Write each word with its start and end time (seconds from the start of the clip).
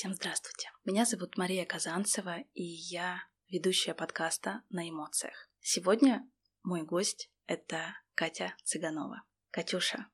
Всем 0.00 0.14
здравствуйте. 0.14 0.70
Меня 0.86 1.04
зовут 1.04 1.36
Мария 1.36 1.66
Казанцева, 1.66 2.38
и 2.54 2.62
я 2.62 3.22
ведущая 3.48 3.92
подкаста 3.92 4.62
«На 4.70 4.88
эмоциях». 4.88 5.50
Сегодня 5.60 6.26
мой 6.62 6.84
гость— 6.84 7.30
это 7.46 7.98
Катя 8.14 8.56
Цыганова. 8.64 9.22
Катюша, 9.50 10.06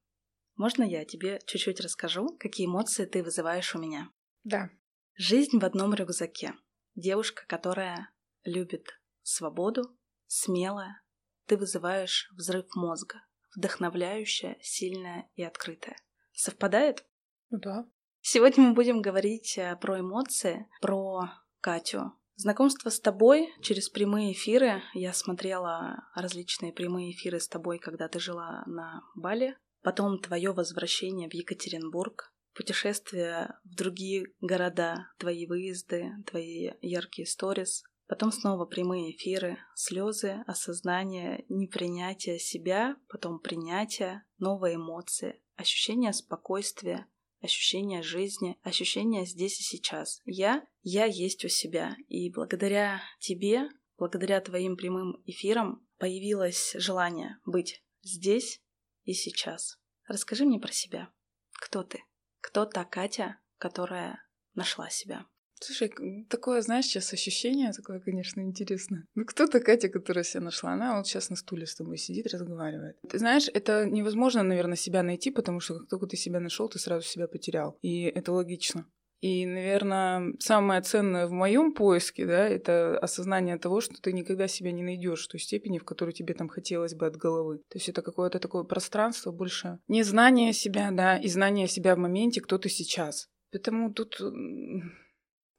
можно 0.57 0.83
я 0.83 1.05
тебе 1.05 1.39
чуть-чуть 1.47 1.79
расскажу, 1.79 2.37
какие 2.37 2.67
эмоции 2.67 3.05
ты 3.05 3.23
вызываешь 3.23 3.77
у 3.77 3.79
меня? 3.79 4.11
Да. 4.43 4.71
Жизнь 5.15 5.61
в 5.61 5.65
одном 5.65 5.95
рюкзаке. 5.95 6.55
Девушка, 6.97 7.45
которая 7.47 8.11
любит 8.43 8.89
свободу, 9.23 9.97
смелая. 10.27 11.01
Ты 11.45 11.57
вызываешь 11.57 12.29
взрыв 12.33 12.67
мозга, 12.75 13.25
вдохновляющая, 13.55 14.59
сильная 14.63 15.31
и 15.37 15.45
открытая. 15.45 15.97
Совпадает? 16.33 17.07
Ну 17.51 17.61
да. 17.61 17.89
Сегодня 18.29 18.65
мы 18.65 18.75
будем 18.75 19.03
говорить 19.03 19.57
э, 19.57 19.77
про 19.81 20.01
эмоции, 20.01 20.67
про 20.81 21.31
Катю. 21.61 22.13
Знакомство 22.35 22.91
с 22.91 22.99
тобой 22.99 23.55
через 23.63 23.89
прямые 23.89 24.33
эфиры. 24.33 24.83
Я 24.95 25.13
смотрела 25.13 26.09
различные 26.13 26.73
прямые 26.73 27.13
эфиры 27.13 27.39
с 27.39 27.47
тобой, 27.47 27.79
когда 27.79 28.09
ты 28.09 28.19
жила 28.19 28.65
на 28.67 29.05
Бали. 29.15 29.57
Потом 29.83 30.19
твое 30.19 30.51
возвращение 30.51 31.31
в 31.31 31.35
Екатеринбург, 31.35 32.35
путешествия 32.53 33.61
в 33.63 33.77
другие 33.77 34.27
города, 34.41 35.07
твои 35.19 35.47
выезды, 35.47 36.11
твои 36.29 36.73
яркие 36.81 37.29
сторис. 37.29 37.85
Потом 38.09 38.33
снова 38.33 38.67
прямые 38.67 39.13
эфиры, 39.13 39.57
слезы, 39.77 40.43
осознание, 40.49 41.45
непринятие 41.49 42.41
себя, 42.41 42.97
потом 43.09 43.39
принятие, 43.39 44.25
новые 44.39 44.75
эмоции, 44.75 45.41
ощущение 45.55 46.13
спокойствия, 46.13 47.07
ощущение 47.47 48.03
жизни, 48.03 48.59
ощущение 48.63 49.25
здесь 49.25 49.59
и 49.61 49.63
сейчас. 49.63 50.21
Я, 50.25 50.65
я 50.83 51.07
есть 51.07 51.45
у 51.45 51.49
себя. 51.49 51.97
И 52.09 52.31
благодаря 52.31 53.03
тебе, 53.19 53.69
благодаря 53.97 54.41
твоим 54.41 54.77
прямым 54.77 55.23
эфирам 55.25 55.87
появилось 55.99 56.75
желание 56.75 57.39
быть 57.45 57.83
здесь 58.03 58.61
и 59.05 59.15
сейчас. 59.15 59.79
Расскажи 60.07 60.45
мне 60.45 60.61
про 60.61 60.73
себя. 60.73 61.11
Кто 61.53 61.83
ты? 61.83 62.05
Кто 62.41 62.67
та 62.67 62.85
Катя, 62.85 63.41
которая 63.59 64.23
нашла 64.55 64.91
себя? 64.91 65.27
Слушай, 65.61 65.91
такое, 66.29 66.61
знаешь, 66.61 66.87
сейчас 66.87 67.13
ощущение 67.13 67.73
такое, 67.73 68.01
конечно, 68.01 68.41
интересно. 68.41 69.07
Ну, 69.15 69.25
кто-то 69.25 69.61
Катя, 69.61 69.89
которая 69.89 70.25
себя 70.25 70.43
нашла, 70.43 70.73
она 70.73 70.97
вот 70.97 71.07
сейчас 71.07 71.31
на 71.31 71.37
стуле 71.37 71.67
с 71.67 71.75
тобой 71.75 71.97
сидит, 71.97 72.27
разговаривает. 72.33 72.97
Ты 73.09 73.19
знаешь, 73.19 73.49
это 73.53 73.87
невозможно, 73.87 74.43
наверное, 74.43 74.77
себя 74.77 75.03
найти, 75.03 75.31
потому 75.31 75.61
что 75.61 75.79
как 75.79 75.89
только 75.89 76.07
ты 76.07 76.17
себя 76.17 76.41
нашел, 76.41 76.69
ты 76.69 76.79
сразу 76.79 77.07
себя 77.07 77.27
потерял. 77.27 77.79
И 77.81 78.03
это 78.03 78.33
логично. 78.33 78.87
И, 79.21 79.47
наверное, 79.47 80.35
самое 80.39 80.83
ценное 80.83 81.27
в 81.27 81.33
моем 81.33 81.73
поиске, 81.73 82.27
да, 82.27 82.47
это 82.47 82.99
осознание 82.99 83.57
того, 83.57 83.81
что 83.81 84.01
ты 84.01 84.13
никогда 84.13 84.47
себя 84.47 84.73
не 84.73 84.83
найдешь 84.83 85.25
в 85.25 85.29
той 85.29 85.41
степени, 85.41 85.79
в 85.79 85.85
которой 85.85 86.13
тебе 86.13 86.35
там 86.35 86.49
хотелось 86.49 86.95
бы 86.95 87.07
от 87.07 87.17
головы. 87.17 87.59
То 87.71 87.79
есть 87.79 87.89
это 87.89 88.03
какое-то 88.03 88.39
такое 88.39 88.65
пространство 88.65 89.33
больше 89.33 89.79
не 89.89 90.03
знание 90.03 90.53
себя, 90.53 90.91
да, 90.93 91.17
и 91.17 91.29
знание 91.29 91.67
себя 91.67 91.97
в 91.97 91.99
моменте, 91.99 92.43
кто 92.43 92.59
ты 92.59 92.69
сейчас. 92.69 93.29
Поэтому 93.53 93.93
тут 93.93 94.21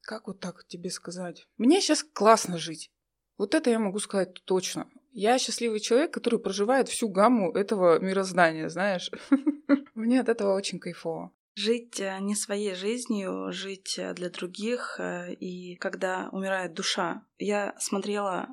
как 0.08 0.28
вот 0.28 0.40
так 0.40 0.66
тебе 0.68 0.90
сказать? 0.90 1.46
Мне 1.58 1.82
сейчас 1.82 2.02
классно 2.02 2.58
жить. 2.58 2.92
Вот 3.38 3.54
это 3.54 3.70
я 3.70 3.78
могу 3.78 4.00
сказать 4.00 4.34
точно. 4.46 4.90
Я 5.12 5.38
счастливый 5.38 5.80
человек, 5.80 6.14
который 6.14 6.40
проживает 6.40 6.88
всю 6.88 7.10
гамму 7.10 7.52
этого 7.52 8.00
мироздания, 8.00 8.70
знаешь. 8.70 9.12
Мне 9.96 10.22
от 10.22 10.30
этого 10.30 10.56
очень 10.56 10.80
кайфово. 10.80 11.32
Жить 11.56 12.00
э, 12.00 12.18
не 12.22 12.36
своей 12.36 12.74
жизнью, 12.76 13.52
жить 13.52 13.98
э, 13.98 14.14
для 14.14 14.30
других. 14.30 14.96
Э, 15.00 15.34
и 15.34 15.76
когда 15.76 16.30
умирает 16.32 16.74
душа, 16.74 17.26
я 17.38 17.76
смотрела 17.80 18.48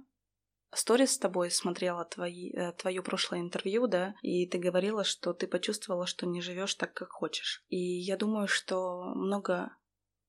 сторис 0.74 1.12
с 1.12 1.18
тобой, 1.18 1.50
смотрела 1.50 2.04
твои, 2.04 2.50
твое 2.78 3.00
прошлое 3.02 3.40
интервью, 3.40 3.86
да, 3.86 4.14
и 4.22 4.46
ты 4.48 4.58
говорила, 4.58 5.04
что 5.04 5.32
ты 5.32 5.46
почувствовала, 5.46 6.06
что 6.06 6.26
не 6.26 6.40
живешь 6.40 6.74
так, 6.74 6.94
как 6.94 7.10
хочешь. 7.10 7.62
И 7.68 7.76
я 7.76 8.16
думаю, 8.16 8.48
что 8.48 9.12
много 9.14 9.70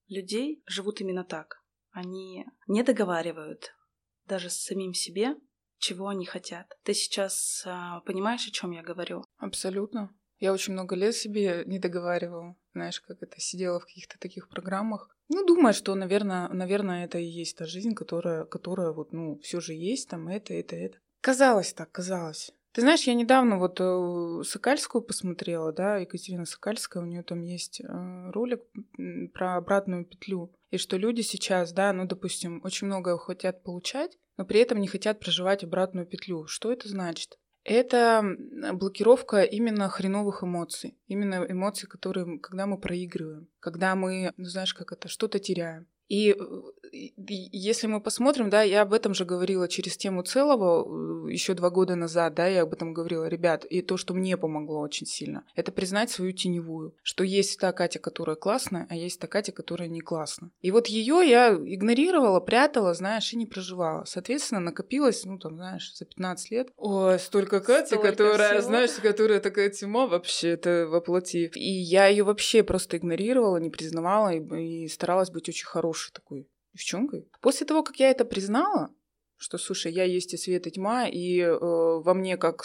людей 0.07 0.63
живут 0.67 1.01
именно 1.01 1.23
так. 1.23 1.61
Они 1.91 2.45
не 2.67 2.83
договаривают 2.83 3.73
даже 4.25 4.49
с 4.49 4.63
самим 4.63 4.93
себе, 4.93 5.35
чего 5.77 6.07
они 6.07 6.25
хотят. 6.25 6.77
Ты 6.83 6.93
сейчас 6.93 7.63
а, 7.65 8.01
понимаешь, 8.01 8.47
о 8.47 8.51
чем 8.51 8.71
я 8.71 8.81
говорю? 8.81 9.23
Абсолютно. 9.37 10.13
Я 10.39 10.53
очень 10.53 10.73
много 10.73 10.95
лет 10.95 11.15
себе 11.15 11.63
не 11.65 11.79
договаривала. 11.79 12.55
Знаешь, 12.73 12.99
как 12.99 13.21
это 13.21 13.39
сидела 13.39 13.79
в 13.79 13.85
каких-то 13.85 14.19
таких 14.19 14.49
программах. 14.49 15.09
Ну, 15.29 15.45
думаю, 15.45 15.73
что, 15.73 15.95
наверное, 15.95 16.49
наверное, 16.49 17.05
это 17.05 17.17
и 17.17 17.25
есть 17.25 17.57
та 17.57 17.65
жизнь, 17.65 17.93
которая, 17.93 18.45
которая 18.45 18.91
вот, 18.91 19.11
ну, 19.13 19.39
все 19.39 19.59
же 19.61 19.73
есть, 19.73 20.09
там, 20.09 20.27
это, 20.27 20.53
это, 20.53 20.75
это. 20.75 20.97
Казалось 21.21 21.73
так, 21.73 21.91
казалось. 21.91 22.51
Ты 22.75 22.81
знаешь, 22.81 23.03
я 23.03 23.13
недавно 23.13 23.57
вот 23.57 23.79
э, 23.79 24.43
Сокальскую 24.43 25.01
посмотрела, 25.01 25.71
да, 25.71 25.95
Екатерина 25.95 26.43
Сокальская, 26.45 27.01
у 27.01 27.05
нее 27.05 27.23
там 27.23 27.41
есть 27.41 27.79
э, 27.79 27.85
ролик 28.31 28.63
про 29.33 29.55
обратную 29.55 30.03
петлю. 30.03 30.53
И 30.71 30.77
что 30.77 30.97
люди 30.97 31.21
сейчас, 31.21 31.71
да, 31.71 31.93
ну, 31.93 32.05
допустим, 32.05 32.59
очень 32.65 32.87
много 32.87 33.17
хотят 33.17 33.63
получать, 33.63 34.17
но 34.35 34.43
при 34.43 34.59
этом 34.59 34.81
не 34.81 34.87
хотят 34.87 35.21
проживать 35.21 35.63
обратную 35.63 36.05
петлю. 36.05 36.47
Что 36.47 36.69
это 36.69 36.89
значит? 36.89 37.39
Это 37.63 38.21
блокировка 38.73 39.43
именно 39.43 39.87
хреновых 39.87 40.43
эмоций. 40.43 40.97
Именно 41.07 41.45
эмоций, 41.47 41.87
которые, 41.87 42.39
когда 42.39 42.65
мы 42.67 42.77
проигрываем, 42.77 43.47
когда 43.61 43.95
мы, 43.95 44.33
ну, 44.35 44.43
знаешь, 44.43 44.73
как 44.73 44.91
это, 44.91 45.07
что-то 45.07 45.39
теряем. 45.39 45.87
И 46.07 46.35
если 47.17 47.87
мы 47.87 47.99
посмотрим, 47.99 48.49
да, 48.49 48.61
я 48.61 48.81
об 48.81 48.93
этом 48.93 49.13
же 49.13 49.25
говорила 49.25 49.67
через 49.67 49.97
тему 49.97 50.23
целого 50.23 51.27
э, 51.27 51.31
еще 51.31 51.53
два 51.53 51.69
года 51.69 51.95
назад, 51.95 52.35
да, 52.35 52.47
я 52.47 52.61
об 52.61 52.73
этом 52.73 52.93
говорила, 52.93 53.25
ребят, 53.27 53.65
и 53.65 53.81
то, 53.81 53.97
что 53.97 54.13
мне 54.13 54.37
помогло 54.37 54.79
очень 54.79 55.05
сильно, 55.07 55.43
это 55.55 55.71
признать 55.71 56.09
свою 56.09 56.31
теневую, 56.31 56.95
что 57.03 57.23
есть 57.23 57.59
та 57.59 57.71
Катя, 57.71 57.99
которая 57.99 58.35
классная, 58.35 58.87
а 58.89 58.95
есть 58.95 59.19
та 59.19 59.27
Катя, 59.27 59.51
которая 59.51 59.89
не 59.89 60.01
классная. 60.01 60.51
И 60.61 60.71
вот 60.71 60.87
ее 60.87 61.21
я 61.27 61.53
игнорировала, 61.53 62.39
прятала, 62.39 62.93
знаешь, 62.93 63.33
и 63.33 63.37
не 63.37 63.45
проживала. 63.45 64.05
Соответственно, 64.05 64.61
накопилось, 64.61 65.25
ну, 65.25 65.37
там, 65.37 65.55
знаешь, 65.55 65.93
за 65.95 66.05
15 66.05 66.51
лет. 66.51 66.69
О, 66.77 67.17
столько 67.17 67.59
Кати, 67.59 67.87
столько 67.87 68.11
которая, 68.11 68.59
всего. 68.59 68.61
знаешь, 68.61 68.91
которая 68.91 69.39
такая 69.39 69.69
тьма 69.69 70.07
вообще, 70.07 70.49
это 70.49 70.87
воплоти. 70.87 71.51
И 71.55 71.71
я 71.71 72.07
ее 72.07 72.23
вообще 72.23 72.63
просто 72.63 72.97
игнорировала, 72.97 73.57
не 73.57 73.69
признавала 73.69 74.33
и, 74.33 74.83
и 74.85 74.87
старалась 74.87 75.29
быть 75.29 75.49
очень 75.49 75.65
хорошей 75.65 75.94
такой 76.13 76.49
девчонкой. 76.73 77.29
После 77.41 77.65
того, 77.65 77.83
как 77.83 77.97
я 77.99 78.09
это 78.09 78.25
признала, 78.25 78.89
что, 79.37 79.57
слушай, 79.57 79.91
я 79.91 80.03
есть 80.03 80.33
и 80.33 80.37
свет, 80.37 80.67
и 80.67 80.71
тьма, 80.71 81.07
и 81.07 81.39
э, 81.39 81.57
во 81.57 82.13
мне 82.13 82.37
как 82.37 82.63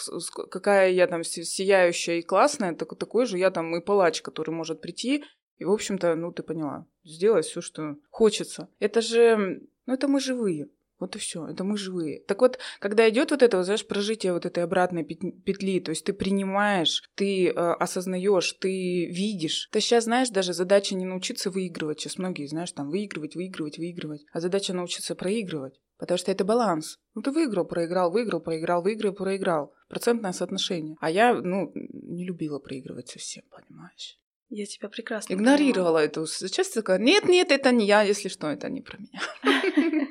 какая 0.49 0.91
я 0.91 1.07
там 1.07 1.23
сияющая 1.23 2.19
и 2.19 2.21
классная, 2.21 2.73
так, 2.75 2.97
такой 2.97 3.25
же 3.25 3.37
я 3.37 3.51
там 3.51 3.75
и 3.75 3.81
палач, 3.81 4.21
который 4.21 4.51
может 4.51 4.81
прийти 4.81 5.23
и, 5.61 5.63
в 5.63 5.71
общем-то, 5.71 6.15
ну, 6.15 6.31
ты 6.31 6.41
поняла, 6.41 6.87
сделать 7.03 7.45
все, 7.45 7.61
что 7.61 7.95
хочется. 8.09 8.67
Это 8.79 8.99
же, 8.99 9.61
ну, 9.85 9.93
это 9.93 10.07
мы 10.07 10.19
живые. 10.19 10.69
Вот 11.01 11.15
и 11.15 11.19
все, 11.19 11.47
это 11.47 11.63
мы 11.63 11.77
живые. 11.77 12.21
Так 12.27 12.41
вот, 12.41 12.59
когда 12.79 13.09
идет 13.09 13.31
вот 13.31 13.41
это, 13.41 13.57
вот, 13.57 13.63
знаешь, 13.63 13.87
прожитие 13.87 14.33
вот 14.33 14.45
этой 14.45 14.63
обратной 14.63 15.03
петли, 15.03 15.79
то 15.79 15.89
есть 15.89 16.05
ты 16.05 16.13
принимаешь, 16.13 17.01
ты 17.15 17.47
э, 17.47 17.51
осознаешь, 17.51 18.53
ты 18.53 19.07
видишь. 19.07 19.67
Ты 19.71 19.81
сейчас, 19.81 20.03
знаешь, 20.03 20.29
даже 20.29 20.53
задача 20.53 20.93
не 20.93 21.05
научиться 21.05 21.49
выигрывать. 21.49 21.99
Сейчас 21.99 22.19
многие, 22.19 22.45
знаешь, 22.45 22.71
там 22.71 22.91
выигрывать, 22.91 23.35
выигрывать, 23.35 23.79
выигрывать. 23.79 24.25
А 24.31 24.39
задача 24.39 24.73
научиться 24.73 25.15
проигрывать. 25.15 25.81
Потому 25.97 26.19
что 26.19 26.31
это 26.31 26.45
баланс. 26.45 26.99
Ну, 27.15 27.23
ты 27.23 27.31
выиграл, 27.31 27.65
проиграл, 27.65 28.11
выиграл, 28.11 28.39
проиграл, 28.39 28.83
выиграл, 28.83 29.13
проиграл. 29.13 29.73
Процентное 29.89 30.33
соотношение. 30.33 30.97
А 31.01 31.09
я, 31.09 31.33
ну, 31.33 31.71
не 31.73 32.25
любила 32.27 32.59
проигрывать 32.59 33.09
совсем, 33.09 33.43
понимаешь? 33.49 34.19
Я 34.53 34.65
тебя 34.65 34.89
прекрасно 34.89 35.33
Игнорировала 35.33 35.99
понимаю. 35.99 36.07
эту. 36.09 36.27
Сейчас 36.27 36.69
такая, 36.69 36.99
нет, 36.99 37.23
нет, 37.23 37.51
это 37.51 37.71
не 37.71 37.87
я, 37.87 38.03
если 38.03 38.27
что, 38.27 38.47
это 38.49 38.69
не 38.69 38.81
про 38.81 38.97
меня. 38.97 40.07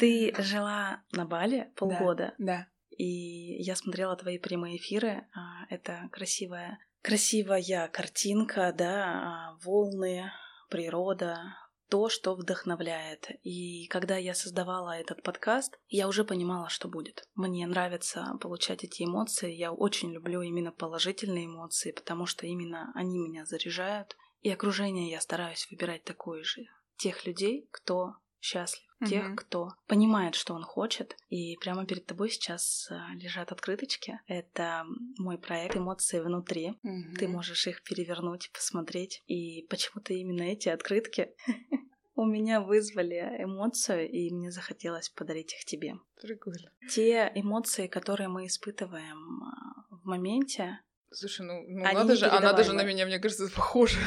Ты 0.00 0.34
жила 0.38 1.02
на 1.12 1.24
Бали 1.24 1.72
полгода. 1.76 2.34
Да. 2.38 2.44
да. 2.46 2.66
И 2.96 3.62
я 3.62 3.76
смотрела 3.76 4.16
твои 4.16 4.38
прямые 4.38 4.76
эфиры. 4.76 5.26
А, 5.34 5.66
это 5.68 6.08
красивая, 6.12 6.78
красивая 7.02 7.88
картинка, 7.88 8.72
да, 8.76 9.04
а, 9.04 9.58
волны, 9.64 10.30
природа, 10.70 11.56
то, 11.88 12.08
что 12.08 12.34
вдохновляет. 12.34 13.30
И 13.42 13.86
когда 13.88 14.16
я 14.16 14.34
создавала 14.34 14.98
этот 14.98 15.22
подкаст, 15.22 15.78
я 15.88 16.08
уже 16.08 16.24
понимала, 16.24 16.68
что 16.68 16.88
будет. 16.88 17.28
Мне 17.34 17.66
нравится 17.66 18.36
получать 18.40 18.84
эти 18.84 19.04
эмоции. 19.04 19.52
Я 19.52 19.72
очень 19.72 20.12
люблю 20.12 20.42
именно 20.42 20.72
положительные 20.72 21.46
эмоции, 21.46 21.92
потому 21.92 22.26
что 22.26 22.46
именно 22.46 22.90
они 22.94 23.18
меня 23.18 23.44
заряжают. 23.44 24.16
И 24.40 24.50
окружение 24.50 25.10
я 25.10 25.20
стараюсь 25.20 25.68
выбирать 25.70 26.04
такое 26.04 26.42
же. 26.42 26.62
Тех 26.96 27.26
людей, 27.26 27.68
кто 27.70 28.14
счастлив, 28.44 28.84
угу. 29.00 29.08
тех, 29.08 29.34
кто 29.36 29.70
понимает, 29.86 30.34
что 30.34 30.54
он 30.54 30.62
хочет. 30.62 31.16
И 31.30 31.56
прямо 31.56 31.86
перед 31.86 32.04
тобой 32.04 32.28
сейчас 32.28 32.88
э, 32.90 32.94
лежат 33.14 33.52
открыточки. 33.52 34.20
Это 34.26 34.84
мой 35.18 35.38
проект 35.38 35.76
«Эмоции 35.76 36.20
внутри». 36.20 36.74
Угу. 36.82 37.14
Ты 37.18 37.28
можешь 37.28 37.66
их 37.66 37.82
перевернуть, 37.82 38.50
посмотреть. 38.52 39.22
И 39.26 39.66
почему-то 39.70 40.12
именно 40.12 40.42
эти 40.42 40.68
открытки 40.68 41.30
у 42.14 42.26
меня 42.26 42.60
вызвали 42.60 43.16
эмоцию, 43.38 44.10
и 44.10 44.30
мне 44.30 44.50
захотелось 44.50 45.08
подарить 45.08 45.54
их 45.54 45.64
тебе. 45.64 45.94
Прикольно. 46.20 46.70
Те 46.90 47.32
эмоции, 47.34 47.86
которые 47.86 48.28
мы 48.28 48.46
испытываем 48.46 49.42
а, 49.42 49.86
в 49.90 50.04
моменте. 50.04 50.80
Слушай, 51.10 51.46
ну, 51.46 51.64
ну 51.66 51.82
надо 51.82 52.14
же, 52.14 52.26
она 52.26 52.52
даже 52.52 52.74
на 52.74 52.84
меня, 52.84 53.06
мне 53.06 53.18
кажется, 53.18 53.48
похожа. 53.56 53.96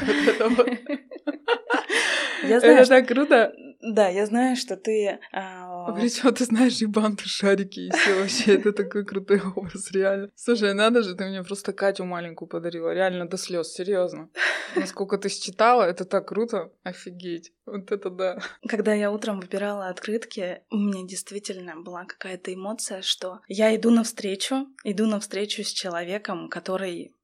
Я 2.44 2.60
знаю, 2.60 2.78
это 2.78 2.88
так 2.88 3.08
круто. 3.08 3.52
Да, 3.94 4.08
я 4.08 4.26
знаю, 4.26 4.56
что 4.56 4.76
ты... 4.76 5.18
А... 5.32 5.92
Причем 5.92 6.34
ты 6.34 6.44
знаешь 6.44 6.80
и 6.82 6.86
банты, 6.86 7.24
шарики, 7.26 7.80
и 7.80 7.90
все 7.90 8.20
вообще. 8.20 8.54
Это 8.54 8.72
такой 8.72 9.04
крутой 9.04 9.40
образ, 9.56 9.90
реально. 9.92 10.30
Слушай, 10.34 10.74
надо 10.74 11.02
же, 11.02 11.14
ты 11.14 11.24
мне 11.24 11.42
просто 11.42 11.72
Катю 11.72 12.04
маленькую 12.04 12.48
подарила. 12.48 12.92
Реально 12.92 13.28
до 13.28 13.36
слез, 13.36 13.72
серьезно. 13.72 14.30
Насколько 14.76 15.16
ты 15.16 15.28
считала, 15.28 15.84
это 15.84 16.04
так 16.04 16.28
круто. 16.28 16.70
Офигеть. 16.82 17.52
Вот 17.66 17.90
это 17.90 18.10
да. 18.10 18.42
Когда 18.68 18.92
я 18.92 19.10
утром 19.10 19.40
выбирала 19.40 19.88
открытки, 19.88 20.62
у 20.70 20.76
меня 20.76 21.06
действительно 21.06 21.80
была 21.80 22.04
какая-то 22.04 22.52
эмоция, 22.52 23.02
что 23.02 23.40
я 23.48 23.74
иду 23.74 23.90
навстречу, 23.90 24.66
иду 24.84 25.06
навстречу 25.06 25.64
с 25.64 25.72
человеком, 25.72 26.48
который 26.48 27.14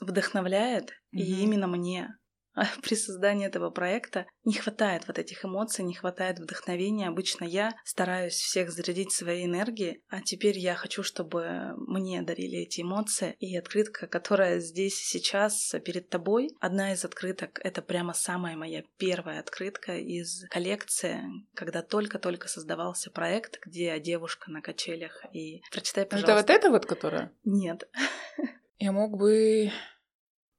вдохновляет, 0.00 0.90
mm-hmm. 0.90 1.18
и 1.18 1.42
именно 1.42 1.66
мне 1.66 2.16
при 2.82 2.94
создании 2.94 3.46
этого 3.46 3.70
проекта 3.70 4.26
не 4.44 4.54
хватает 4.54 5.06
вот 5.06 5.18
этих 5.18 5.44
эмоций, 5.44 5.84
не 5.84 5.94
хватает 5.94 6.38
вдохновения. 6.38 7.08
Обычно 7.08 7.44
я 7.44 7.74
стараюсь 7.84 8.34
всех 8.34 8.70
зарядить 8.70 9.12
своей 9.12 9.46
энергией, 9.46 10.02
а 10.08 10.20
теперь 10.20 10.58
я 10.58 10.74
хочу, 10.74 11.02
чтобы 11.02 11.74
мне 11.76 12.22
дарили 12.22 12.58
эти 12.58 12.82
эмоции. 12.82 13.34
И 13.38 13.56
открытка, 13.56 14.06
которая 14.06 14.60
здесь 14.60 14.96
сейчас 14.96 15.74
перед 15.84 16.08
тобой, 16.08 16.50
одна 16.60 16.92
из 16.92 17.04
открыток— 17.04 17.60
это 17.62 17.82
прямо 17.82 18.12
самая 18.12 18.56
моя 18.56 18.82
первая 18.96 19.40
открытка 19.40 19.96
из 19.96 20.46
коллекции, 20.50 21.20
когда 21.54 21.82
только-только 21.82 22.48
создавался 22.48 23.10
проект, 23.10 23.58
где 23.64 23.98
девушка 24.00 24.50
на 24.50 24.60
качелях. 24.62 25.24
И 25.32 25.62
прочитай, 25.70 26.06
пожалуйста. 26.06 26.32
Это 26.32 26.40
вот 26.40 26.50
это 26.50 26.70
вот, 26.70 26.86
которая? 26.86 27.32
Нет. 27.44 27.88
Я 28.78 28.92
мог 28.92 29.16
бы 29.16 29.72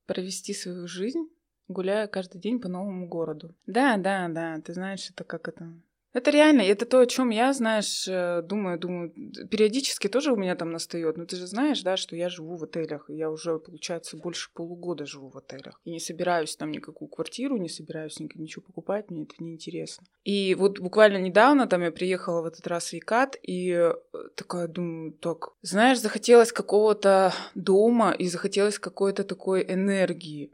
провести 0.05 0.53
свою 0.53 0.87
жизнь 0.87 1.29
гуляю 1.69 2.09
каждый 2.09 2.39
день 2.41 2.59
по 2.59 2.67
новому 2.67 3.07
городу. 3.07 3.55
Да, 3.65 3.97
да, 3.97 4.27
да, 4.27 4.59
ты 4.61 4.73
знаешь, 4.73 5.09
это 5.09 5.23
как 5.23 5.47
это... 5.47 5.73
Это 6.11 6.31
реально, 6.31 6.61
это 6.61 6.87
то, 6.87 6.99
о 6.99 7.05
чем 7.05 7.29
я, 7.29 7.53
знаешь, 7.53 8.07
э, 8.07 8.41
думаю, 8.41 8.79
думаю, 8.79 9.13
периодически 9.51 10.07
тоже 10.07 10.33
у 10.33 10.35
меня 10.35 10.55
там 10.55 10.71
настает. 10.71 11.17
Но 11.17 11.25
ты 11.25 11.35
же 11.35 11.45
знаешь, 11.45 11.83
да, 11.83 11.97
что 11.97 12.15
я 12.15 12.29
живу 12.29 12.55
в 12.55 12.63
отелях. 12.63 13.11
И 13.11 13.15
я 13.15 13.29
уже, 13.29 13.59
получается, 13.59 14.17
больше 14.17 14.49
полугода 14.53 15.05
живу 15.05 15.29
в 15.29 15.37
отелях. 15.37 15.79
И 15.83 15.91
не 15.91 15.99
собираюсь 15.99 16.55
там 16.55 16.71
никакую 16.71 17.09
квартиру, 17.09 17.57
не 17.57 17.69
собираюсь 17.69 18.19
ничего 18.19 18.63
покупать, 18.65 19.11
мне 19.11 19.23
это 19.23 19.35
не 19.37 19.53
интересно. 19.53 20.07
И 20.23 20.55
вот 20.55 20.79
буквально 20.79 21.17
недавно 21.17 21.67
там 21.67 21.83
я 21.83 21.91
приехала 21.91 22.41
в 22.41 22.45
этот 22.45 22.65
раз 22.65 22.89
в 22.89 22.93
Викат, 22.93 23.37
и 23.43 23.69
э, 23.69 23.93
такая 24.35 24.67
думаю, 24.67 25.11
так, 25.11 25.49
знаешь, 25.61 26.01
захотелось 26.01 26.51
какого-то 26.51 27.33
дома 27.53 28.11
и 28.11 28.27
захотелось 28.27 28.79
какой-то 28.79 29.23
такой 29.23 29.63
энергии. 29.63 30.51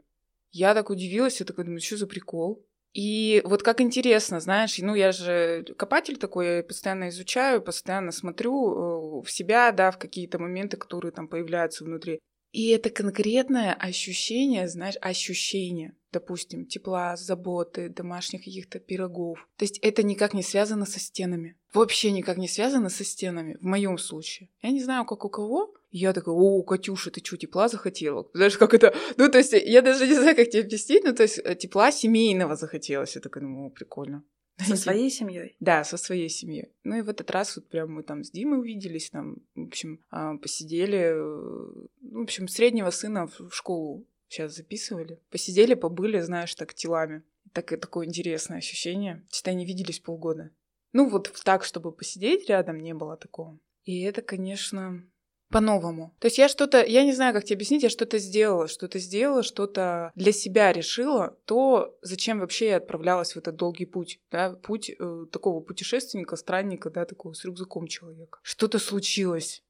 Я 0.58 0.72
так 0.72 0.88
удивилась, 0.88 1.38
я 1.40 1.44
такая 1.44 1.66
думаю, 1.66 1.82
что 1.82 1.98
за 1.98 2.06
прикол? 2.06 2.66
И 2.94 3.42
вот 3.44 3.62
как 3.62 3.82
интересно, 3.82 4.40
знаешь, 4.40 4.78
ну 4.78 4.94
я 4.94 5.12
же 5.12 5.66
копатель 5.76 6.16
такой, 6.16 6.46
я 6.46 6.62
постоянно 6.62 7.10
изучаю, 7.10 7.60
постоянно 7.60 8.10
смотрю 8.10 9.20
э, 9.20 9.22
в 9.22 9.30
себя, 9.30 9.70
да, 9.70 9.90
в 9.90 9.98
какие-то 9.98 10.38
моменты, 10.38 10.78
которые 10.78 11.12
там 11.12 11.28
появляются 11.28 11.84
внутри. 11.84 12.20
И 12.56 12.68
это 12.68 12.88
конкретное 12.88 13.74
ощущение, 13.74 14.66
знаешь, 14.66 14.94
ощущение, 15.02 15.94
допустим, 16.10 16.64
тепла, 16.64 17.14
заботы, 17.14 17.90
домашних 17.90 18.44
каких-то 18.44 18.78
пирогов. 18.78 19.46
То 19.58 19.66
есть 19.66 19.78
это 19.80 20.02
никак 20.02 20.32
не 20.32 20.42
связано 20.42 20.86
со 20.86 20.98
стенами. 20.98 21.58
Вообще 21.74 22.12
никак 22.12 22.38
не 22.38 22.48
связано 22.48 22.88
со 22.88 23.04
стенами, 23.04 23.58
в 23.60 23.64
моем 23.66 23.98
случае. 23.98 24.48
Я 24.62 24.70
не 24.70 24.82
знаю, 24.82 25.04
как 25.04 25.26
у 25.26 25.28
кого, 25.28 25.74
я 25.90 26.14
такая, 26.14 26.34
о, 26.34 26.62
Катюша, 26.62 27.10
ты 27.10 27.22
что, 27.22 27.36
тепла 27.36 27.68
захотела? 27.68 28.26
Знаешь, 28.32 28.56
как 28.56 28.72
это? 28.72 28.94
Ну, 29.18 29.30
то 29.30 29.36
есть, 29.36 29.52
я 29.52 29.82
даже 29.82 30.06
не 30.06 30.14
знаю, 30.14 30.34
как 30.34 30.48
тебе 30.48 30.62
объяснить, 30.62 31.04
ну, 31.04 31.14
то 31.14 31.24
есть, 31.24 31.38
э, 31.44 31.56
тепла 31.56 31.92
семейного 31.92 32.56
захотелось. 32.56 33.16
Я 33.16 33.20
такая, 33.20 33.44
ну, 33.44 33.68
прикольно. 33.68 34.24
Со 34.66 34.76
своей 34.76 35.10
семьей? 35.10 35.56
Да, 35.60 35.84
со 35.84 35.98
своей 35.98 36.30
семьей. 36.30 36.72
Ну 36.82 36.96
и 36.96 37.02
в 37.02 37.10
этот 37.10 37.30
раз 37.30 37.56
вот 37.56 37.68
прям 37.68 37.92
мы 37.92 38.02
там 38.02 38.24
с 38.24 38.30
Димой 38.30 38.60
увиделись, 38.60 39.10
там, 39.10 39.36
в 39.54 39.66
общем, 39.66 40.00
а, 40.10 40.36
посидели, 40.38 41.12
э, 41.12 41.86
ну, 42.00 42.20
в 42.20 42.22
общем, 42.22 42.48
среднего 42.48 42.88
сына 42.90 43.26
в 43.26 43.50
школу 43.50 44.06
сейчас 44.28 44.56
записывали. 44.56 45.20
Посидели, 45.30 45.74
побыли, 45.74 46.20
знаешь, 46.20 46.54
так 46.54 46.72
телами. 46.74 47.22
Так, 47.52 47.68
такое 47.80 48.06
интересное 48.06 48.58
ощущение. 48.58 49.26
Считай, 49.30 49.54
не 49.54 49.66
виделись 49.66 50.00
полгода. 50.00 50.50
Ну 50.92 51.08
вот 51.08 51.32
так, 51.44 51.64
чтобы 51.64 51.92
посидеть 51.92 52.48
рядом, 52.48 52.80
не 52.80 52.94
было 52.94 53.16
такого. 53.16 53.58
И 53.84 54.00
это, 54.02 54.22
конечно, 54.22 55.04
по-новому. 55.50 56.14
То 56.18 56.26
есть 56.26 56.38
я 56.38 56.48
что-то, 56.48 56.84
я 56.84 57.04
не 57.04 57.12
знаю, 57.12 57.32
как 57.34 57.44
тебе 57.44 57.56
объяснить, 57.56 57.82
я 57.82 57.90
что-то 57.90 58.18
сделала, 58.18 58.68
что-то 58.68 58.98
сделала, 58.98 59.42
что-то 59.42 60.12
для 60.14 60.32
себя 60.32 60.72
решила, 60.72 61.36
то, 61.44 61.96
зачем 62.02 62.40
вообще 62.40 62.68
я 62.68 62.76
отправлялась 62.76 63.32
в 63.32 63.36
этот 63.36 63.56
долгий 63.56 63.86
путь, 63.86 64.20
да, 64.30 64.50
путь 64.50 64.90
э, 64.90 65.26
такого 65.30 65.60
путешественника, 65.60 66.36
странника, 66.36 66.90
да, 66.90 67.04
такого 67.04 67.32
с 67.32 67.44
рюкзаком 67.44 67.86
человека. 67.86 68.38
Что-то 68.42 68.78
случилось, 68.78 69.62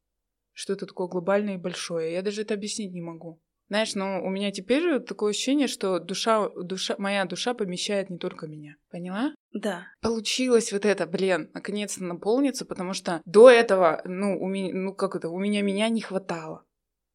что-то 0.52 0.87
такое 0.87 1.08
глобальное 1.08 1.55
и 1.55 1.58
большое, 1.58 2.12
я 2.12 2.22
даже 2.22 2.43
это 2.43 2.55
объяснить 2.55 2.93
не 2.93 3.02
могу. 3.02 3.40
Знаешь, 3.69 3.95
но 3.95 4.23
у 4.23 4.31
меня 4.31 4.53
теперь 4.53 5.01
такое 5.01 5.31
ощущение, 5.31 5.67
что 5.67 5.99
душа, 5.99 6.49
душа, 6.51 6.95
моя 6.99 7.25
душа 7.25 7.53
помещает 7.55 8.11
не 8.11 8.19
только 8.19 8.47
меня. 8.47 8.77
Поняла? 8.91 9.35
Да. 9.53 9.87
Получилось 10.01 10.73
вот 10.73 10.85
это, 10.85 11.07
блин, 11.07 11.51
наконец-то 11.53 12.05
наполниться, 12.05 12.65
потому 12.65 12.93
что 12.93 13.23
до 13.25 13.51
этого, 13.51 14.03
ну, 14.05 14.39
у 14.41 14.49
меня, 14.49 14.73
ну, 14.75 14.95
как 14.95 15.17
это, 15.17 15.29
у 15.29 15.39
меня 15.39 15.63
меня 15.63 15.89
не 15.89 16.01
хватало. 16.01 16.65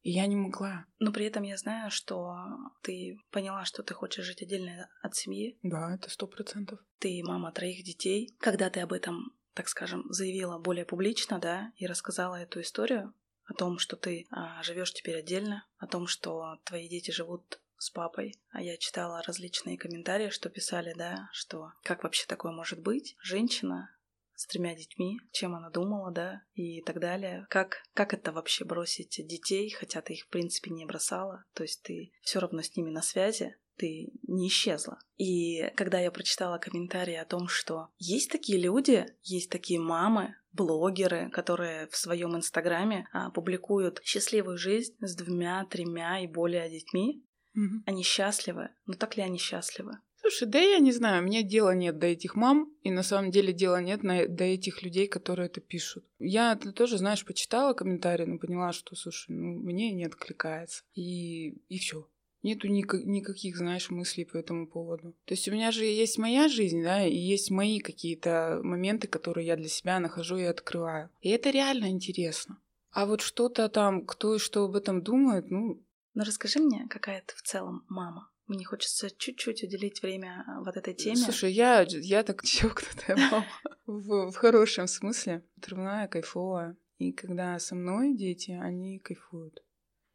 И 0.02 0.10
я 0.10 0.26
не 0.26 0.36
могла. 0.36 0.84
Но 0.98 1.12
при 1.12 1.26
этом 1.26 1.44
я 1.44 1.56
знаю, 1.56 1.90
что 1.90 2.34
ты 2.82 3.16
поняла, 3.30 3.64
что 3.64 3.82
ты 3.82 3.94
хочешь 3.94 4.24
жить 4.24 4.42
отдельно 4.42 4.88
от 5.00 5.14
семьи. 5.14 5.58
Да, 5.62 5.94
это 5.94 6.10
сто 6.10 6.26
процентов. 6.26 6.80
Ты 6.98 7.22
мама 7.24 7.52
троих 7.52 7.84
детей. 7.84 8.34
Когда 8.40 8.68
ты 8.68 8.80
об 8.80 8.92
этом, 8.92 9.32
так 9.54 9.68
скажем, 9.68 10.04
заявила 10.10 10.58
более 10.58 10.84
публично, 10.84 11.38
да, 11.38 11.70
и 11.76 11.86
рассказала 11.86 12.34
эту 12.34 12.60
историю, 12.60 13.14
о 13.44 13.54
том, 13.54 13.78
что 13.78 13.96
ты 13.96 14.26
а, 14.30 14.62
живешь 14.62 14.92
теперь 14.92 15.18
отдельно, 15.18 15.66
о 15.78 15.86
том, 15.86 16.06
что 16.06 16.58
твои 16.64 16.88
дети 16.88 17.10
живут 17.10 17.60
с 17.76 17.90
папой, 17.90 18.34
а 18.50 18.62
я 18.62 18.76
читала 18.76 19.22
различные 19.22 19.76
комментарии, 19.76 20.30
что 20.30 20.48
писали, 20.48 20.94
да, 20.96 21.28
что 21.32 21.72
как 21.82 22.04
вообще 22.04 22.26
такое 22.26 22.52
может 22.52 22.80
быть? 22.80 23.16
Женщина 23.20 23.90
с 24.34 24.46
тремя 24.46 24.74
детьми, 24.74 25.18
чем 25.30 25.54
она 25.54 25.70
думала, 25.70 26.10
да, 26.10 26.42
и 26.54 26.82
так 26.82 27.00
далее. 27.00 27.46
Как, 27.48 27.82
как 27.94 28.14
это 28.14 28.32
вообще 28.32 28.64
бросить 28.64 29.20
детей, 29.26 29.70
хотя 29.70 30.00
ты 30.00 30.14
их, 30.14 30.24
в 30.24 30.28
принципе, 30.28 30.70
не 30.70 30.84
бросала, 30.84 31.44
то 31.54 31.62
есть 31.62 31.82
ты 31.82 32.12
все 32.22 32.40
равно 32.40 32.62
с 32.62 32.74
ними 32.76 32.90
на 32.90 33.02
связи, 33.02 33.56
ты 33.76 34.12
не 34.28 34.48
исчезла. 34.48 34.98
И 35.16 35.70
когда 35.76 35.98
я 36.00 36.10
прочитала 36.10 36.58
комментарии 36.58 37.14
о 37.14 37.24
том, 37.24 37.48
что 37.48 37.88
есть 37.98 38.30
такие 38.30 38.60
люди, 38.60 39.06
есть 39.22 39.50
такие 39.50 39.80
мамы, 39.80 40.36
блогеры, 40.52 41.30
которые 41.30 41.88
в 41.88 41.96
своем 41.96 42.36
инстаграме 42.36 43.08
а, 43.12 43.30
публикуют 43.30 44.00
счастливую 44.04 44.58
жизнь 44.58 44.94
с 45.00 45.16
двумя, 45.16 45.64
тремя 45.66 46.20
и 46.20 46.26
более 46.26 46.70
детьми, 46.70 47.24
угу. 47.54 47.82
они 47.86 48.02
счастливы. 48.02 48.70
Но 48.86 48.94
так 48.94 49.16
ли 49.16 49.22
они 49.22 49.38
счастливы? 49.38 49.98
Слушай, 50.22 50.46
да 50.46 50.60
я 50.60 50.78
не 50.78 50.92
знаю, 50.92 51.24
мне 51.24 51.42
дела 51.42 51.74
нет 51.74 51.98
до 51.98 52.06
этих 52.06 52.36
мам, 52.36 52.72
и 52.82 52.92
на 52.92 53.02
самом 53.02 53.32
деле 53.32 53.52
дела 53.52 53.80
нет 53.80 54.04
на, 54.04 54.28
до 54.28 54.44
этих 54.44 54.82
людей, 54.82 55.08
которые 55.08 55.46
это 55.46 55.60
пишут. 55.60 56.04
Я 56.20 56.52
это 56.52 56.72
тоже, 56.72 56.96
знаешь, 56.96 57.24
почитала 57.24 57.74
комментарии, 57.74 58.24
но 58.24 58.38
поняла, 58.38 58.72
что, 58.72 58.94
слушай, 58.94 59.32
ну, 59.32 59.58
мне 59.58 59.90
не 59.90 60.04
откликается. 60.04 60.84
И, 60.94 61.56
и 61.68 61.78
все 61.78 62.06
нету 62.42 62.68
никак, 62.68 63.04
никаких, 63.04 63.56
знаешь, 63.56 63.90
мыслей 63.90 64.24
по 64.24 64.36
этому 64.36 64.66
поводу. 64.66 65.14
То 65.24 65.34
есть 65.34 65.48
у 65.48 65.52
меня 65.52 65.70
же 65.70 65.84
есть 65.84 66.18
моя 66.18 66.48
жизнь, 66.48 66.82
да, 66.82 67.04
и 67.06 67.16
есть 67.16 67.50
мои 67.50 67.80
какие-то 67.80 68.60
моменты, 68.62 69.08
которые 69.08 69.46
я 69.46 69.56
для 69.56 69.68
себя 69.68 70.00
нахожу 70.00 70.36
и 70.36 70.44
открываю. 70.44 71.10
И 71.20 71.30
это 71.30 71.50
реально 71.50 71.90
интересно. 71.90 72.58
А 72.90 73.06
вот 73.06 73.22
что-то 73.22 73.68
там, 73.68 74.04
кто 74.04 74.34
и 74.34 74.38
что 74.38 74.64
об 74.64 74.76
этом 74.76 75.02
думает, 75.02 75.50
ну... 75.50 75.82
Ну 76.14 76.24
расскажи 76.24 76.58
мне, 76.58 76.86
какая 76.90 77.22
ты 77.22 77.34
в 77.36 77.42
целом 77.42 77.84
мама? 77.88 78.28
Мне 78.46 78.66
хочется 78.66 79.10
чуть-чуть 79.10 79.62
уделить 79.62 80.02
время 80.02 80.44
а, 80.46 80.60
вот 80.60 80.76
этой 80.76 80.92
теме. 80.92 81.16
Слушай, 81.16 81.52
я, 81.52 81.86
я 81.88 82.22
так 82.22 82.42
чокнутая 82.44 83.16
мама. 83.16 83.46
В, 83.86 84.30
в 84.30 84.36
хорошем 84.36 84.88
смысле. 84.88 85.42
Отрывная, 85.56 86.06
кайфовая. 86.08 86.76
И 86.98 87.12
когда 87.12 87.58
со 87.58 87.74
мной 87.74 88.14
дети, 88.14 88.50
они 88.50 88.98
кайфуют. 88.98 89.62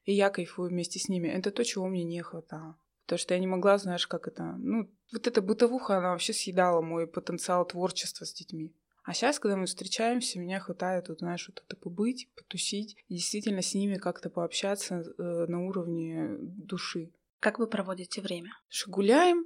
И 0.07 0.13
я 0.13 0.29
кайфую 0.29 0.69
вместе 0.69 0.99
с 0.99 1.09
ними. 1.09 1.27
Это 1.27 1.51
то, 1.51 1.65
чего 1.65 1.85
мне 1.87 2.05
не 2.05 2.21
хватало. 2.21 2.79
Потому 3.05 3.19
что 3.19 3.33
я 3.33 3.39
не 3.41 3.47
могла, 3.47 3.77
знаешь, 3.77 4.07
как 4.07 4.27
это... 4.29 4.55
Ну, 4.57 4.89
вот 5.11 5.27
эта 5.27 5.41
бытовуха, 5.41 5.97
она 5.97 6.11
вообще 6.11 6.31
съедала 6.31 6.81
мой 6.81 7.07
потенциал 7.07 7.65
творчества 7.67 8.23
с 8.23 8.33
детьми. 8.33 8.73
А 9.03 9.13
сейчас, 9.13 9.37
когда 9.37 9.57
мы 9.57 9.65
встречаемся, 9.65 10.39
меня 10.39 10.61
хватает, 10.61 11.09
вот, 11.09 11.19
знаешь, 11.19 11.49
вот 11.49 11.61
это 11.65 11.75
побыть, 11.75 12.29
потусить, 12.35 12.95
и 13.09 13.15
действительно 13.15 13.61
с 13.61 13.73
ними 13.73 13.95
как-то 13.95 14.29
пообщаться 14.29 14.95
э, 14.95 15.45
на 15.47 15.65
уровне 15.65 16.37
души. 16.39 17.11
Как 17.41 17.59
вы 17.59 17.67
проводите 17.67 18.21
время? 18.21 18.51
Гуляем, 18.87 19.45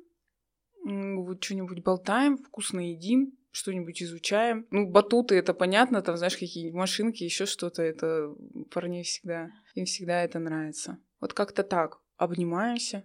Вот 0.83 1.43
что-нибудь 1.43 1.83
болтаем, 1.83 2.37
вкусно 2.37 2.91
едим, 2.91 3.35
что-нибудь 3.51 4.01
изучаем. 4.01 4.67
Ну, 4.71 4.89
батуты, 4.89 5.35
это 5.35 5.53
понятно, 5.53 6.01
там, 6.01 6.17
знаешь, 6.17 6.37
какие 6.37 6.71
машинки, 6.71 7.23
еще 7.23 7.45
что-то, 7.45 7.83
это 7.83 8.33
парней 8.71 9.03
всегда, 9.03 9.49
им 9.75 9.85
всегда 9.85 10.23
это 10.23 10.39
нравится. 10.39 10.97
Вот 11.19 11.33
как-то 11.33 11.63
так. 11.63 11.99
Обнимаемся, 12.17 13.03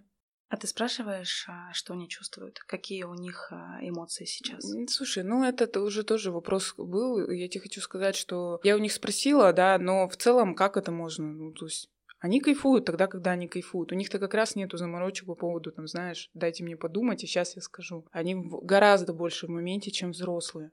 а 0.49 0.55
ты 0.55 0.65
спрашиваешь, 0.67 1.45
а, 1.49 1.73
что 1.73 1.93
они 1.93 2.07
чувствуют? 2.07 2.59
Какие 2.59 3.03
у 3.03 3.13
них 3.13 3.49
а, 3.51 3.79
эмоции 3.81 4.23
сейчас? 4.23 4.63
Слушай, 4.87 5.23
ну 5.23 5.43
это 5.43 5.81
уже 5.81 6.03
тоже 6.03 6.31
вопрос 6.31 6.73
был. 6.77 7.29
Я 7.29 7.49
тебе 7.49 7.61
хочу 7.61 7.81
сказать, 7.81 8.15
что 8.15 8.61
я 8.63 8.75
у 8.75 8.79
них 8.79 8.93
спросила, 8.93 9.51
да, 9.51 9.77
но 9.77 10.07
в 10.07 10.15
целом 10.15 10.55
как 10.55 10.77
это 10.77 10.91
можно? 10.91 11.27
Ну, 11.27 11.51
то 11.51 11.65
есть 11.65 11.89
они 12.19 12.39
кайфуют 12.39 12.85
тогда, 12.85 13.07
когда 13.07 13.31
они 13.31 13.47
кайфуют. 13.47 13.91
У 13.91 13.95
них-то 13.95 14.19
как 14.19 14.33
раз 14.33 14.55
нету 14.55 14.77
заморочек 14.77 15.27
по 15.27 15.35
поводу, 15.35 15.71
там, 15.71 15.87
знаешь, 15.87 16.29
дайте 16.33 16.63
мне 16.63 16.75
подумать, 16.75 17.23
и 17.23 17.27
сейчас 17.27 17.55
я 17.55 17.61
скажу. 17.61 18.07
Они 18.11 18.35
гораздо 18.35 19.13
больше 19.13 19.47
в 19.47 19.49
моменте, 19.49 19.91
чем 19.91 20.11
взрослые 20.11 20.71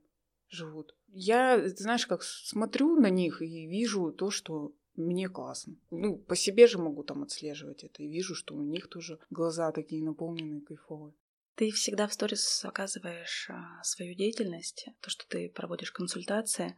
живут. 0.48 0.94
Я, 1.08 1.68
знаешь, 1.68 2.06
как 2.06 2.22
смотрю 2.22 2.96
на 2.96 3.10
них 3.10 3.42
и 3.42 3.66
вижу 3.66 4.12
то, 4.12 4.30
что 4.30 4.74
мне 4.96 5.28
классно. 5.28 5.76
Ну, 5.90 6.16
по 6.16 6.36
себе 6.36 6.66
же 6.66 6.78
могу 6.78 7.02
там 7.02 7.22
отслеживать 7.22 7.84
это 7.84 8.02
и 8.02 8.08
вижу, 8.08 8.34
что 8.34 8.54
у 8.54 8.62
них 8.62 8.88
тоже 8.88 9.18
глаза 9.30 9.72
такие 9.72 10.04
наполненные, 10.04 10.60
кайфовые. 10.60 11.14
Ты 11.56 11.70
всегда 11.70 12.08
в 12.08 12.12
сторис 12.12 12.64
оказываешь 12.64 13.48
а, 13.48 13.82
свою 13.84 14.14
деятельность, 14.14 14.88
то, 15.00 15.10
что 15.10 15.26
ты 15.28 15.50
проводишь 15.50 15.92
консультации. 15.92 16.76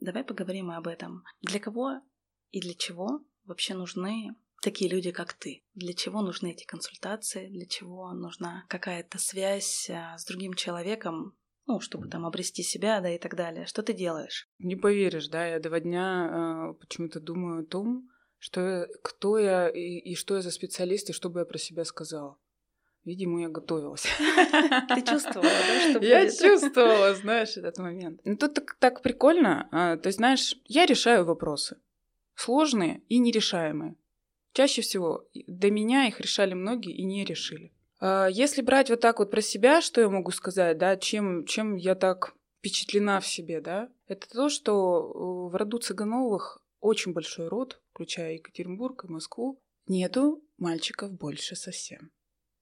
Давай 0.00 0.24
поговорим 0.24 0.70
об 0.70 0.88
этом. 0.88 1.24
Для 1.40 1.58
кого 1.58 2.02
и 2.50 2.60
для 2.60 2.74
чего 2.74 3.20
вообще 3.50 3.74
нужны 3.74 4.34
такие 4.62 4.90
люди, 4.90 5.10
как 5.10 5.34
ты? 5.34 5.62
Для 5.74 5.92
чего 5.92 6.22
нужны 6.22 6.52
эти 6.52 6.64
консультации? 6.64 7.48
Для 7.48 7.66
чего 7.66 8.12
нужна 8.12 8.64
какая-то 8.68 9.18
связь 9.18 9.90
а, 9.90 10.16
с 10.16 10.24
другим 10.24 10.54
человеком, 10.54 11.36
ну, 11.66 11.80
чтобы 11.80 12.08
там 12.08 12.24
обрести 12.24 12.62
себя, 12.62 13.00
да, 13.00 13.14
и 13.14 13.18
так 13.18 13.36
далее. 13.36 13.66
Что 13.66 13.82
ты 13.82 13.92
делаешь? 13.92 14.48
Не 14.58 14.76
поверишь, 14.76 15.28
да, 15.28 15.46
я 15.46 15.60
два 15.60 15.80
дня 15.80 16.72
э, 16.72 16.74
почему-то 16.80 17.20
думаю 17.20 17.62
о 17.62 17.66
том, 17.66 18.08
что 18.38 18.60
я, 18.60 18.86
кто 19.02 19.38
я 19.38 19.68
и, 19.68 19.98
и 19.98 20.14
что 20.14 20.36
я 20.36 20.42
за 20.42 20.50
специалист, 20.50 21.10
и 21.10 21.12
что 21.12 21.28
бы 21.28 21.40
я 21.40 21.44
про 21.44 21.58
себя 21.58 21.84
сказала. 21.84 22.38
Видимо, 23.04 23.40
я 23.40 23.48
готовилась. 23.48 24.04
Ты 24.94 25.02
чувствовала, 25.02 25.42
да, 25.42 25.90
что 25.90 26.04
Я 26.04 26.30
чувствовала, 26.30 27.14
знаешь, 27.14 27.56
этот 27.56 27.78
момент. 27.78 28.20
Ну, 28.24 28.36
тут 28.36 28.54
так, 28.54 28.76
так 28.78 29.02
прикольно. 29.02 29.68
А, 29.72 29.96
то 29.96 30.08
есть, 30.08 30.18
знаешь, 30.18 30.54
я 30.66 30.86
решаю 30.86 31.24
вопросы. 31.24 31.78
Сложные 32.40 33.02
и 33.10 33.18
нерешаемые. 33.18 33.96
Чаще 34.54 34.80
всего 34.80 35.28
до 35.46 35.70
меня 35.70 36.08
их 36.08 36.22
решали 36.22 36.54
многие 36.54 36.94
и 36.94 37.04
не 37.04 37.22
решили. 37.22 37.70
А, 38.00 38.28
если 38.28 38.62
брать 38.62 38.88
вот 38.88 39.02
так 39.02 39.18
вот 39.18 39.30
про 39.30 39.42
себя, 39.42 39.82
что 39.82 40.00
я 40.00 40.08
могу 40.08 40.30
сказать, 40.30 40.78
да, 40.78 40.96
чем, 40.96 41.44
чем 41.44 41.76
я 41.76 41.94
так 41.94 42.34
впечатлена 42.58 43.20
в 43.20 43.26
себе, 43.26 43.60
да, 43.60 43.90
это 44.06 44.26
то, 44.26 44.48
что 44.48 45.50
в 45.50 45.54
роду 45.54 45.80
Цыгановых 45.80 46.64
очень 46.80 47.12
большой 47.12 47.48
род, 47.48 47.82
включая 47.90 48.36
Екатеринбург 48.36 49.04
и 49.04 49.12
Москву, 49.12 49.60
нету 49.86 50.42
мальчиков 50.56 51.12
больше 51.12 51.56
совсем. 51.56 52.10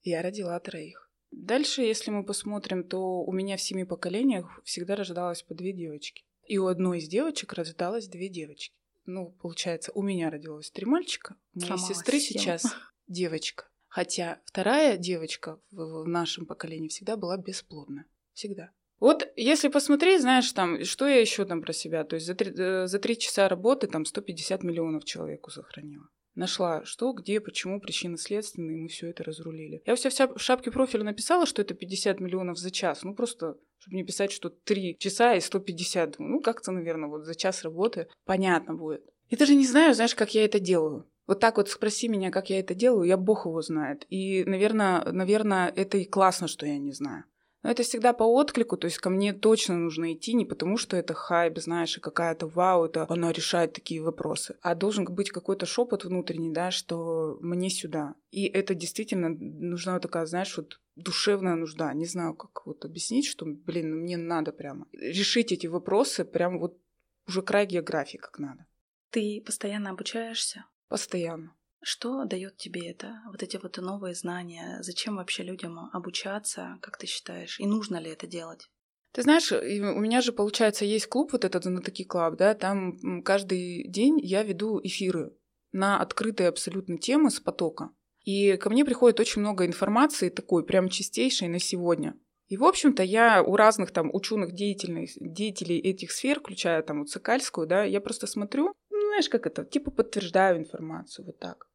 Я 0.02 0.22
родила 0.22 0.58
троих. 0.58 1.08
Дальше, 1.30 1.82
если 1.82 2.10
мы 2.10 2.24
посмотрим, 2.24 2.82
то 2.82 3.22
у 3.22 3.30
меня 3.30 3.56
в 3.56 3.62
семи 3.62 3.84
поколениях 3.84 4.60
всегда 4.64 4.96
рождалось 4.96 5.44
по 5.44 5.54
две 5.54 5.72
девочки. 5.72 6.24
И 6.48 6.58
у 6.58 6.66
одной 6.66 6.98
из 6.98 7.06
девочек 7.06 7.52
рождалось 7.52 8.08
две 8.08 8.28
девочки. 8.28 8.74
Ну, 9.08 9.30
получается, 9.40 9.90
у 9.94 10.02
меня 10.02 10.28
родилось 10.28 10.70
три 10.70 10.84
мальчика, 10.84 11.34
у 11.54 11.60
моей 11.60 11.68
Сломалась 11.68 11.96
сестры 11.96 12.18
всем. 12.18 12.38
сейчас 12.38 12.66
девочка. 13.06 13.64
Хотя 13.88 14.42
вторая 14.44 14.98
девочка 14.98 15.58
в, 15.70 16.02
в 16.02 16.06
нашем 16.06 16.44
поколении 16.44 16.88
всегда 16.88 17.16
была 17.16 17.38
бесплодна. 17.38 18.04
Всегда. 18.34 18.70
Вот 19.00 19.26
если 19.34 19.68
посмотреть, 19.68 20.20
знаешь, 20.20 20.52
там, 20.52 20.84
что 20.84 21.08
я 21.08 21.22
еще 21.22 21.46
там 21.46 21.62
про 21.62 21.72
себя, 21.72 22.04
то 22.04 22.16
есть 22.16 22.26
за 22.26 22.34
три, 22.34 22.52
э, 22.54 22.86
за 22.86 22.98
три 22.98 23.16
часа 23.16 23.48
работы 23.48 23.86
там 23.86 24.04
150 24.04 24.62
миллионов 24.62 25.06
человеку 25.06 25.50
сохранила. 25.50 26.10
Нашла, 26.38 26.84
что, 26.84 27.12
где, 27.12 27.40
почему, 27.40 27.80
причины 27.80 28.16
следственные, 28.16 28.76
мы 28.76 28.86
все 28.86 29.08
это 29.08 29.24
разрулили. 29.24 29.82
Я 29.84 29.96
все 29.96 30.08
в 30.08 30.40
шапке 30.40 30.70
профиля 30.70 31.02
написала, 31.02 31.46
что 31.46 31.62
это 31.62 31.74
50 31.74 32.20
миллионов 32.20 32.58
за 32.58 32.70
час. 32.70 33.02
Ну, 33.02 33.12
просто, 33.12 33.56
чтобы 33.80 33.96
не 33.96 34.04
писать, 34.04 34.30
что 34.30 34.48
3 34.48 34.98
часа 35.00 35.34
и 35.34 35.40
150. 35.40 36.20
Ну, 36.20 36.40
как-то, 36.40 36.70
наверное, 36.70 37.08
вот 37.08 37.24
за 37.24 37.34
час 37.34 37.64
работы 37.64 38.06
понятно 38.24 38.74
будет. 38.74 39.02
Я 39.30 39.36
даже 39.36 39.56
не 39.56 39.66
знаю, 39.66 39.94
знаешь, 39.94 40.14
как 40.14 40.32
я 40.32 40.44
это 40.44 40.60
делаю. 40.60 41.10
Вот 41.26 41.40
так 41.40 41.56
вот 41.56 41.70
спроси 41.70 42.06
меня, 42.06 42.30
как 42.30 42.50
я 42.50 42.60
это 42.60 42.72
делаю, 42.72 43.08
я 43.08 43.16
бог 43.16 43.46
его 43.46 43.60
знает. 43.60 44.06
И, 44.08 44.44
наверное, 44.44 45.10
наверное, 45.10 45.72
это 45.74 45.98
и 45.98 46.04
классно, 46.04 46.46
что 46.46 46.66
я 46.66 46.78
не 46.78 46.92
знаю. 46.92 47.24
Но 47.68 47.72
это 47.72 47.82
всегда 47.82 48.14
по 48.14 48.22
отклику, 48.22 48.78
то 48.78 48.86
есть 48.86 48.96
ко 48.96 49.10
мне 49.10 49.34
точно 49.34 49.76
нужно 49.76 50.14
идти 50.14 50.32
не 50.32 50.46
потому, 50.46 50.78
что 50.78 50.96
это 50.96 51.12
хайп, 51.12 51.58
знаешь, 51.58 51.98
и 51.98 52.00
какая-то 52.00 52.46
вау, 52.46 52.86
это 52.86 53.04
она 53.10 53.30
решает 53.30 53.74
такие 53.74 54.00
вопросы, 54.00 54.56
а 54.62 54.74
должен 54.74 55.04
быть 55.04 55.30
какой-то 55.30 55.66
шепот 55.66 56.06
внутренний, 56.06 56.50
да, 56.50 56.70
что 56.70 57.36
мне 57.42 57.68
сюда. 57.68 58.14
И 58.30 58.46
это 58.46 58.74
действительно 58.74 59.28
нужна 59.28 60.00
такая, 60.00 60.24
знаешь, 60.24 60.56
вот 60.56 60.80
душевная 60.96 61.56
нужда. 61.56 61.92
Не 61.92 62.06
знаю, 62.06 62.32
как 62.32 62.64
вот 62.64 62.86
объяснить, 62.86 63.26
что, 63.26 63.44
блин, 63.44 63.90
ну 63.90 63.96
мне 63.96 64.16
надо 64.16 64.52
прямо 64.52 64.86
решить 64.92 65.52
эти 65.52 65.66
вопросы 65.66 66.24
прямо 66.24 66.58
вот 66.58 66.78
уже 67.26 67.42
край 67.42 67.66
географии 67.66 68.16
как 68.16 68.38
надо. 68.38 68.64
Ты 69.10 69.42
постоянно 69.44 69.90
обучаешься? 69.90 70.64
Постоянно. 70.88 71.54
Что 71.80 72.24
дает 72.24 72.56
тебе 72.56 72.90
это? 72.90 73.22
Вот 73.30 73.42
эти 73.42 73.56
вот 73.56 73.76
новые 73.78 74.14
знания? 74.14 74.78
Зачем 74.80 75.16
вообще 75.16 75.42
людям 75.42 75.78
обучаться, 75.92 76.78
как 76.82 76.98
ты 76.98 77.06
считаешь? 77.06 77.60
И 77.60 77.66
нужно 77.66 77.96
ли 77.96 78.10
это 78.10 78.26
делать? 78.26 78.68
Ты 79.12 79.22
знаешь, 79.22 79.50
у 79.52 80.00
меня 80.00 80.20
же, 80.20 80.32
получается, 80.32 80.84
есть 80.84 81.06
клуб, 81.06 81.32
вот 81.32 81.44
этот 81.44 81.64
Знатоки 81.64 82.04
Club, 82.04 82.36
да, 82.36 82.54
там 82.54 83.22
каждый 83.22 83.88
день 83.88 84.20
я 84.20 84.42
веду 84.42 84.80
эфиры 84.82 85.34
на 85.72 86.00
открытые 86.00 86.48
абсолютно 86.48 86.98
темы 86.98 87.30
с 87.30 87.40
потока. 87.40 87.90
И 88.24 88.56
ко 88.56 88.68
мне 88.68 88.84
приходит 88.84 89.20
очень 89.20 89.40
много 89.40 89.64
информации 89.64 90.28
такой, 90.28 90.66
прям 90.66 90.90
чистейшей 90.90 91.48
на 91.48 91.58
сегодня. 91.58 92.18
И, 92.48 92.56
в 92.56 92.64
общем-то, 92.64 93.02
я 93.02 93.42
у 93.42 93.56
разных 93.56 93.90
там 93.90 94.10
ученых 94.12 94.52
деятелей, 94.52 95.78
этих 95.78 96.10
сфер, 96.10 96.40
включая 96.40 96.82
там 96.82 97.00
вот 97.00 97.08
Сокальскую, 97.08 97.66
да, 97.66 97.84
я 97.84 98.00
просто 98.00 98.26
смотрю, 98.26 98.72
знаешь, 98.90 99.28
как 99.28 99.46
это, 99.46 99.64
типа 99.64 99.90
подтверждаю 99.90 100.58
информацию, 100.58 101.24
вот 101.24 101.38
так. 101.38 101.67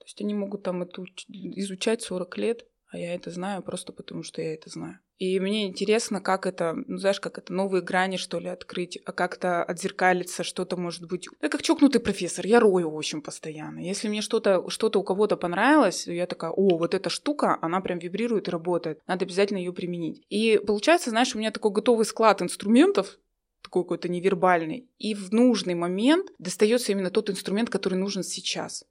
То 0.00 0.06
есть 0.06 0.20
они 0.20 0.34
могут 0.34 0.64
там 0.64 0.82
это 0.82 1.04
изучать 1.28 2.02
40 2.02 2.38
лет, 2.38 2.66
а 2.88 2.98
я 2.98 3.14
это 3.14 3.30
знаю 3.30 3.62
просто 3.62 3.92
потому, 3.92 4.22
что 4.22 4.42
я 4.42 4.54
это 4.54 4.68
знаю. 4.68 4.98
И 5.18 5.38
мне 5.38 5.66
интересно, 5.66 6.22
как 6.22 6.46
это, 6.46 6.72
ну, 6.86 6.96
знаешь, 6.96 7.20
как 7.20 7.36
это 7.36 7.52
новые 7.52 7.82
грани, 7.82 8.16
что 8.16 8.38
ли, 8.38 8.48
открыть, 8.48 8.98
а 9.04 9.12
как-то 9.12 9.62
отзеркалиться, 9.62 10.42
что-то 10.42 10.78
может 10.78 11.06
быть. 11.06 11.28
Я 11.42 11.50
как 11.50 11.62
чокнутый 11.62 12.00
профессор, 12.00 12.46
я 12.46 12.58
рою, 12.58 12.96
общем, 12.96 13.20
постоянно. 13.20 13.80
Если 13.80 14.08
мне 14.08 14.22
что-то 14.22 14.68
что 14.70 14.90
у 14.98 15.04
кого-то 15.04 15.36
понравилось, 15.36 16.06
я 16.06 16.26
такая, 16.26 16.50
о, 16.50 16.78
вот 16.78 16.94
эта 16.94 17.10
штука, 17.10 17.58
она 17.60 17.82
прям 17.82 17.98
вибрирует 17.98 18.48
и 18.48 18.50
работает, 18.50 19.00
надо 19.06 19.26
обязательно 19.26 19.58
ее 19.58 19.74
применить. 19.74 20.24
И 20.30 20.58
получается, 20.66 21.10
знаешь, 21.10 21.34
у 21.34 21.38
меня 21.38 21.50
такой 21.50 21.70
готовый 21.70 22.06
склад 22.06 22.40
инструментов, 22.40 23.18
такой 23.62 23.82
какой-то 23.82 24.08
невербальный. 24.08 24.88
И 24.98 25.14
в 25.14 25.32
нужный 25.32 25.74
момент 25.74 26.30
достается 26.38 26.92
именно 26.92 27.10
тот 27.10 27.28
инструмент, 27.28 27.68
который 27.68 27.98
нужен 27.98 28.22
сейчас. 28.22 28.84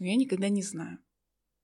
Но 0.00 0.06
я 0.06 0.16
никогда 0.16 0.48
не 0.48 0.62
знаю, 0.62 0.98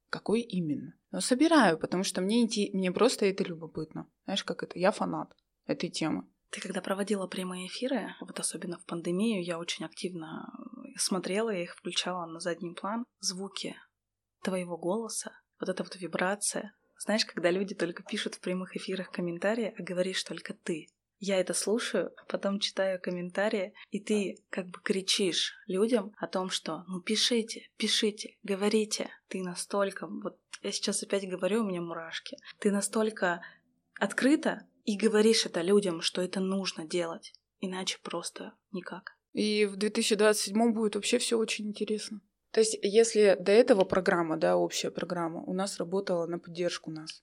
какой 0.09 0.41
именно. 0.41 0.95
Но 1.11 1.21
собираю, 1.21 1.79
потому 1.79 2.05
что 2.05 2.21
мне, 2.21 2.49
мне 2.73 2.93
просто 2.93 3.27
это 3.27 3.45
любопытно. 3.45 4.09
Знаешь, 4.25 4.45
как 4.45 4.63
это? 4.63 4.79
Я 4.79 4.93
фанат 4.93 5.35
этой 5.67 5.91
темы. 5.91 6.29
Ты 6.51 6.61
когда 6.61 6.81
проводила 6.81 7.27
прямые 7.29 7.69
эфиры, 7.69 8.15
вот 8.21 8.39
особенно 8.41 8.79
в 8.79 8.85
пандемию, 8.85 9.45
я 9.45 9.59
очень 9.59 9.85
активно 9.85 10.53
смотрела, 10.97 11.51
я 11.51 11.63
их 11.63 11.77
включала 11.77 12.27
на 12.27 12.41
задний 12.41 12.75
план. 12.75 13.05
Звуки 13.21 13.77
твоего 14.43 14.77
голоса, 14.77 15.33
вот 15.61 15.69
эта 15.69 15.85
вот 15.85 15.95
вибрация. 15.97 16.75
Знаешь, 16.99 17.25
когда 17.25 17.51
люди 17.51 17.75
только 17.75 18.03
пишут 18.03 18.35
в 18.35 18.41
прямых 18.41 18.77
эфирах 18.77 19.11
комментарии, 19.11 19.75
а 19.79 19.83
говоришь 19.83 20.23
только 20.25 20.55
ты 20.55 20.89
я 21.21 21.39
это 21.39 21.55
слушаю, 21.55 22.13
а 22.17 22.25
потом 22.25 22.59
читаю 22.59 23.01
комментарии, 23.01 23.75
и 23.91 24.01
ты 24.01 24.43
как 24.49 24.67
бы 24.67 24.81
кричишь 24.83 25.55
людям 25.67 26.13
о 26.19 26.27
том, 26.27 26.49
что 26.51 26.85
ну 26.89 27.01
пишите, 27.01 27.69
пишите, 27.77 28.37
говорите. 28.43 29.11
Ты 29.29 29.43
настолько, 29.43 30.07
вот 30.07 30.39
я 30.63 30.73
сейчас 30.73 31.03
опять 31.03 31.29
говорю, 31.29 31.61
у 31.61 31.69
меня 31.69 31.83
мурашки. 31.83 32.37
Ты 32.59 32.71
настолько 32.73 33.43
открыто 33.99 34.67
и 34.85 34.97
говоришь 34.97 35.47
это 35.47 35.61
людям, 35.61 36.01
что 36.01 36.23
это 36.23 36.41
нужно 36.41 36.87
делать. 36.87 37.33
Иначе 37.61 37.99
просто 38.03 38.55
никак. 38.73 39.17
И 39.33 39.67
в 39.67 39.77
2027 39.77 40.73
будет 40.73 40.97
вообще 40.97 41.19
все 41.19 41.39
очень 41.39 41.69
интересно. 41.69 42.21
То 42.51 42.61
есть, 42.61 42.77
если 42.83 43.37
до 43.39 43.53
этого 43.53 43.85
программа, 43.85 44.37
да, 44.37 44.57
общая 44.57 44.91
программа, 44.91 45.43
у 45.43 45.53
нас 45.53 45.79
работала 45.79 46.27
на 46.27 46.39
поддержку 46.39 46.91
нас, 46.91 47.23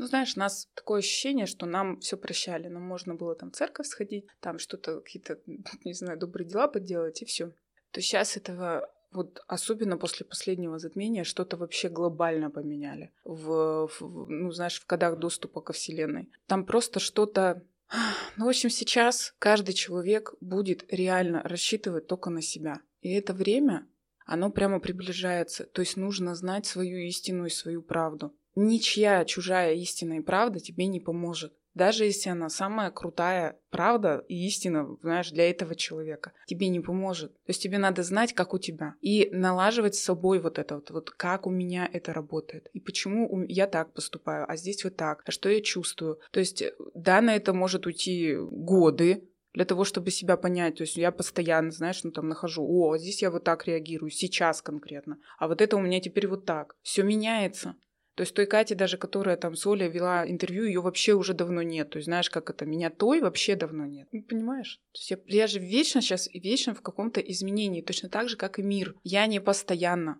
ну, 0.00 0.06
знаешь, 0.06 0.36
у 0.36 0.40
нас 0.40 0.68
такое 0.74 1.00
ощущение, 1.00 1.46
что 1.46 1.66
нам 1.66 2.00
все 2.00 2.16
прощали. 2.16 2.68
Нам 2.68 2.82
можно 2.82 3.14
было 3.14 3.34
там 3.34 3.50
в 3.50 3.56
церковь 3.56 3.86
сходить, 3.86 4.26
там 4.40 4.58
что-то, 4.58 5.00
какие-то, 5.00 5.38
не 5.84 5.92
знаю, 5.92 6.18
добрые 6.18 6.48
дела 6.48 6.68
поделать, 6.68 7.22
и 7.22 7.26
все. 7.26 7.52
То 7.90 8.00
сейчас 8.00 8.36
этого 8.36 8.90
вот 9.12 9.42
особенно 9.48 9.98
после 9.98 10.24
последнего 10.24 10.78
затмения 10.78 11.24
что-то 11.24 11.56
вообще 11.56 11.88
глобально 11.88 12.48
поменяли 12.48 13.10
в, 13.24 13.88
в 13.88 14.30
ну 14.30 14.52
знаешь 14.52 14.80
в 14.80 14.86
кодах 14.86 15.18
доступа 15.18 15.60
ко 15.60 15.72
вселенной 15.72 16.30
там 16.46 16.64
просто 16.64 17.00
что-то 17.00 17.64
ну, 18.36 18.46
в 18.46 18.48
общем, 18.48 18.70
сейчас 18.70 19.34
каждый 19.38 19.72
человек 19.72 20.34
будет 20.40 20.84
реально 20.92 21.42
рассчитывать 21.42 22.06
только 22.06 22.30
на 22.30 22.42
себя. 22.42 22.80
И 23.00 23.12
это 23.12 23.32
время, 23.32 23.86
оно 24.26 24.50
прямо 24.50 24.80
приближается. 24.80 25.64
То 25.64 25.80
есть 25.80 25.96
нужно 25.96 26.34
знать 26.34 26.66
свою 26.66 26.98
истину 26.98 27.46
и 27.46 27.50
свою 27.50 27.82
правду. 27.82 28.34
Ничья 28.54 29.24
чужая 29.24 29.74
истина 29.74 30.14
и 30.14 30.20
правда 30.20 30.60
тебе 30.60 30.86
не 30.86 31.00
поможет. 31.00 31.52
Даже 31.74 32.04
если 32.04 32.30
она 32.30 32.48
самая 32.48 32.90
крутая 32.90 33.58
правда 33.70 34.24
и 34.28 34.46
истина, 34.46 34.96
знаешь, 35.02 35.30
для 35.30 35.48
этого 35.48 35.76
человека, 35.76 36.32
тебе 36.46 36.68
не 36.68 36.80
поможет. 36.80 37.32
То 37.32 37.50
есть 37.50 37.62
тебе 37.62 37.78
надо 37.78 38.02
знать, 38.02 38.32
как 38.32 38.54
у 38.54 38.58
тебя. 38.58 38.94
И 39.00 39.28
налаживать 39.32 39.94
с 39.94 40.02
собой 40.02 40.40
вот 40.40 40.58
это 40.58 40.76
вот, 40.76 40.90
вот 40.90 41.10
как 41.10 41.46
у 41.46 41.50
меня 41.50 41.88
это 41.92 42.12
работает. 42.12 42.68
И 42.72 42.80
почему 42.80 43.44
я 43.46 43.66
так 43.68 43.92
поступаю, 43.92 44.50
а 44.50 44.56
здесь 44.56 44.82
вот 44.82 44.96
так. 44.96 45.22
А 45.24 45.30
что 45.30 45.48
я 45.48 45.60
чувствую. 45.60 46.18
То 46.32 46.40
есть, 46.40 46.60
э, 46.60 46.74
да, 46.94 47.20
на 47.20 47.36
это 47.36 47.52
может 47.52 47.86
уйти 47.86 48.34
годы, 48.36 49.26
для 49.52 49.64
того, 49.64 49.84
чтобы 49.84 50.10
себя 50.10 50.36
понять. 50.36 50.76
То 50.76 50.82
есть 50.82 50.96
я 50.96 51.10
постоянно, 51.10 51.70
знаешь, 51.70 52.04
ну 52.04 52.12
там 52.12 52.28
нахожу, 52.28 52.64
о, 52.64 52.96
здесь 52.98 53.22
я 53.22 53.30
вот 53.30 53.44
так 53.44 53.66
реагирую, 53.66 54.10
сейчас 54.10 54.62
конкретно, 54.62 55.18
а 55.38 55.48
вот 55.48 55.60
это 55.60 55.76
у 55.76 55.80
меня 55.80 56.00
теперь 56.00 56.28
вот 56.28 56.44
так. 56.44 56.76
Все 56.82 57.02
меняется. 57.02 57.74
То 58.20 58.24
есть 58.24 58.34
той 58.34 58.44
Кати 58.44 58.74
даже, 58.74 58.98
которая 58.98 59.38
там 59.38 59.56
с 59.56 59.66
Олей 59.66 59.88
вела 59.88 60.28
интервью, 60.28 60.66
ее 60.66 60.82
вообще 60.82 61.14
уже 61.14 61.32
давно 61.32 61.62
нет. 61.62 61.88
То 61.88 61.96
есть 61.96 62.04
знаешь, 62.04 62.28
как 62.28 62.50
это, 62.50 62.66
меня 62.66 62.90
той 62.90 63.22
вообще 63.22 63.56
давно 63.56 63.86
нет. 63.86 64.08
Ну, 64.12 64.22
понимаешь? 64.22 64.78
То 64.92 64.98
есть 64.98 65.10
я, 65.10 65.18
я 65.26 65.46
же 65.46 65.58
вечно 65.58 66.02
сейчас, 66.02 66.28
вечно 66.34 66.74
в 66.74 66.82
каком-то 66.82 67.22
изменении, 67.22 67.80
точно 67.80 68.10
так 68.10 68.28
же, 68.28 68.36
как 68.36 68.58
и 68.58 68.62
мир. 68.62 68.94
Я 69.04 69.26
не 69.26 69.40
постоянно. 69.40 70.18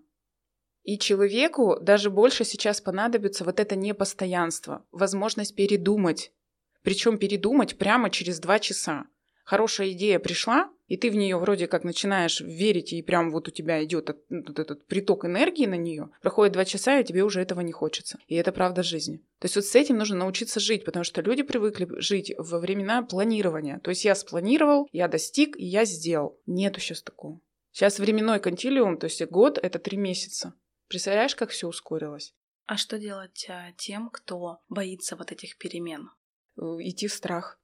И 0.82 0.96
человеку 0.98 1.76
даже 1.78 2.08
больше 2.08 2.46
сейчас 2.46 2.80
понадобится 2.80 3.44
вот 3.44 3.60
это 3.60 3.76
непостоянство, 3.76 4.82
возможность 4.92 5.54
передумать. 5.54 6.32
Причем 6.80 7.18
передумать 7.18 7.76
прямо 7.76 8.08
через 8.08 8.40
два 8.40 8.60
часа 8.60 9.04
хорошая 9.44 9.90
идея 9.90 10.18
пришла, 10.20 10.70
и 10.90 10.96
ты 10.96 11.08
в 11.08 11.14
нее 11.14 11.38
вроде 11.38 11.68
как 11.68 11.84
начинаешь 11.84 12.40
верить, 12.40 12.92
и 12.92 13.00
прям 13.00 13.30
вот 13.30 13.46
у 13.46 13.52
тебя 13.52 13.82
идет 13.84 14.10
вот 14.28 14.58
этот 14.58 14.84
приток 14.86 15.24
энергии 15.24 15.66
на 15.66 15.76
нее, 15.76 16.10
проходит 16.20 16.54
два 16.54 16.64
часа, 16.64 16.98
и 16.98 17.04
тебе 17.04 17.22
уже 17.22 17.40
этого 17.40 17.60
не 17.60 17.70
хочется. 17.70 18.18
И 18.26 18.34
это 18.34 18.50
правда 18.50 18.82
жизни. 18.82 19.18
То 19.38 19.44
есть 19.44 19.54
вот 19.54 19.64
с 19.66 19.76
этим 19.76 19.98
нужно 19.98 20.16
научиться 20.16 20.58
жить, 20.58 20.84
потому 20.84 21.04
что 21.04 21.22
люди 21.22 21.44
привыкли 21.44 21.86
жить 22.00 22.32
во 22.36 22.58
времена 22.58 23.04
планирования. 23.04 23.78
То 23.78 23.90
есть 23.90 24.04
я 24.04 24.16
спланировал, 24.16 24.88
я 24.90 25.06
достиг, 25.06 25.56
и 25.56 25.64
я 25.64 25.84
сделал. 25.84 26.40
Нету 26.46 26.80
сейчас 26.80 27.02
такого. 27.02 27.40
Сейчас 27.70 28.00
временной 28.00 28.40
контилиум, 28.40 28.98
то 28.98 29.04
есть 29.04 29.24
год— 29.26 29.58
это 29.62 29.78
три 29.78 29.96
месяца. 29.96 30.54
Представляешь, 30.88 31.36
как 31.36 31.50
все 31.50 31.68
ускорилось? 31.68 32.34
А 32.66 32.76
что 32.76 32.98
делать 32.98 33.46
а, 33.48 33.70
тем, 33.76 34.10
кто 34.10 34.58
боится 34.68 35.14
вот 35.14 35.30
этих 35.30 35.56
перемен? 35.56 36.10
Э, 36.56 36.62
идти 36.80 37.06
в 37.06 37.12
страх. 37.12 37.60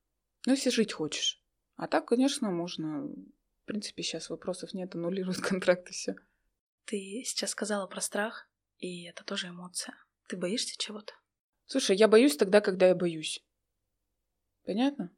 Ну, 0.47 0.52
если 0.52 0.71
жить 0.71 0.92
хочешь. 0.92 1.42
А 1.76 1.87
так, 1.88 2.09
конечно, 2.09 2.50
можно. 2.50 3.02
В 3.02 3.66
принципе, 3.66 4.02
сейчас 4.02 4.30
вопросов 4.30 4.73
нет, 4.75 4.95
аннулируют 4.95 5.38
контракт 5.42 5.88
и 5.88 5.92
все. 5.92 6.16
Ты 6.85 7.23
сейчас 7.25 7.50
сказала 7.50 7.87
про 7.87 8.00
страх, 8.00 8.49
и 8.78 9.04
это 9.04 9.25
тоже 9.25 9.49
эмоция. 9.49 9.95
Ты 10.28 10.37
боишься 10.37 10.76
чего-то? 10.78 11.12
Слушай, 11.66 11.97
я 11.97 12.09
боюсь 12.09 12.37
тогда, 12.37 12.61
когда 12.61 12.87
я 12.87 12.95
боюсь. 12.95 13.45
Понятно? 14.64 15.11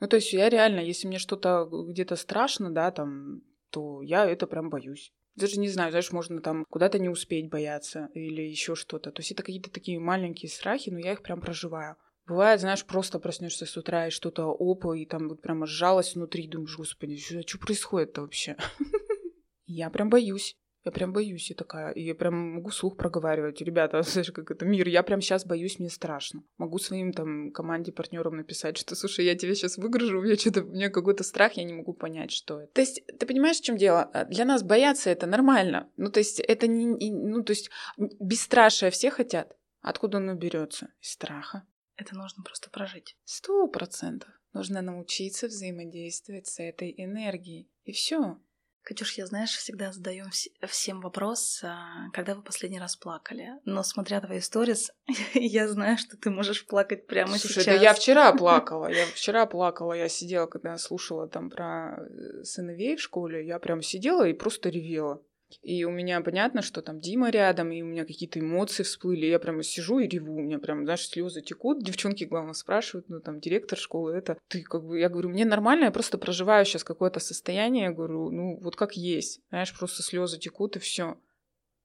Ну, 0.00 0.08
то 0.08 0.16
есть 0.16 0.32
я 0.32 0.48
реально, 0.48 0.80
если 0.80 1.06
мне 1.06 1.18
что-то 1.18 1.68
где-то 1.70 2.16
страшно, 2.16 2.70
да, 2.72 2.90
там, 2.90 3.42
то 3.70 4.02
я 4.02 4.26
это 4.26 4.46
прям 4.46 4.70
боюсь. 4.70 5.12
Даже 5.36 5.58
не 5.58 5.68
знаю, 5.68 5.90
знаешь, 5.90 6.12
можно 6.12 6.40
там 6.40 6.64
куда-то 6.68 6.98
не 6.98 7.08
успеть 7.08 7.48
бояться 7.48 8.08
или 8.14 8.42
еще 8.42 8.74
что-то. 8.74 9.10
То 9.10 9.20
есть 9.20 9.32
это 9.32 9.42
какие-то 9.42 9.70
такие 9.70 9.98
маленькие 9.98 10.50
страхи, 10.50 10.90
но 10.90 10.98
я 10.98 11.12
их 11.12 11.22
прям 11.22 11.40
проживаю. 11.40 11.96
Бывает, 12.26 12.60
знаешь, 12.60 12.84
просто 12.86 13.18
проснешься 13.18 13.66
с 13.66 13.76
утра 13.76 14.06
и 14.06 14.10
что-то 14.10 14.54
опа, 14.58 14.96
и 14.96 15.04
там 15.04 15.28
вот 15.28 15.42
прямо 15.42 15.66
сжалось 15.66 16.14
внутри, 16.14 16.48
думаешь, 16.48 16.76
господи, 16.76 17.18
что, 17.18 17.46
что 17.46 17.58
происходит-то 17.58 18.22
вообще? 18.22 18.56
Я 19.66 19.90
прям 19.90 20.08
боюсь. 20.08 20.56
Я 20.84 20.92
прям 20.92 21.14
боюсь, 21.14 21.50
и 21.50 21.54
такая, 21.54 21.92
и 21.92 22.02
я 22.02 22.14
прям 22.14 22.34
могу 22.56 22.70
слух 22.70 22.98
проговаривать. 22.98 23.62
Ребята, 23.62 24.02
знаешь, 24.02 24.30
как 24.32 24.50
это 24.50 24.66
мир, 24.66 24.86
я 24.86 25.02
прям 25.02 25.22
сейчас 25.22 25.46
боюсь, 25.46 25.78
мне 25.78 25.88
страшно. 25.88 26.42
Могу 26.58 26.78
своим 26.78 27.12
там 27.12 27.52
команде, 27.52 27.90
партнерам 27.90 28.36
написать, 28.36 28.76
что, 28.76 28.94
слушай, 28.94 29.24
я 29.24 29.34
тебя 29.34 29.54
сейчас 29.54 29.78
выгружу, 29.78 30.18
у 30.18 30.22
меня 30.22 30.36
что-то, 30.36 30.62
у 30.62 30.66
меня 30.66 30.90
какой-то 30.90 31.24
страх, 31.24 31.54
я 31.54 31.64
не 31.64 31.72
могу 31.72 31.94
понять, 31.94 32.32
что 32.32 32.60
это. 32.60 32.72
То 32.74 32.80
есть, 32.82 33.02
ты 33.18 33.24
понимаешь, 33.24 33.56
в 33.56 33.64
чем 33.64 33.78
дело? 33.78 34.10
Для 34.28 34.44
нас 34.44 34.62
бояться 34.62 35.08
это 35.08 35.26
нормально. 35.26 35.90
Ну, 35.96 36.10
то 36.10 36.20
есть, 36.20 36.40
это 36.40 36.66
не, 36.66 37.10
ну, 37.10 37.42
то 37.42 37.52
есть, 37.52 37.70
бесстрашие 37.96 38.90
все 38.90 39.10
хотят. 39.10 39.56
Откуда 39.80 40.18
оно 40.18 40.34
берется? 40.34 40.88
Из 41.00 41.12
страха. 41.12 41.62
Это 41.96 42.14
нужно 42.16 42.42
просто 42.42 42.70
прожить. 42.70 43.16
Сто 43.24 43.66
процентов. 43.68 44.30
Нужно 44.52 44.82
научиться 44.82 45.46
взаимодействовать 45.48 46.46
с 46.46 46.60
этой 46.60 46.94
энергией. 46.96 47.68
И 47.84 47.92
все. 47.92 48.38
Катюш, 48.82 49.12
я, 49.14 49.26
знаешь, 49.26 49.56
всегда 49.56 49.92
задаю 49.92 50.26
вс- 50.26 50.50
всем 50.68 51.00
вопрос, 51.00 51.60
а, 51.64 52.10
когда 52.12 52.34
вы 52.34 52.42
последний 52.42 52.78
раз 52.78 52.96
плакали. 52.96 53.48
Но 53.64 53.82
смотря 53.82 54.20
твои 54.20 54.40
сторис, 54.40 54.92
я 55.34 55.68
знаю, 55.68 55.96
что 55.96 56.18
ты 56.18 56.30
можешь 56.30 56.66
плакать 56.66 57.06
прямо 57.06 57.38
Слушай, 57.38 57.62
сейчас. 57.62 57.64
да 57.64 57.72
я 57.72 57.94
вчера 57.94 58.32
плакала. 58.36 58.92
Я 58.92 59.06
вчера 59.06 59.46
плакала. 59.46 59.94
Я 59.94 60.08
сидела, 60.08 60.46
когда 60.46 60.76
слушала 60.76 61.26
там 61.28 61.48
про 61.48 61.96
э, 61.96 62.44
сыновей 62.44 62.96
в 62.96 63.00
школе, 63.00 63.46
я 63.46 63.58
прям 63.58 63.80
сидела 63.80 64.28
и 64.28 64.34
просто 64.34 64.68
ревела. 64.68 65.22
И 65.62 65.84
у 65.84 65.90
меня 65.90 66.20
понятно, 66.20 66.62
что 66.62 66.82
там 66.82 67.00
Дима 67.00 67.30
рядом, 67.30 67.70
и 67.70 67.82
у 67.82 67.86
меня 67.86 68.04
какие-то 68.04 68.40
эмоции 68.40 68.82
всплыли. 68.82 69.26
Я 69.26 69.38
прямо 69.38 69.62
сижу 69.62 69.98
и 69.98 70.08
реву. 70.08 70.34
У 70.34 70.40
меня 70.40 70.58
прям, 70.58 70.84
знаешь, 70.84 71.06
слезы 71.06 71.42
текут. 71.42 71.82
Девчонки, 71.82 72.24
главное, 72.24 72.54
спрашивают, 72.54 73.08
ну, 73.08 73.20
там, 73.20 73.40
директор 73.40 73.78
школы, 73.78 74.14
это 74.14 74.38
ты 74.48 74.62
как 74.62 74.84
бы... 74.84 74.98
Я 74.98 75.08
говорю, 75.08 75.28
мне 75.28 75.44
нормально, 75.44 75.84
я 75.84 75.90
просто 75.90 76.18
проживаю 76.18 76.64
сейчас 76.64 76.84
какое-то 76.84 77.20
состояние. 77.20 77.84
Я 77.84 77.92
говорю, 77.92 78.30
ну, 78.30 78.58
вот 78.60 78.76
как 78.76 78.94
есть. 78.94 79.40
Знаешь, 79.50 79.76
просто 79.76 80.02
слезы 80.02 80.38
текут, 80.38 80.76
и 80.76 80.80
все. 80.80 81.18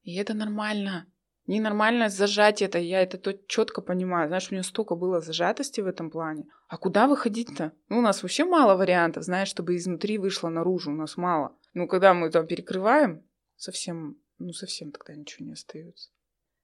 И 0.03 0.15
это 0.15 0.33
нормально. 0.33 1.05
Ненормально 1.49 2.09
зажать 2.09 2.61
это, 2.61 2.77
я 2.77 3.01
это 3.01 3.17
то 3.17 3.33
четко 3.47 3.81
понимаю. 3.81 4.27
Знаешь, 4.27 4.49
у 4.51 4.53
меня 4.53 4.63
столько 4.63 4.95
было 4.95 5.19
зажатости 5.19 5.81
в 5.81 5.87
этом 5.87 6.11
плане. 6.11 6.45
А 6.67 6.77
куда 6.77 7.07
выходить-то? 7.07 7.71
Ну, 7.89 7.97
у 7.97 8.01
нас 8.01 8.21
вообще 8.21 8.45
мало 8.45 8.75
вариантов, 8.75 9.23
знаешь, 9.23 9.47
чтобы 9.47 9.75
изнутри 9.75 10.19
вышло 10.19 10.49
наружу. 10.49 10.91
У 10.91 10.95
нас 10.95 11.17
мало. 11.17 11.55
Ну, 11.73 11.87
когда 11.87 12.13
мы 12.13 12.29
там 12.29 12.45
перекрываем, 12.45 13.23
совсем, 13.59 14.19
ну, 14.39 14.53
совсем 14.53 14.91
тогда 14.91 15.13
ничего 15.13 15.45
не 15.45 15.53
остается. 15.53 16.09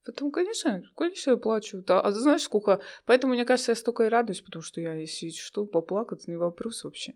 Потом, 0.05 0.31
конечно, 0.31 0.83
конечно, 0.95 1.31
я 1.31 1.37
плачу. 1.37 1.81
Да. 1.81 1.99
А 1.99 2.11
знаешь, 2.11 2.43
сколько... 2.43 2.79
Поэтому, 3.05 3.33
мне 3.33 3.43
кажется, 3.43 3.71
я 3.71 3.75
столько 3.75 4.03
и 4.03 4.09
радуюсь, 4.09 4.41
потому 4.41 4.61
что 4.61 4.79
я, 4.79 4.93
если 4.93 5.29
что, 5.31 5.65
поплакать, 5.65 6.27
не 6.27 6.37
вопрос 6.37 6.83
вообще. 6.83 7.13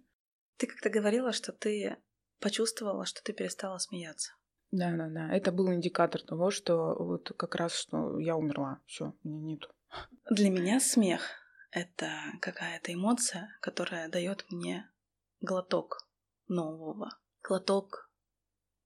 Ты 0.58 0.68
как-то 0.68 0.90
говорила, 0.90 1.32
что 1.32 1.52
ты 1.52 1.98
почувствовала, 2.40 3.06
что 3.06 3.24
ты 3.24 3.32
перестала 3.34 3.78
смеяться. 3.78 4.34
Да, 4.72 4.92
да, 4.96 5.08
да. 5.08 5.34
Это 5.34 5.52
был 5.52 5.72
индикатор 5.72 6.22
того, 6.22 6.52
что 6.52 6.96
вот 6.96 7.32
как 7.38 7.56
раз, 7.56 7.74
что 7.74 8.20
я 8.20 8.36
умерла. 8.36 8.82
Все, 8.86 9.14
меня 9.24 9.40
нету. 9.40 9.70
Для 10.30 10.50
меня 10.50 10.80
смех— 10.80 11.22
это 11.72 12.10
какая-то 12.42 12.94
эмоция, 12.94 13.56
которая 13.62 14.10
дает 14.10 14.46
мне 14.50 14.90
глоток 15.42 16.08
нового, 16.48 17.10
глоток 17.44 18.09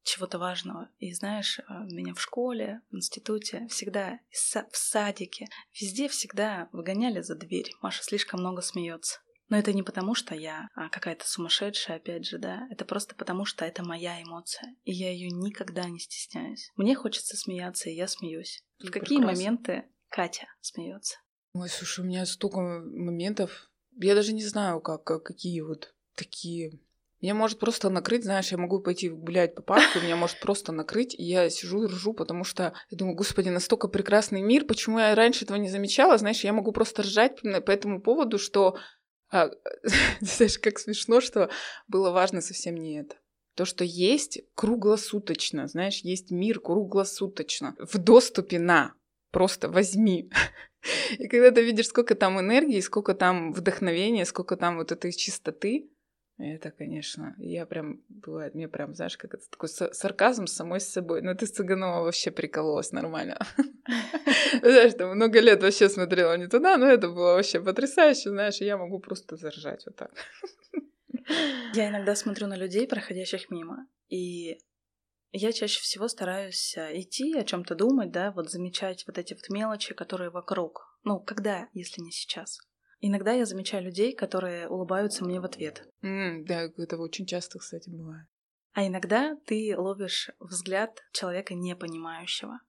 чего-то 0.04 0.38
важного. 0.38 0.90
И 1.00 1.14
знаешь, 1.14 1.60
э, 1.60 1.64
меня 1.92 2.14
в 2.14 2.22
школе, 2.22 2.82
в 2.92 2.96
институте, 2.96 3.68
всегда 3.70 4.20
в 4.32 4.78
садике, 4.78 5.48
везде 5.80 6.08
всегда 6.08 6.70
выгоняли 6.72 7.22
за 7.22 7.36
дверь. 7.36 7.72
Маша 7.82 8.04
слишком 8.04 8.42
много 8.42 8.62
смеется. 8.62 9.20
Но 9.50 9.58
это 9.58 9.74
не 9.74 9.84
потому, 9.84 10.16
что 10.16 10.34
я 10.36 10.68
а, 10.74 10.90
какая-то 10.90 11.28
сумасшедшая, 11.28 11.98
опять 11.98 12.26
же, 12.26 12.38
да. 12.38 12.68
Это 12.72 12.86
просто 12.86 13.14
потому, 13.14 13.46
что 13.46 13.66
это 13.66 13.84
моя 13.84 14.22
эмоция. 14.22 14.76
И 14.84 14.92
я 14.92 15.12
ее 15.12 15.30
никогда 15.30 15.84
не 15.86 16.00
стесняюсь. 16.00 16.72
Мне 16.76 16.96
хочется 16.96 17.38
смеяться, 17.38 17.90
и 17.90 17.94
я 17.94 18.08
смеюсь. 18.08 18.64
В 18.80 18.90
какие 18.90 19.20
моменты 19.20 19.86
Катя 20.10 20.48
смеется? 20.62 21.18
Ой, 21.54 21.70
слушай, 21.70 22.00
у 22.00 22.08
меня 22.08 22.26
столько 22.26 22.60
моментов. 22.60 23.70
Я 24.02 24.16
даже 24.16 24.34
не 24.34 24.44
знаю, 24.44 24.82
как, 24.82 25.04
какие 25.04 25.62
вот 25.62 25.94
такие 26.16 26.80
меня 27.24 27.36
может 27.36 27.58
просто 27.58 27.90
накрыть, 27.90 28.26
знаешь, 28.26 28.52
я 28.52 28.58
могу 28.58 28.82
пойти 28.82 29.08
гулять 29.08 29.56
по 29.56 29.62
парку, 29.62 30.00
меня 30.02 30.18
может 30.18 30.42
просто 30.42 30.74
накрыть, 30.74 31.16
и 31.18 31.24
я 31.24 31.50
сижу 31.50 31.84
и 31.84 31.88
ржу, 31.88 32.14
потому 32.14 32.44
что 32.44 32.74
я 32.90 32.98
думаю, 32.98 33.16
господи, 33.16 33.48
настолько 33.48 33.88
прекрасный 33.88 34.42
мир, 34.42 34.66
почему 34.66 35.00
я 35.00 35.16
раньше 35.16 35.46
этого 35.46 35.56
не 35.56 35.70
замечала, 35.70 36.18
знаешь, 36.18 36.44
я 36.44 36.52
могу 36.52 36.74
просто 36.74 37.02
ржать 37.02 37.40
по 37.42 37.72
этому 37.72 38.02
поводу, 38.02 38.38
что, 38.38 38.78
а, 39.32 39.52
знаешь, 40.20 40.60
как 40.60 40.78
смешно, 40.80 41.22
что 41.22 41.50
было 41.88 42.12
важно 42.12 42.42
совсем 42.42 42.76
не 42.76 43.00
это. 43.00 43.16
То, 43.56 43.64
что 43.64 43.86
есть 43.86 44.42
круглосуточно, 44.54 45.70
знаешь, 45.70 46.00
есть 46.00 46.30
мир 46.30 46.60
круглосуточно, 46.60 47.78
в 47.80 48.00
доступе 48.00 48.60
на, 48.60 48.96
просто 49.32 49.70
возьми. 49.70 50.30
И 51.18 51.30
когда 51.30 51.52
ты 51.52 51.64
видишь, 51.64 51.88
сколько 51.88 52.16
там 52.16 52.38
энергии, 52.38 52.82
сколько 52.82 53.14
там 53.14 53.54
вдохновения, 53.54 54.26
сколько 54.26 54.58
там 54.58 54.76
вот 54.76 54.92
этой 54.92 55.14
чистоты, 55.14 55.90
Это, 56.38 56.72
конечно, 56.72 57.36
я 57.38 57.66
прям, 57.66 58.02
бывает, 58.10 58.56
мне 58.56 58.68
прям, 58.68 58.96
знаешь, 58.96 59.18
как 59.18 59.36
это 59.36 59.48
такой 59.50 59.70
сарказм 59.70 60.48
самой 60.48 60.80
с 60.80 60.90
собой. 60.90 61.22
Ну, 61.22 61.36
ты 61.36 61.46
с 61.46 61.52
Цыганова 61.52 62.04
вообще 62.04 62.32
прикололась 62.32 62.92
нормально. 62.92 63.38
Знаешь, 64.62 64.96
там 64.96 65.16
много 65.16 65.40
лет 65.40 65.62
вообще 65.62 65.90
смотрела 65.90 66.36
не 66.38 66.48
туда, 66.48 66.78
но 66.78 66.88
это 66.88 67.10
было 67.10 67.36
вообще 67.36 67.62
потрясающе, 67.62 68.30
знаешь, 68.30 68.62
я 68.62 68.78
могу 68.78 69.00
просто 69.00 69.36
заржать 69.36 69.86
вот 69.86 69.96
так. 69.96 70.12
Я 71.76 71.90
иногда 71.90 72.16
смотрю 72.16 72.48
на 72.48 72.56
людей, 72.58 72.88
проходящих 72.88 73.52
мимо, 73.52 73.88
и 74.10 74.58
я 75.32 75.52
чаще 75.52 75.82
всего 75.82 76.08
стараюсь 76.08 76.78
э, 76.78 77.00
идти, 77.02 77.36
о 77.36 77.44
чем-то 77.44 77.76
думать, 77.76 78.12
да, 78.12 78.32
вот 78.32 78.52
замечать 78.52 79.06
вот 79.08 79.18
эти 79.18 79.34
вот 79.34 79.50
мелочи, 79.50 79.94
которые 79.94 80.30
вокруг. 80.30 80.98
Ну, 81.04 81.20
когда, 81.20 81.70
если 81.74 82.02
не 82.02 82.12
сейчас? 82.12 82.60
Иногда 83.06 83.34
я 83.34 83.46
замечаю 83.46 83.84
людей, 83.84 84.16
которые 84.16 84.70
улыбаются 84.70 85.26
мне 85.26 85.42
в 85.42 85.44
ответ. 85.44 85.86
Mm, 86.04 86.46
да, 86.46 86.70
это 86.78 86.98
очень 86.98 87.26
часто, 87.26 87.60
кстати, 87.60 87.90
бывает. 87.90 88.26
А 88.72 88.88
иногда 88.88 89.36
ты 89.46 89.76
ловишь 89.78 90.32
взгляд 90.40 91.04
человека 91.12 91.54
непонимающего. 91.54 92.62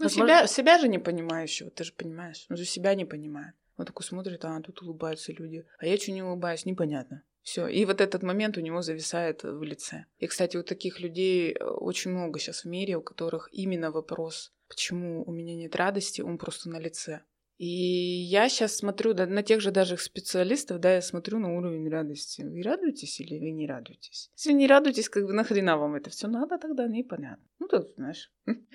Ну, 0.00 0.04
Возможно... 0.04 0.34
себя, 0.34 0.46
себя 0.48 0.78
же 0.80 0.88
не 0.88 0.98
понимающего, 0.98 1.70
ты 1.70 1.84
же 1.84 1.92
понимаешь. 1.92 2.44
Он 2.50 2.56
же 2.56 2.64
себя 2.64 2.96
не 2.96 3.04
понимает. 3.04 3.54
Он 3.76 3.86
такой 3.86 4.04
смотрит, 4.04 4.44
а 4.44 4.60
тут 4.62 4.82
улыбаются 4.82 5.32
люди. 5.32 5.64
А 5.78 5.86
я 5.86 5.96
что 5.96 6.10
не 6.10 6.24
улыбаюсь, 6.24 6.66
непонятно. 6.66 7.22
Все. 7.42 7.68
И 7.68 7.84
вот 7.84 8.00
этот 8.00 8.24
момент 8.24 8.58
у 8.58 8.60
него 8.60 8.82
зависает 8.82 9.44
в 9.44 9.62
лице. 9.62 10.06
И, 10.18 10.26
кстати, 10.26 10.56
у 10.56 10.64
таких 10.64 10.98
людей 10.98 11.52
э, 11.52 11.64
очень 11.64 12.10
много 12.10 12.40
сейчас 12.40 12.64
в 12.64 12.68
мире, 12.68 12.96
у 12.96 13.00
которых 13.00 13.48
именно 13.52 13.92
вопрос, 13.92 14.52
почему 14.66 15.22
у 15.24 15.30
меня 15.30 15.54
нет 15.54 15.76
радости, 15.76 16.20
он 16.20 16.36
просто 16.36 16.68
на 16.68 16.80
лице. 16.80 17.20
И 17.58 17.66
я 17.66 18.48
сейчас 18.48 18.76
смотрю 18.76 19.14
да, 19.14 19.26
на 19.26 19.42
тех 19.42 19.60
же 19.60 19.72
даже 19.72 19.98
специалистов, 19.98 20.78
да, 20.78 20.94
я 20.94 21.02
смотрю 21.02 21.40
на 21.40 21.56
уровень 21.56 21.88
радости. 21.88 22.42
Вы 22.42 22.62
радуетесь 22.62 23.20
или 23.20 23.36
вы 23.36 23.50
не 23.50 23.66
радуетесь? 23.66 24.30
Если 24.36 24.52
не 24.52 24.68
радуетесь, 24.68 25.08
как 25.08 25.26
бы 25.26 25.32
нахрена 25.32 25.76
вам 25.76 25.96
это 25.96 26.08
все 26.10 26.28
надо, 26.28 26.56
тогда 26.58 26.86
непонятно. 26.86 27.44
Ну, 27.58 27.66
тут, 27.66 27.94
знаешь. 27.96 28.32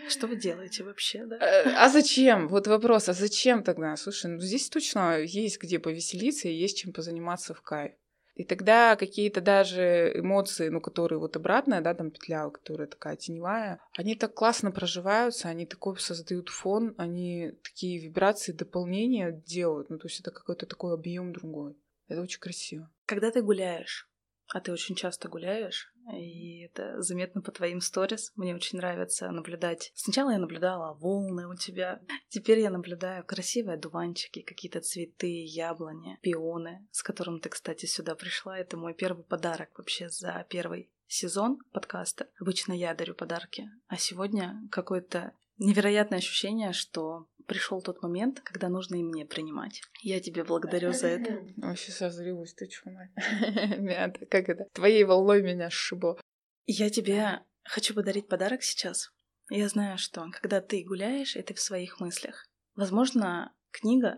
Что 0.09 0.27
вы 0.27 0.35
делаете 0.35 0.83
вообще, 0.83 1.25
да? 1.25 1.37
Э, 1.37 1.73
а 1.77 1.87
зачем? 1.87 2.49
Вот 2.49 2.67
вопрос, 2.67 3.07
а 3.07 3.13
зачем 3.13 3.63
тогда? 3.63 3.95
Слушай, 3.95 4.31
ну 4.31 4.39
здесь 4.39 4.69
точно 4.69 5.17
есть 5.17 5.61
где 5.61 5.79
повеселиться 5.79 6.49
и 6.49 6.53
есть 6.53 6.77
чем 6.77 6.91
позаниматься 6.91 7.53
в 7.53 7.61
кайф. 7.61 7.93
И 8.35 8.43
тогда 8.43 8.95
какие-то 8.95 9.41
даже 9.41 10.11
эмоции, 10.15 10.69
ну, 10.69 10.81
которые 10.81 11.19
вот 11.19 11.35
обратная, 11.35 11.81
да, 11.81 11.93
там 11.93 12.09
петля, 12.09 12.49
которая 12.49 12.87
такая 12.87 13.15
теневая, 13.15 13.79
они 13.95 14.15
так 14.15 14.33
классно 14.33 14.71
проживаются, 14.71 15.49
они 15.49 15.65
такой 15.65 15.97
создают 15.99 16.49
фон, 16.49 16.95
они 16.97 17.51
такие 17.63 17.99
вибрации, 17.99 18.51
дополнения 18.51 19.31
делают. 19.31 19.89
Ну, 19.89 19.99
то 19.99 20.07
есть 20.07 20.19
это 20.19 20.31
какой-то 20.31 20.65
такой 20.65 20.93
объем 20.93 21.31
другой. 21.31 21.77
Это 22.07 22.21
очень 22.21 22.39
красиво. 22.39 22.91
Когда 23.05 23.29
ты 23.29 23.41
гуляешь, 23.41 24.09
а 24.47 24.59
ты 24.59 24.71
очень 24.71 24.95
часто 24.95 25.29
гуляешь, 25.29 25.92
и 26.11 26.65
это 26.65 27.01
заметно 27.01 27.41
по 27.41 27.51
твоим 27.51 27.81
сторис. 27.81 28.31
Мне 28.35 28.55
очень 28.55 28.77
нравится 28.77 29.29
наблюдать. 29.31 29.91
Сначала 29.95 30.31
я 30.31 30.39
наблюдала 30.39 30.93
волны 30.93 31.47
у 31.47 31.55
тебя. 31.55 32.01
Теперь 32.29 32.59
я 32.59 32.69
наблюдаю 32.69 33.23
красивые 33.23 33.77
дуванчики, 33.77 34.41
какие-то 34.41 34.81
цветы, 34.81 35.45
яблони, 35.45 36.17
пионы, 36.21 36.87
с 36.91 37.03
которым 37.03 37.39
ты, 37.39 37.49
кстати, 37.49 37.85
сюда 37.85 38.15
пришла. 38.15 38.57
Это 38.57 38.77
мой 38.77 38.93
первый 38.93 39.23
подарок 39.23 39.69
вообще 39.77 40.09
за 40.09 40.45
первый 40.49 40.89
сезон 41.07 41.59
подкаста. 41.71 42.27
Обычно 42.39 42.73
я 42.73 42.93
дарю 42.95 43.13
подарки, 43.13 43.69
а 43.87 43.97
сегодня 43.97 44.67
какое-то 44.71 45.33
невероятное 45.57 46.17
ощущение, 46.17 46.73
что 46.73 47.27
пришел 47.47 47.82
тот 47.82 48.01
момент, 48.01 48.41
когда 48.41 48.69
нужно 48.69 48.95
и 48.95 49.03
мне 49.03 49.25
принимать. 49.25 49.82
Я 50.01 50.19
тебе 50.19 50.43
благодарю 50.43 50.93
за 50.93 51.08
это. 51.08 51.43
Вообще 51.58 51.91
созрелась, 51.91 52.53
ты 52.53 52.67
чё, 52.67 52.89
Мята, 53.77 54.25
как 54.25 54.49
это? 54.49 54.65
Твоей 54.73 55.03
волной 55.03 55.41
меня 55.41 55.69
сшибло. 55.69 56.19
Я 56.65 56.89
тебе 56.89 57.41
хочу 57.63 57.93
подарить 57.93 58.27
подарок 58.27 58.63
сейчас. 58.63 59.12
Я 59.49 59.67
знаю, 59.69 59.97
что 59.97 60.25
когда 60.32 60.62
ты 60.62 60.84
гуляешь, 60.84 61.36
и 61.36 61.41
ты 61.41 61.53
в 61.53 61.60
своих 61.60 61.99
мыслях, 61.99 62.47
возможно, 62.75 63.53
книга 63.71 64.17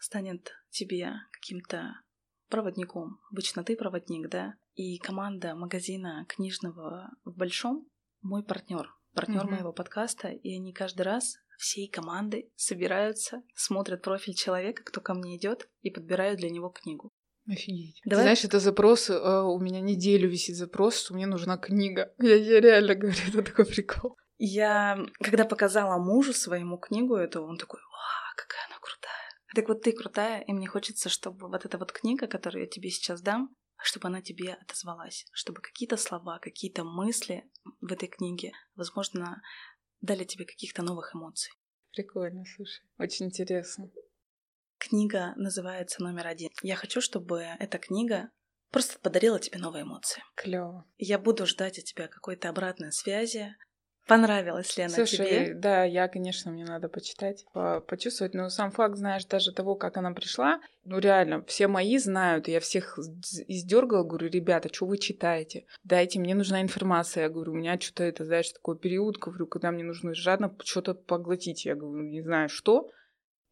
станет 0.00 0.52
тебе 0.70 1.12
каким-то 1.32 2.00
проводником. 2.48 3.20
Обычно 3.30 3.64
ты 3.64 3.76
проводник, 3.76 4.28
да? 4.28 4.54
И 4.74 4.98
команда 4.98 5.54
магазина 5.54 6.26
книжного 6.28 7.10
в 7.24 7.36
Большом 7.36 7.86
мой 8.22 8.42
партнер, 8.42 8.88
партнер 9.14 9.44
mm-hmm. 9.44 9.50
моего 9.50 9.72
подкаста, 9.72 10.28
и 10.28 10.54
они 10.54 10.72
каждый 10.72 11.02
раз 11.02 11.36
всей 11.62 11.88
командой 11.88 12.50
собираются, 12.56 13.42
смотрят 13.54 14.02
профиль 14.02 14.34
человека, 14.34 14.82
кто 14.84 15.00
ко 15.00 15.14
мне 15.14 15.36
идет, 15.36 15.68
и 15.82 15.90
подбирают 15.90 16.40
для 16.40 16.50
него 16.50 16.68
книгу. 16.68 17.10
Офигеть. 17.48 18.00
Давай... 18.04 18.18
Ты 18.18 18.22
знаешь, 18.22 18.44
это 18.44 18.60
запрос, 18.60 19.10
э, 19.10 19.14
у 19.14 19.58
меня 19.60 19.80
неделю 19.80 20.28
висит 20.28 20.56
запрос, 20.56 20.98
что 20.98 21.14
мне 21.14 21.26
нужна 21.26 21.56
книга. 21.56 22.12
Я, 22.18 22.34
я 22.34 22.60
реально 22.60 22.94
говорю, 22.94 23.18
это 23.28 23.42
такой 23.42 23.64
прикол. 23.64 24.16
Я, 24.38 24.98
когда 25.20 25.44
показала 25.44 26.02
мужу 26.02 26.32
своему 26.32 26.78
книгу 26.78 27.14
эту, 27.14 27.42
он 27.42 27.58
такой, 27.58 27.80
вау, 27.80 28.34
какая 28.36 28.66
она 28.66 28.78
крутая. 28.80 29.28
Так 29.54 29.68
вот 29.68 29.82
ты 29.82 29.92
крутая, 29.92 30.40
и 30.40 30.52
мне 30.52 30.66
хочется, 30.66 31.08
чтобы 31.08 31.48
вот 31.48 31.64
эта 31.64 31.78
вот 31.78 31.92
книга, 31.92 32.26
которую 32.26 32.64
я 32.64 32.68
тебе 32.68 32.90
сейчас 32.90 33.22
дам, 33.22 33.54
чтобы 33.82 34.08
она 34.08 34.20
тебе 34.20 34.54
отозвалась, 34.54 35.26
чтобы 35.32 35.60
какие-то 35.60 35.96
слова, 35.96 36.38
какие-то 36.38 36.84
мысли 36.84 37.44
в 37.80 37.92
этой 37.92 38.08
книге, 38.08 38.52
возможно, 38.74 39.42
дали 40.02 40.24
тебе 40.24 40.44
каких-то 40.44 40.82
новых 40.82 41.14
эмоций. 41.14 41.52
Прикольно, 41.92 42.44
слушай. 42.44 42.84
Очень 42.98 43.26
интересно. 43.26 43.90
Книга 44.78 45.32
называется 45.36 46.02
«Номер 46.02 46.26
один». 46.26 46.50
Я 46.62 46.76
хочу, 46.76 47.00
чтобы 47.00 47.42
эта 47.58 47.78
книга 47.78 48.30
просто 48.70 48.98
подарила 48.98 49.38
тебе 49.38 49.58
новые 49.58 49.84
эмоции. 49.84 50.22
Клево. 50.34 50.86
Я 50.98 51.18
буду 51.18 51.46
ждать 51.46 51.78
от 51.78 51.84
тебя 51.84 52.08
какой-то 52.08 52.48
обратной 52.48 52.92
связи, 52.92 53.54
Понравилась 54.06 54.76
ли 54.76 54.82
она 54.82 54.94
Слушай, 54.94 55.16
тебе? 55.16 55.54
да, 55.54 55.84
я, 55.84 56.08
конечно, 56.08 56.50
мне 56.50 56.64
надо 56.64 56.88
почитать, 56.88 57.46
почувствовать. 57.86 58.34
Но 58.34 58.48
сам 58.48 58.72
факт, 58.72 58.96
знаешь, 58.96 59.24
даже 59.26 59.52
того, 59.52 59.76
как 59.76 59.96
она 59.96 60.12
пришла, 60.12 60.60
ну 60.84 60.98
реально, 60.98 61.44
все 61.44 61.68
мои 61.68 61.98
знают, 61.98 62.48
я 62.48 62.58
всех 62.58 62.98
издергала, 62.98 64.02
говорю, 64.02 64.28
ребята, 64.28 64.68
что 64.72 64.86
вы 64.86 64.98
читаете? 64.98 65.66
Дайте, 65.84 66.18
мне 66.18 66.34
нужна 66.34 66.62
информация. 66.62 67.24
Я 67.24 67.28
говорю, 67.28 67.52
у 67.52 67.56
меня 67.56 67.78
что-то 67.78 68.02
это, 68.02 68.24
знаешь, 68.24 68.50
такой 68.50 68.76
период, 68.76 69.18
говорю, 69.18 69.46
когда 69.46 69.70
мне 69.70 69.84
нужно 69.84 70.14
жадно 70.14 70.54
что-то 70.64 70.94
поглотить. 70.94 71.64
Я 71.64 71.76
говорю, 71.76 72.02
не 72.02 72.22
знаю 72.22 72.48
что. 72.48 72.90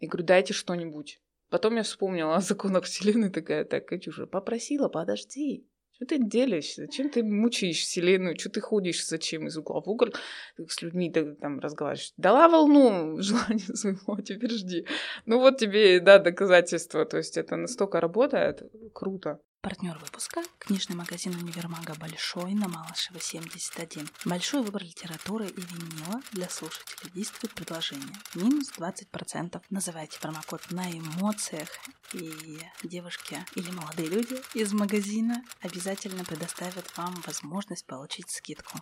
Я 0.01 0.09
говорю, 0.09 0.27
дайте 0.27 0.53
что-нибудь. 0.53 1.21
Потом 1.49 1.77
я 1.77 1.83
вспомнила 1.83 2.37
о 2.37 2.41
законах 2.41 2.85
Вселенной, 2.85 3.31
такая, 3.31 3.65
так, 3.65 3.87
Катюша, 3.87 4.27
попросила, 4.27 4.89
подожди. 4.89 5.69
Что 6.01 6.17
ты 6.17 6.19
делишься? 6.19 6.87
Зачем 6.87 7.11
ты 7.11 7.23
мучаешь 7.23 7.81
вселенную? 7.81 8.39
Что 8.39 8.49
ты 8.49 8.63
ходишь 8.63 9.07
зачем 9.07 9.47
из 9.47 9.59
угла 9.59 9.83
в 9.83 9.89
угол 9.89 10.09
с 10.57 10.81
людьми 10.81 11.11
ты 11.13 11.35
там 11.35 11.61
разговариваешь? 11.61 12.13
Дала 12.17 12.49
волну 12.49 13.19
желание 13.21 13.77
своего, 13.77 14.15
а 14.15 14.23
теперь 14.23 14.51
жди. 14.51 14.87
Ну 15.27 15.41
вот 15.41 15.59
тебе, 15.59 16.01
да, 16.01 16.19
доказательства. 16.19 17.05
То 17.05 17.19
есть 17.19 17.37
это 17.37 17.57
настолько 17.57 18.01
работает. 18.01 18.63
Круто. 18.95 19.41
Партнер 19.63 19.99
выпуска– 19.99 20.43
книжный 20.59 20.97
магазин 20.97 21.35
универмага 21.35 21.95
«Большой» 21.95 22.55
на 22.55 22.67
Малышева, 22.67 23.21
71. 23.21 24.09
Большой 24.25 24.63
выбор 24.63 24.83
литературы 24.83 25.49
и 25.49 25.61
винила 25.61 26.23
для 26.33 26.49
слушателей 26.49 27.13
действует 27.13 27.53
предложение. 27.53 28.17
Минус 28.35 28.73
20%. 28.79 29.61
Называйте 29.69 30.19
промокод 30.19 30.63
на 30.71 30.91
эмоциях, 30.91 31.69
и 32.15 32.59
девушки 32.83 33.45
или 33.55 33.71
молодые 33.71 34.09
люди 34.09 34.41
из 34.55 34.73
магазина 34.73 35.45
обязательно 35.61 36.25
предоставят 36.25 36.97
вам 36.97 37.23
возможность 37.27 37.85
получить 37.85 38.31
скидку. 38.31 38.79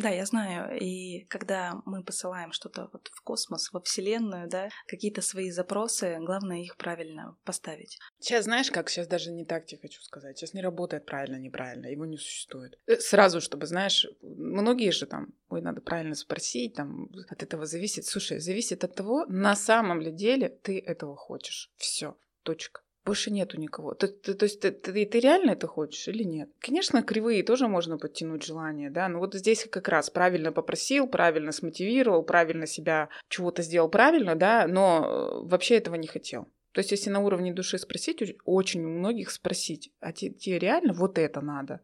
Да, 0.00 0.08
я 0.08 0.24
знаю. 0.24 0.78
И 0.80 1.24
когда 1.28 1.82
мы 1.84 2.02
посылаем 2.02 2.52
что-то 2.52 2.88
вот 2.92 3.08
в 3.12 3.22
космос, 3.22 3.70
во 3.70 3.80
Вселенную, 3.80 4.48
да, 4.48 4.70
какие-то 4.86 5.20
свои 5.20 5.50
запросы, 5.50 6.16
главное 6.20 6.62
их 6.62 6.76
правильно 6.78 7.36
поставить. 7.44 7.98
Сейчас 8.18 8.44
знаешь, 8.44 8.70
как 8.70 8.88
сейчас 8.88 9.06
даже 9.06 9.30
не 9.30 9.44
так 9.44 9.66
тебе 9.66 9.82
хочу 9.82 10.00
сказать. 10.00 10.38
Сейчас 10.38 10.54
не 10.54 10.62
работает 10.62 11.04
правильно, 11.04 11.36
неправильно, 11.36 11.86
его 11.86 12.06
не 12.06 12.16
существует. 12.16 12.78
Э, 12.86 12.96
сразу, 12.96 13.42
чтобы, 13.42 13.66
знаешь, 13.66 14.06
многие 14.22 14.90
же 14.90 15.04
там, 15.04 15.34
ой, 15.50 15.60
надо 15.60 15.82
правильно 15.82 16.14
спросить, 16.14 16.74
там 16.74 17.10
от 17.28 17.42
этого 17.42 17.66
зависит. 17.66 18.06
Слушай, 18.06 18.40
зависит 18.40 18.84
от 18.84 18.94
того, 18.94 19.26
на 19.26 19.54
самом 19.54 20.00
ли 20.00 20.10
деле 20.10 20.48
ты 20.48 20.78
этого 20.78 21.14
хочешь. 21.14 21.70
Все, 21.76 22.16
точка 22.42 22.80
больше 23.04 23.30
нету 23.30 23.58
никого. 23.58 23.94
То, 23.94 24.08
то, 24.08 24.34
то 24.34 24.44
есть 24.44 24.60
ты, 24.60 24.70
ты, 24.70 25.06
ты 25.06 25.20
реально 25.20 25.52
это 25.52 25.66
хочешь 25.66 26.08
или 26.08 26.22
нет? 26.22 26.50
Конечно, 26.60 27.02
кривые 27.02 27.42
тоже 27.42 27.68
можно 27.68 27.98
подтянуть 27.98 28.44
желание, 28.44 28.90
да, 28.90 29.08
но 29.08 29.18
вот 29.18 29.34
здесь 29.34 29.66
как 29.70 29.88
раз 29.88 30.10
правильно 30.10 30.52
попросил, 30.52 31.06
правильно 31.08 31.52
смотивировал, 31.52 32.22
правильно 32.22 32.66
себя 32.66 33.08
чего-то 33.28 33.62
сделал 33.62 33.88
правильно, 33.88 34.34
да, 34.36 34.66
но 34.66 35.42
э, 35.44 35.48
вообще 35.48 35.76
этого 35.76 35.94
не 35.96 36.06
хотел. 36.06 36.46
То 36.72 36.80
есть 36.80 36.92
если 36.92 37.10
на 37.10 37.20
уровне 37.20 37.52
души 37.52 37.78
спросить, 37.78 38.22
очень 38.44 38.84
у 38.84 38.88
многих 38.88 39.30
спросить, 39.30 39.92
а 40.00 40.12
тебе, 40.12 40.34
тебе 40.34 40.58
реально 40.58 40.92
вот 40.92 41.18
это 41.18 41.40
надо? 41.40 41.80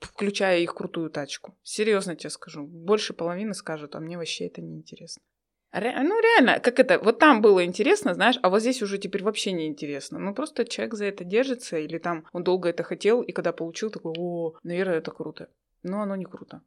Включая 0.00 0.60
их 0.60 0.74
крутую 0.74 1.10
тачку. 1.10 1.56
Серьезно 1.62 2.14
тебе 2.14 2.30
скажу. 2.30 2.66
Больше 2.66 3.14
половины 3.14 3.54
скажут, 3.54 3.96
а 3.96 4.00
мне 4.00 4.18
вообще 4.18 4.46
это 4.46 4.60
не 4.60 4.76
интересно. 4.76 5.22
Ре- 5.72 6.02
ну, 6.02 6.20
реально, 6.20 6.60
как 6.60 6.80
это, 6.80 6.98
вот 6.98 7.18
там 7.18 7.42
было 7.42 7.64
интересно, 7.64 8.14
знаешь, 8.14 8.38
а 8.42 8.48
вот 8.48 8.60
здесь 8.60 8.82
уже 8.82 8.98
теперь 8.98 9.22
вообще 9.22 9.52
не 9.52 9.66
интересно. 9.66 10.18
Ну, 10.18 10.34
просто 10.34 10.64
человек 10.64 10.94
за 10.94 11.04
это 11.06 11.24
держится, 11.24 11.78
или 11.78 11.98
там 11.98 12.26
он 12.32 12.42
долго 12.42 12.70
это 12.70 12.82
хотел, 12.82 13.22
и 13.22 13.32
когда 13.32 13.52
получил, 13.52 13.90
такой, 13.90 14.14
о, 14.16 14.56
наверное, 14.62 14.98
это 14.98 15.10
круто. 15.10 15.50
Но 15.82 16.00
оно 16.00 16.16
не 16.16 16.24
круто. 16.24 16.62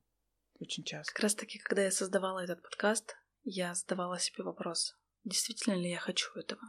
Очень 0.59 0.83
часто. 0.83 1.11
Как 1.13 1.23
раз 1.23 1.35
таки, 1.35 1.57
когда 1.57 1.83
я 1.83 1.91
создавала 1.91 2.43
этот 2.43 2.61
подкаст, 2.61 3.17
я 3.43 3.73
задавала 3.73 4.19
себе 4.19 4.43
вопрос, 4.43 4.95
действительно 5.23 5.73
ли 5.73 5.89
я 5.89 5.97
хочу 5.97 6.31
этого? 6.35 6.61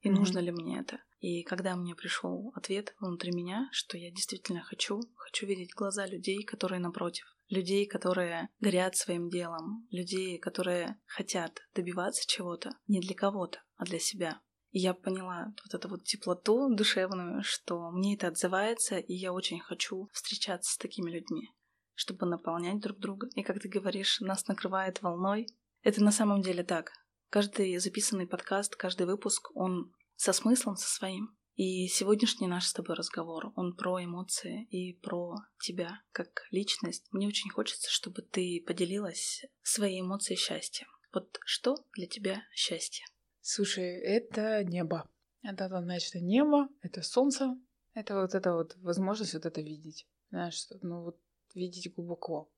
И 0.00 0.08
mm-hmm. 0.08 0.12
нужно 0.12 0.38
ли 0.38 0.52
мне 0.52 0.80
это? 0.80 1.00
И 1.22 1.44
когда 1.44 1.76
мне 1.76 1.94
пришел 1.94 2.50
ответ 2.56 2.96
внутри 2.98 3.30
меня, 3.30 3.68
что 3.70 3.96
я 3.96 4.10
действительно 4.10 4.60
хочу, 4.60 5.00
хочу 5.14 5.46
видеть 5.46 5.72
глаза 5.72 6.04
людей, 6.04 6.42
которые 6.42 6.80
напротив, 6.80 7.24
людей, 7.48 7.86
которые 7.86 8.48
горят 8.58 8.96
своим 8.96 9.28
делом, 9.28 9.86
людей, 9.92 10.36
которые 10.40 10.98
хотят 11.06 11.60
добиваться 11.76 12.24
чего-то 12.26 12.72
не 12.88 12.98
для 12.98 13.14
кого-то, 13.14 13.62
а 13.76 13.84
для 13.84 14.00
себя. 14.00 14.40
И 14.72 14.80
я 14.80 14.94
поняла 14.94 15.54
вот 15.64 15.72
эту 15.72 15.88
вот 15.88 16.02
теплоту 16.02 16.74
душевную, 16.74 17.44
что 17.44 17.92
мне 17.92 18.16
это 18.16 18.26
отзывается, 18.26 18.98
и 18.98 19.14
я 19.14 19.32
очень 19.32 19.60
хочу 19.60 20.08
встречаться 20.12 20.72
с 20.72 20.76
такими 20.76 21.08
людьми, 21.08 21.52
чтобы 21.94 22.26
наполнять 22.26 22.80
друг 22.80 22.98
друга. 22.98 23.28
И 23.36 23.44
как 23.44 23.60
ты 23.60 23.68
говоришь, 23.68 24.18
нас 24.18 24.48
накрывает 24.48 25.02
волной. 25.02 25.46
Это 25.84 26.02
на 26.02 26.10
самом 26.10 26.42
деле 26.42 26.64
так. 26.64 26.90
Каждый 27.30 27.78
записанный 27.78 28.26
подкаст, 28.26 28.74
каждый 28.74 29.06
выпуск, 29.06 29.50
он 29.54 29.92
со 30.22 30.32
смыслом, 30.32 30.76
со 30.76 30.88
своим. 30.88 31.36
И 31.56 31.88
сегодняшний 31.88 32.46
наш 32.46 32.66
с 32.66 32.72
тобой 32.72 32.94
разговор, 32.94 33.52
он 33.56 33.74
про 33.74 34.04
эмоции 34.04 34.68
и 34.70 34.92
про 35.00 35.34
тебя 35.60 36.00
как 36.12 36.46
личность. 36.52 37.08
Мне 37.10 37.26
очень 37.26 37.50
хочется, 37.50 37.90
чтобы 37.90 38.22
ты 38.22 38.62
поделилась 38.64 39.44
своей 39.62 40.00
эмоцией 40.00 40.38
счастья. 40.38 40.86
Вот 41.12 41.40
что 41.44 41.74
для 41.94 42.06
тебя 42.06 42.44
счастье? 42.54 43.04
Слушай, 43.40 44.00
это 44.00 44.62
небо. 44.62 45.10
Это 45.42 45.68
значит 45.68 46.14
небо, 46.14 46.68
это 46.82 47.02
солнце, 47.02 47.56
это 47.92 48.20
вот 48.20 48.36
это 48.36 48.54
вот 48.54 48.76
возможность 48.76 49.34
вот 49.34 49.44
это 49.44 49.60
видеть. 49.60 50.06
Знаешь, 50.30 50.68
ну 50.82 51.02
вот 51.02 51.20
видеть 51.52 51.92
глубоко. 51.96 52.48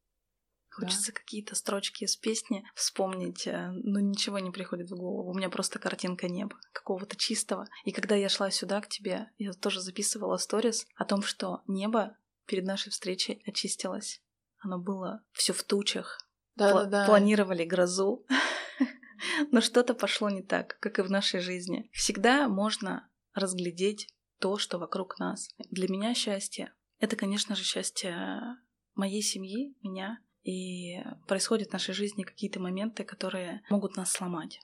Хочется 0.74 1.12
да. 1.12 1.20
какие-то 1.20 1.54
строчки 1.54 2.02
из 2.02 2.16
песни 2.16 2.64
вспомнить, 2.74 3.46
э, 3.46 3.70
но 3.70 4.00
ничего 4.00 4.40
не 4.40 4.50
приходит 4.50 4.90
в 4.90 4.96
голову. 4.96 5.30
У 5.30 5.34
меня 5.34 5.48
просто 5.48 5.78
картинка 5.78 6.28
неба, 6.28 6.58
какого-то 6.72 7.16
чистого. 7.16 7.68
И 7.84 7.92
когда 7.92 8.16
я 8.16 8.28
шла 8.28 8.50
сюда 8.50 8.80
к 8.80 8.88
тебе, 8.88 9.30
я 9.38 9.52
тоже 9.52 9.80
записывала 9.80 10.37
сторис 10.37 10.87
о 10.96 11.04
том, 11.04 11.22
что 11.22 11.62
небо 11.68 12.16
перед 12.46 12.64
нашей 12.64 12.90
встречей 12.90 13.40
очистилось. 13.46 14.20
Оно 14.58 14.78
было 14.78 15.22
все 15.32 15.52
в 15.52 15.62
тучах. 15.62 16.26
Да, 16.56 16.72
Пла- 16.72 16.84
да, 16.84 16.87
да. 16.87 17.06
Планировали 17.06 17.64
грозу. 17.64 18.26
Но 19.52 19.60
что-то 19.60 19.94
пошло 19.94 20.28
не 20.28 20.42
так, 20.42 20.76
как 20.80 20.98
и 20.98 21.02
в 21.02 21.10
нашей 21.10 21.38
жизни. 21.38 21.88
Всегда 21.92 22.48
можно 22.48 23.08
разглядеть 23.32 24.08
то, 24.40 24.58
что 24.58 24.78
вокруг 24.78 25.20
нас. 25.20 25.48
Для 25.70 25.88
меня 25.88 26.14
счастье— 26.14 26.74
это, 26.98 27.14
конечно 27.14 27.54
же, 27.54 27.62
счастье 27.62 28.56
моей 28.94 29.22
семьи, 29.22 29.76
меня, 29.82 30.18
и 30.44 31.02
происходят 31.26 31.70
в 31.70 31.72
нашей 31.72 31.94
жизни 31.94 32.22
какие-то 32.22 32.61
моменты, 32.61 33.02
которые 33.02 33.62
могут 33.70 33.96
нас 33.96 34.12
сломать. 34.12 34.61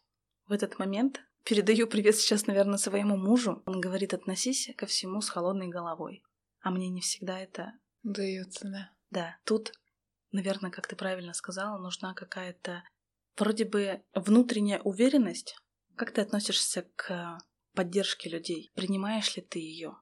В 0.46 0.52
этот 0.52 0.78
момент 0.78 1.22
передаю 1.44 1.86
привет 1.86 2.16
сейчас, 2.16 2.46
наверное, 2.46 2.78
своему 2.78 3.16
мужу. 3.16 3.62
Он 3.66 3.80
говорит, 3.80 4.14
относись 4.14 4.70
ко 4.76 4.86
всему 4.86 5.20
с 5.20 5.28
холодной 5.28 5.68
головой. 5.68 6.22
А 6.60 6.70
мне 6.70 6.88
не 6.88 7.00
всегда 7.00 7.38
это... 7.40 7.72
Дается, 8.02 8.68
да. 8.68 8.90
Да, 9.10 9.36
тут, 9.44 9.72
наверное, 10.32 10.70
как 10.70 10.86
ты 10.86 10.96
правильно 10.96 11.34
сказала, 11.34 11.78
нужна 11.78 12.14
какая-то 12.14 12.84
вроде 13.36 13.64
бы 13.64 14.02
внутренняя 14.14 14.80
уверенность. 14.80 15.56
Как 15.96 16.12
ты 16.12 16.20
относишься 16.20 16.86
к 16.96 17.38
поддержке 17.74 18.28
людей? 18.28 18.70
Принимаешь 18.74 19.36
ли 19.36 19.42
ты 19.42 19.58
ее? 19.58 19.96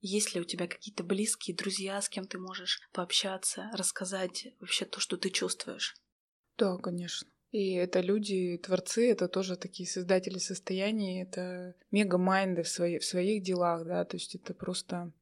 Есть 0.00 0.34
ли 0.34 0.40
у 0.40 0.44
тебя 0.44 0.66
какие-то 0.66 1.02
близкие 1.02 1.56
друзья, 1.56 2.00
с 2.00 2.08
кем 2.08 2.26
ты 2.26 2.38
можешь 2.38 2.80
пообщаться, 2.92 3.70
рассказать 3.72 4.48
вообще 4.60 4.84
то, 4.84 5.00
что 5.00 5.16
ты 5.16 5.30
чувствуешь? 5.30 5.96
Да, 6.56 6.76
конечно. 6.76 7.28
И 7.50 7.74
это 7.74 8.00
люди, 8.00 8.58
творцы, 8.58 9.10
это 9.10 9.26
тоже 9.26 9.56
такие 9.56 9.88
создатели 9.88 10.38
состояний, 10.38 11.22
это 11.22 11.74
мега-майнды 11.90 12.62
в, 12.62 12.68
в 12.68 13.04
своих 13.04 13.42
делах, 13.42 13.86
да, 13.86 14.04
то 14.04 14.16
есть 14.16 14.34
это 14.34 14.52
просто... 14.52 15.12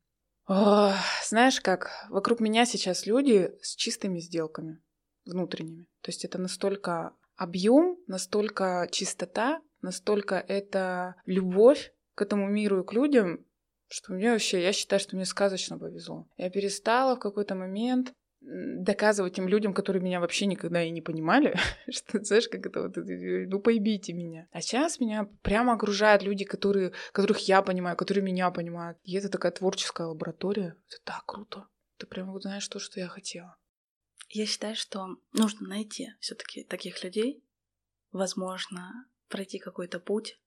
О, 0.46 0.92
знаешь 1.24 1.60
как, 1.60 1.90
вокруг 2.10 2.40
меня 2.40 2.66
сейчас 2.66 3.06
люди 3.06 3.52
с 3.62 3.74
чистыми 3.74 4.18
сделками 4.18 4.80
внутренними. 5.24 5.86
То 6.02 6.10
есть 6.10 6.24
это 6.24 6.38
настолько 6.38 7.14
объем, 7.36 7.98
настолько 8.06 8.88
чистота, 8.90 9.60
настолько 9.82 10.36
это 10.36 11.16
любовь 11.26 11.92
к 12.14 12.22
этому 12.22 12.48
миру 12.48 12.82
и 12.82 12.86
к 12.86 12.92
людям, 12.92 13.44
что 13.88 14.12
мне 14.12 14.30
вообще, 14.30 14.62
я 14.62 14.72
считаю, 14.72 15.00
что 15.00 15.16
мне 15.16 15.24
сказочно 15.24 15.78
повезло. 15.78 16.28
Я 16.36 16.50
перестала 16.50 17.16
в 17.16 17.20
какой-то 17.20 17.54
момент 17.54 18.12
доказывать 18.40 19.34
тем 19.34 19.48
людям, 19.48 19.74
которые 19.74 20.02
меня 20.02 20.20
вообще 20.20 20.46
никогда 20.46 20.82
и 20.82 20.90
не 20.90 21.00
понимали, 21.00 21.58
что, 21.90 22.22
знаешь, 22.22 22.48
как 22.48 22.66
это 22.66 22.82
вот, 22.82 22.96
ну, 22.96 23.60
поймите 23.60 24.12
меня. 24.12 24.46
А 24.52 24.60
сейчас 24.60 25.00
меня 25.00 25.28
прямо 25.42 25.72
окружают 25.72 26.22
люди, 26.22 26.44
которые, 26.44 26.92
которых 27.12 27.40
я 27.48 27.62
понимаю, 27.62 27.96
которые 27.96 28.22
меня 28.22 28.50
понимают. 28.50 28.98
И 29.02 29.16
это 29.16 29.28
такая 29.28 29.52
творческая 29.52 30.06
лаборатория. 30.06 30.76
Это 30.88 30.98
так 31.04 31.24
круто. 31.26 31.66
Ты 31.98 32.06
прям 32.06 32.32
вот 32.32 32.42
знаешь 32.42 32.68
то, 32.68 32.78
что 32.78 33.00
я 33.00 33.08
хотела. 33.08 33.56
Я 34.28 34.46
считаю, 34.46 34.76
что 34.76 35.06
нужно 35.32 35.68
найти 35.68 36.10
все 36.20 36.34
таки 36.34 36.64
таких 36.64 37.02
людей, 37.04 37.42
возможно, 38.12 39.06
пройти 39.28 39.58
какой-то 39.58 39.98
путь, 40.00 40.38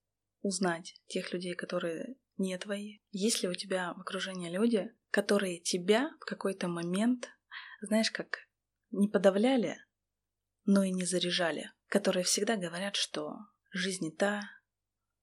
узнать 0.42 0.94
тех 1.06 1.32
людей, 1.32 1.54
которые 1.54 2.16
не 2.40 2.58
твои. 2.58 2.98
Есть 3.12 3.42
ли 3.42 3.48
у 3.48 3.54
тебя 3.54 3.94
в 3.94 4.00
окружении 4.00 4.50
люди, 4.50 4.92
которые 5.10 5.60
тебя 5.60 6.10
в 6.20 6.24
какой-то 6.24 6.66
момент, 6.68 7.28
знаешь, 7.80 8.10
как 8.10 8.38
не 8.90 9.08
подавляли, 9.08 9.76
но 10.64 10.82
и 10.82 10.90
не 10.90 11.04
заряжали, 11.04 11.70
которые 11.86 12.24
всегда 12.24 12.56
говорят, 12.56 12.96
что 12.96 13.36
жизнь 13.70 14.06
не 14.06 14.10
та, 14.10 14.42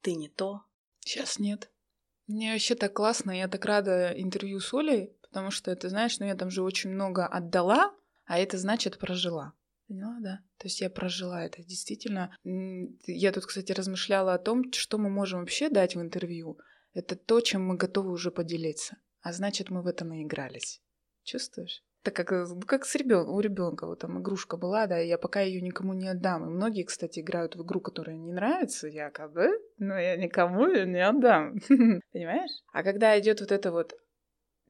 ты 0.01 0.13
не 0.13 0.29
то. 0.29 0.61
Сейчас 0.99 1.39
нет. 1.39 1.71
Мне 2.27 2.53
вообще 2.53 2.75
так 2.75 2.93
классно, 2.93 3.31
я 3.31 3.47
так 3.47 3.65
рада 3.65 4.13
интервью 4.15 4.59
с 4.59 4.73
Олей, 4.73 5.17
потому 5.21 5.51
что 5.51 5.71
это, 5.71 5.89
знаешь, 5.89 6.19
ну 6.19 6.25
я 6.25 6.35
там 6.35 6.49
же 6.49 6.61
очень 6.61 6.91
много 6.91 7.25
отдала, 7.25 7.93
а 8.25 8.37
это 8.37 8.57
значит 8.57 8.99
прожила. 8.99 9.53
Поняла, 9.87 10.17
да? 10.19 10.41
То 10.57 10.67
есть 10.67 10.81
я 10.81 10.89
прожила 10.89 11.41
это. 11.41 11.63
Действительно, 11.63 12.35
я 12.43 13.31
тут, 13.31 13.45
кстати, 13.45 13.71
размышляла 13.71 14.33
о 14.33 14.39
том, 14.39 14.71
что 14.73 14.97
мы 14.97 15.09
можем 15.09 15.39
вообще 15.39 15.69
дать 15.69 15.95
в 15.95 16.01
интервью. 16.01 16.59
Это 16.97 17.15
то, 17.15 17.41
чем 17.41 17.63
мы 17.63 17.77
готовы 17.77 18.11
уже 18.11 18.31
поделиться. 18.31 18.97
А 19.21 19.31
значит, 19.31 19.69
мы 19.69 19.83
в 19.83 19.87
это 19.87 20.03
наигрались. 20.03 20.81
Чувствуешь? 21.23 21.83
Так 22.01 22.15
как, 22.15 22.31
ну, 22.31 22.59
как 22.61 22.87
с 22.87 22.95
ребенком, 22.95 23.35
у 23.35 23.39
ребенка 23.39 23.85
вот 23.85 23.99
там 23.99 24.19
игрушка 24.19 24.57
была, 24.57 24.87
да, 24.87 24.97
я 24.97 25.19
пока 25.19 25.41
ее 25.41 25.61
никому 25.61 25.93
не 25.93 26.07
отдам. 26.07 26.47
И 26.47 26.49
многие, 26.49 26.85
кстати, 26.85 27.19
играют 27.19 27.55
в 27.55 27.61
игру, 27.63 27.81
которая 27.81 28.17
не 28.17 28.31
нравится, 28.31 28.87
якобы, 28.87 29.49
но 29.77 29.95
я 29.95 30.17
никому 30.17 30.65
ее 30.65 30.87
не 30.87 31.07
отдам. 31.07 31.59
Понимаешь? 32.13 32.63
А 32.73 32.81
когда 32.81 33.19
идет 33.19 33.41
вот 33.41 33.51
это 33.51 33.71
вот 33.71 33.93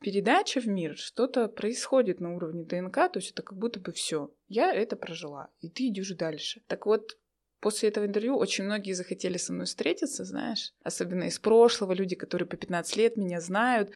передача 0.02 0.60
в 0.60 0.68
мир, 0.68 0.98
что-то 0.98 1.48
происходит 1.48 2.20
на 2.20 2.36
уровне 2.36 2.66
ДНК, 2.66 3.10
то 3.10 3.20
есть 3.20 3.32
это 3.32 3.42
как 3.42 3.58
будто 3.58 3.80
бы 3.80 3.94
все. 3.94 4.34
Я 4.50 4.74
это 4.74 4.98
прожила, 4.98 5.48
и 5.62 5.70
ты 5.70 5.88
идешь 5.88 6.12
дальше. 6.12 6.62
Так 6.68 6.88
вот, 6.88 7.18
после 7.60 7.90
этого 7.90 8.06
интервью 8.06 8.38
очень 8.38 8.64
многие 8.64 8.94
захотели 8.94 9.38
со 9.38 9.54
мной 9.54 9.66
встретиться, 9.66 10.26
знаешь, 10.26 10.74
особенно 10.84 11.26
из 11.26 11.40
прошлого, 11.40 11.94
люди, 11.94 12.16
которые 12.16 12.48
по 12.48 12.58
15 12.58 12.96
лет 12.98 13.18
меня 13.18 13.42
знают. 13.42 13.94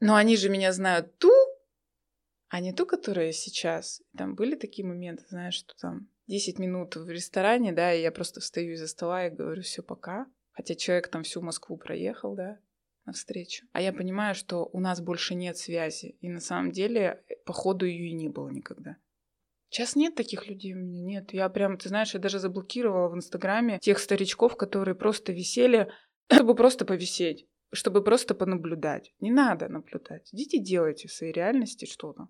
Но 0.00 0.16
они 0.16 0.36
же 0.36 0.48
меня 0.48 0.72
знают 0.72 1.16
ту, 1.18 1.32
а 2.48 2.60
не 2.60 2.72
ту, 2.72 2.86
которая 2.86 3.32
сейчас. 3.32 4.02
Там 4.16 4.34
были 4.34 4.54
такие 4.54 4.86
моменты, 4.86 5.24
знаешь, 5.28 5.54
что 5.54 5.74
там 5.80 6.08
10 6.26 6.58
минут 6.58 6.96
в 6.96 7.08
ресторане, 7.10 7.72
да, 7.72 7.92
и 7.92 8.02
я 8.02 8.12
просто 8.12 8.40
встаю 8.40 8.74
из-за 8.74 8.86
стола 8.86 9.26
и 9.26 9.30
говорю, 9.30 9.62
все, 9.62 9.82
пока. 9.82 10.26
Хотя 10.52 10.74
человек 10.74 11.08
там 11.08 11.24
всю 11.24 11.42
Москву 11.42 11.76
проехал, 11.76 12.34
да, 12.34 12.58
навстречу. 13.06 13.66
А 13.72 13.80
я 13.80 13.92
понимаю, 13.92 14.34
что 14.34 14.68
у 14.72 14.80
нас 14.80 15.00
больше 15.00 15.34
нет 15.34 15.58
связи. 15.58 16.16
И 16.20 16.28
на 16.28 16.40
самом 16.40 16.70
деле, 16.70 17.24
походу, 17.44 17.86
ее 17.86 18.08
и 18.10 18.12
не 18.12 18.28
было 18.28 18.48
никогда. 18.48 18.96
Сейчас 19.74 19.96
нет 19.96 20.14
таких 20.14 20.46
людей 20.46 20.72
у 20.72 20.76
меня, 20.76 21.02
нет. 21.02 21.32
Я 21.32 21.48
прям, 21.48 21.76
ты 21.76 21.88
знаешь, 21.88 22.14
я 22.14 22.20
даже 22.20 22.38
заблокировала 22.38 23.08
в 23.08 23.16
Инстаграме 23.16 23.80
тех 23.80 23.98
старичков, 23.98 24.56
которые 24.56 24.94
просто 24.94 25.32
висели, 25.32 25.90
чтобы 26.32 26.54
просто 26.54 26.84
повисеть, 26.84 27.48
чтобы 27.72 28.04
просто 28.04 28.36
понаблюдать. 28.36 29.12
Не 29.18 29.32
надо 29.32 29.68
наблюдать. 29.68 30.32
Идите 30.32 30.60
делайте 30.60 31.08
в 31.08 31.12
своей 31.12 31.32
реальности 31.32 31.86
что-то. 31.86 32.28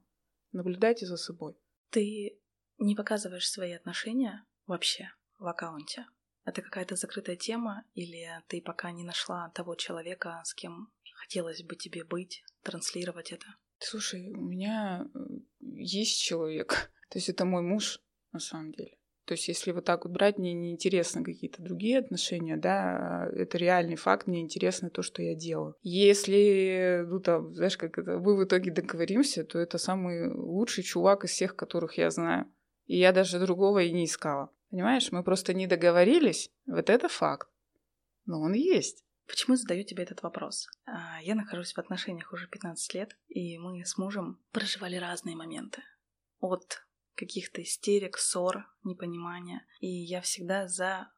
Наблюдайте 0.52 1.04
за 1.04 1.18
собой. 1.18 1.54
Ты 1.90 2.40
не 2.78 2.96
показываешь 2.96 3.50
свои 3.50 3.72
отношения 3.72 4.46
вообще 4.66 5.11
в 5.38 5.46
аккаунте? 5.46 6.07
Это 6.46 6.62
какая-то 6.62 6.96
закрытая 6.96 7.37
тема, 7.37 7.85
или 7.92 8.26
ты 8.48 8.62
пока 8.62 8.90
не 8.90 9.04
нашла 9.04 9.50
того 9.50 9.74
человека, 9.74 10.40
с 10.44 10.54
кем 10.54 10.88
хотелось 11.12 11.62
бы 11.62 11.76
тебе 11.76 12.04
быть, 12.04 12.42
транслировать 12.62 13.33
это? 13.33 13.46
Слушай, 13.80 14.33
у 14.33 14.40
меня 14.40 15.07
э, 15.14 15.18
есть 15.61 16.22
человек. 16.22 16.90
То 17.14 17.18
есть 17.18 17.29
это 17.29 17.44
мой 17.44 17.62
муж, 17.62 18.00
на 18.33 18.40
самом 18.40 18.72
деле. 18.72 18.98
То 19.24 19.35
есть, 19.35 19.46
если 19.46 19.70
вот 19.70 19.85
так 19.85 20.05
вот 20.05 20.12
брать, 20.12 20.37
мне 20.37 20.53
не 20.53 20.72
интересны 20.72 21.22
какие-то 21.22 21.62
другие 21.62 22.00
отношения, 22.00 22.57
да, 22.57 23.31
это 23.33 23.57
реальный 23.57 23.94
факт, 23.94 24.27
мне 24.27 24.40
интересно 24.40 24.90
то, 24.90 25.03
что 25.03 25.22
я 25.22 25.37
делаю. 25.37 25.77
Если, 25.83 27.05
ну 27.07 27.20
там, 27.20 27.55
знаешь, 27.55 27.77
как 27.77 27.98
это, 27.98 28.18
мы 28.18 28.37
в 28.37 28.42
итоге 28.42 28.72
договоримся, 28.72 29.44
то 29.44 29.61
это 29.61 29.79
самый 29.79 30.29
лучший 30.35 30.83
чувак 30.83 31.24
из 31.24 31.31
всех, 31.31 31.55
которых 31.55 31.98
я 31.98 32.11
знаю. 32.11 32.53
И 32.87 32.98
я 32.98 33.12
даже 33.12 33.38
другого 33.38 33.79
и 33.79 33.92
не 33.92 34.07
искала. 34.07 34.50
Понимаешь, 34.70 35.12
мы 35.12 35.22
просто 35.22 35.55
не 35.55 35.68
договорились, 35.68 36.50
вот 36.66 36.90
это 36.90 37.09
факт. 37.09 37.48
Но 38.27 38.40
он 38.40 38.55
есть. 38.55 39.05
Почему 39.29 39.55
задаю 39.55 39.85
тебе 39.85 40.03
этот 40.03 40.24
вопрос? 40.24 40.66
А, 40.85 41.22
я 41.22 41.37
нахожусь 41.37 41.74
в 41.74 41.79
отношениях 41.79 42.33
уже 42.33 42.48
15 42.48 42.94
лет, 42.94 43.16
и 43.29 43.57
мы 43.57 43.85
с 43.85 43.96
мужем 43.98 44.42
проживали 44.50 44.96
разные 44.96 45.37
моменты. 45.37 45.81
От 46.40 46.84
каких-то 47.14 47.62
истерик, 47.62 48.18
ссор, 48.18 48.66
непонимания. 48.83 49.66
И 49.81 49.87
я 49.87 50.20
всегда 50.20 50.68
за 50.68 51.11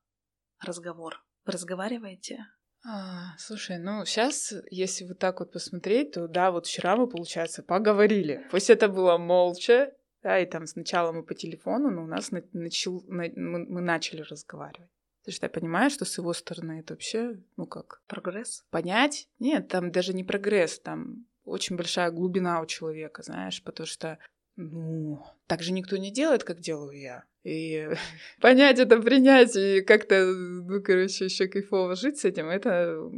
разговор. 0.61 1.25
Вы 1.45 1.53
разговариваете? 1.53 2.47
А, 2.85 3.37
слушай, 3.39 3.79
ну 3.79 4.05
сейчас, 4.05 4.53
если 4.71 5.05
вот 5.05 5.19
так 5.19 5.41
вот 5.41 5.53
посмотреть, 5.53 6.13
то 6.13 6.29
да, 6.29 6.53
вот 6.53 6.67
вчера 6.67 6.97
мы, 6.97 7.09
получается, 7.09 7.63
поговорили. 7.63 8.47
Пусть 8.51 8.71
это 8.71 8.89
было 8.89 9.19
молча, 9.19 9.93
да, 10.23 10.39
и 10.39 10.47
там 10.47 10.67
сначала 10.67 11.13
мы 11.13 11.25
по 11.25 11.35
телефону, 11.35 11.91
но 11.91 12.05
у 12.05 12.07
нас 12.07 12.31
на, 12.31 12.43
начал, 12.53 13.03
на, 13.09 13.25
мы, 13.35 13.67
мы 13.67 13.81
начали 13.81 14.23
разговаривать. 14.23 14.91
Ты 15.25 15.33
что, 15.33 15.47
я 15.47 15.51
понимаю, 15.51 15.91
что 15.91 16.05
с 16.05 16.19
его 16.19 16.33
стороны 16.33 16.81
это 16.81 16.95
вообще, 16.95 17.43
ну 17.57 17.67
как? 17.67 18.03
Прогресс? 18.07 18.65
Понять? 18.71 19.29
Нет, 19.41 19.67
там 19.67 19.91
даже 19.91 20.15
не 20.15 20.23
прогресс, 20.23 20.79
там 20.79 21.27
очень 21.45 21.77
большая 21.77 22.13
глубина 22.13 22.61
у 22.61 22.67
человека, 22.67 23.23
знаешь, 23.25 23.63
потому 23.65 23.87
что 23.89 24.19
ну, 24.57 25.23
так 25.47 25.62
же 25.62 25.73
никто 25.73 25.97
не 25.97 26.11
делает, 26.11 26.45
как 26.45 26.61
делаю 26.61 26.99
я. 26.99 27.25
И 27.45 27.88
понять 28.40 28.79
это, 28.79 29.01
принять 29.01 29.55
и 29.57 29.83
как-то, 29.83 30.27
ну, 30.27 30.83
короче, 30.83 31.27
еще 31.27 31.47
кайфово 31.47 31.95
жить 31.95 32.19
с 32.19 32.25
этим, 32.25 32.49
это, 32.49 33.11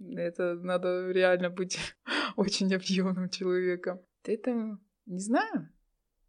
это 0.00 0.54
надо 0.54 1.10
реально 1.10 1.50
быть 1.50 1.78
очень 2.36 2.74
объемным 2.74 3.28
человеком. 3.28 4.00
Ты 4.22 4.34
это, 4.34 4.78
не 5.06 5.20
знаю, 5.20 5.68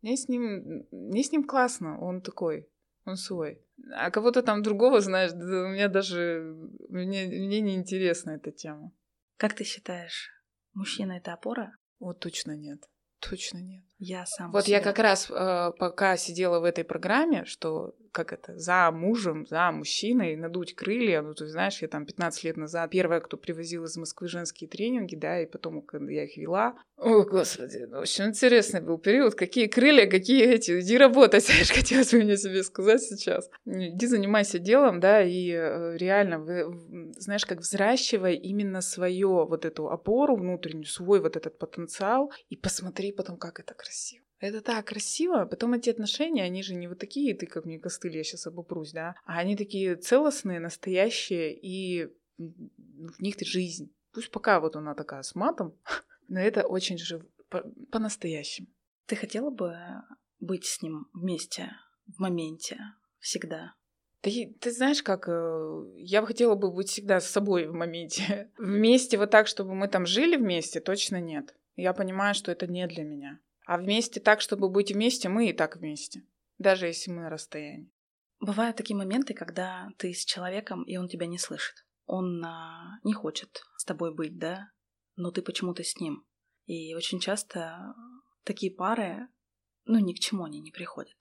мне 0.01 0.17
с 0.17 0.27
ним, 0.27 0.86
мне 0.91 1.23
с 1.23 1.32
ним 1.32 1.45
классно, 1.45 1.99
он 1.99 2.21
такой, 2.21 2.67
он 3.06 3.15
свой. 3.15 3.62
А 3.95 4.12
кого-то 4.12 4.43
там 4.43 4.62
другого, 4.62 4.99
знаешь, 4.99 5.32
у 5.32 5.69
меня 5.69 5.88
даже, 5.88 6.56
мне, 6.89 7.25
мне 7.25 7.62
не 7.62 7.75
интересна 7.75 8.32
эта 8.32 8.51
тема. 8.51 8.91
Как 9.38 9.53
ты 9.53 9.63
считаешь, 9.63 10.29
мужчина— 10.73 11.13
это 11.17 11.34
опора? 11.34 11.77
Вот 11.99 12.19
точно 12.19 12.56
нет. 12.56 12.89
Точно 13.29 13.57
нет. 13.57 13.83
Я 13.99 14.25
сам. 14.25 14.51
Вот 14.51 14.67
я 14.67 14.81
как 14.81 14.99
раз 14.99 15.29
э, 15.29 15.71
пока 15.77 16.17
сидела 16.17 16.59
в 16.59 16.63
этой 16.63 16.83
программе, 16.83 17.45
что 17.45 17.95
как 18.13 18.32
это, 18.32 18.58
за 18.58 18.89
мужем, 18.91 19.45
за 19.47 19.71
мужчиной 19.71 20.38
надуть 20.38 20.76
крылья. 20.76 21.21
Ну, 21.21 21.34
ты 21.34 21.47
знаешь, 21.47 21.82
я 21.82 21.88
там 21.88 22.06
15 22.06 22.43
лет 22.45 22.58
назад 22.58 22.91
первая, 22.91 23.19
кто 23.19 23.36
привозил 23.36 23.84
из 23.84 23.97
Москвы 23.97 24.28
женские 24.28 24.69
тренинги, 24.69 25.15
да, 25.15 25.41
и 25.41 25.45
потом, 25.45 25.82
когда 25.82 26.12
я 26.12 26.23
их 26.23 26.38
вела. 26.38 26.76
О, 26.97 27.23
господи, 27.23 27.86
ну, 27.89 27.99
очень 27.99 28.26
интересный 28.26 28.82
был 28.82 28.97
период. 28.97 29.36
Какие 29.36 29.67
крылья, 29.67 30.10
какие 30.10 30.45
эти, 30.45 30.80
иди 30.80 30.97
работать, 30.97 31.45
знаешь, 31.45 31.71
хотелось 31.71 32.13
мне 32.13 32.38
себе 32.38 32.63
сказать 32.63 33.02
сейчас. 33.02 33.49
Иди 33.65 34.08
занимайся 34.08 34.60
делом, 34.60 34.99
да, 34.99 35.21
и 35.23 35.49
э, 35.49 35.97
реально, 35.97 36.39
вы, 36.39 37.12
знаешь, 37.17 37.45
как 37.45 37.60
взращивай 37.60 38.36
именно 38.36 38.82
свое 38.82 39.45
вот 39.45 39.65
эту 39.65 39.89
опору 39.89 40.36
внутреннюю, 40.36 40.86
свой 40.86 41.19
вот 41.19 41.36
этот 41.36 41.58
потенциал, 41.58 42.32
и 42.49 42.56
посмотри 42.56 43.12
потом, 43.12 43.38
как 43.38 43.60
это 43.60 43.73
красиво. 43.73 44.23
Это 44.39 44.62
так 44.62 44.88
красиво. 44.88 45.46
Потом 45.46 45.74
эти 45.74 45.89
отношения, 45.89 46.43
они 46.43 46.63
же 46.63 46.76
не 46.76 46.88
вот 46.88 47.00
такие, 47.00 47.36
ты 47.36 47.46
как 47.46 47.65
мне 47.65 47.80
костыль, 47.80 48.17
я 48.17 48.24
сейчас 48.24 48.48
обопрусь, 48.48 48.91
да, 48.91 49.15
а 49.26 49.39
они 49.39 49.56
такие 49.56 49.96
целостные, 49.96 50.60
настоящие, 50.60 51.58
и 51.58 52.08
в 52.38 53.22
них 53.22 53.36
жизнь. 53.39 53.93
Пусть 54.12 54.32
пока 54.32 54.60
вот 54.60 54.76
она 54.76 54.96
такая 54.96 55.24
с 55.24 55.36
матом, 55.36 55.78
но 56.28 56.39
это 56.39 56.63
очень 56.63 56.98
же 56.98 57.26
по-настоящему. 57.91 58.67
Ты 59.06 59.15
хотела 59.15 59.50
бы 59.50 59.76
быть 60.39 60.65
с 60.65 60.82
ним 60.82 61.08
вместе, 61.13 61.72
в 62.08 62.19
моменте, 62.19 62.80
всегда? 63.19 63.74
Ты, 64.22 64.56
ты 64.62 64.72
знаешь, 64.72 65.04
как 65.04 65.28
э, 65.28 65.84
я 65.98 66.22
бы 66.22 66.28
хотела 66.28 66.56
бы 66.56 66.72
быть 66.72 66.89
всегда 66.89 67.19
с 67.19 67.30
собой 67.30 67.67
в 67.67 67.74
моменте. 67.74 68.50
Вместе 68.58 69.17
вот 69.17 69.32
так, 69.32 69.48
чтобы 69.48 69.76
мы 69.76 69.89
там 69.89 70.06
жили 70.06 70.38
вместе, 70.38 70.80
точно 70.80 71.19
нет. 71.19 71.54
Я 71.76 71.93
понимаю, 71.93 72.34
что 72.34 72.50
это 72.50 72.65
не 72.65 72.88
для 72.88 73.04
меня. 73.04 73.39
А 73.65 73.78
вместе 73.78 74.19
так, 74.19 74.41
чтобы 74.41 74.69
быть 74.69 74.91
вместе, 74.91 75.30
мы 75.30 75.49
и 75.49 75.54
так 75.54 75.78
вместе. 75.78 76.23
Даже 76.58 76.88
если 76.88 77.12
мы 77.12 77.21
на 77.21 77.30
расстоянии. 77.30 77.91
Бывают 78.39 78.76
такие 78.76 78.95
моменты, 78.95 79.34
когда 79.34 79.89
ты 79.97 80.13
с 80.13 80.26
человеком, 80.26 80.84
и 80.84 80.97
он 80.97 81.08
тебя 81.08 81.28
не 81.28 81.38
слышит. 81.38 81.76
Он 82.06 82.43
а, 82.43 82.99
не 83.04 83.13
хочет 83.13 83.63
с 83.78 83.86
тобой 83.86 84.13
быть, 84.13 84.38
да? 84.38 84.69
Но 85.15 85.32
ты 85.32 85.41
почему-то 85.41 85.84
с 85.84 85.97
ним. 85.97 86.26
И 86.65 86.93
очень 86.93 87.19
часто 87.19 87.95
такие 88.43 88.73
пары, 88.73 89.30
ну, 89.86 89.99
ни 89.99 90.13
к 90.13 90.19
чему 90.19 90.43
они 90.43 90.60
не 90.60 90.71
приходят. 90.71 91.17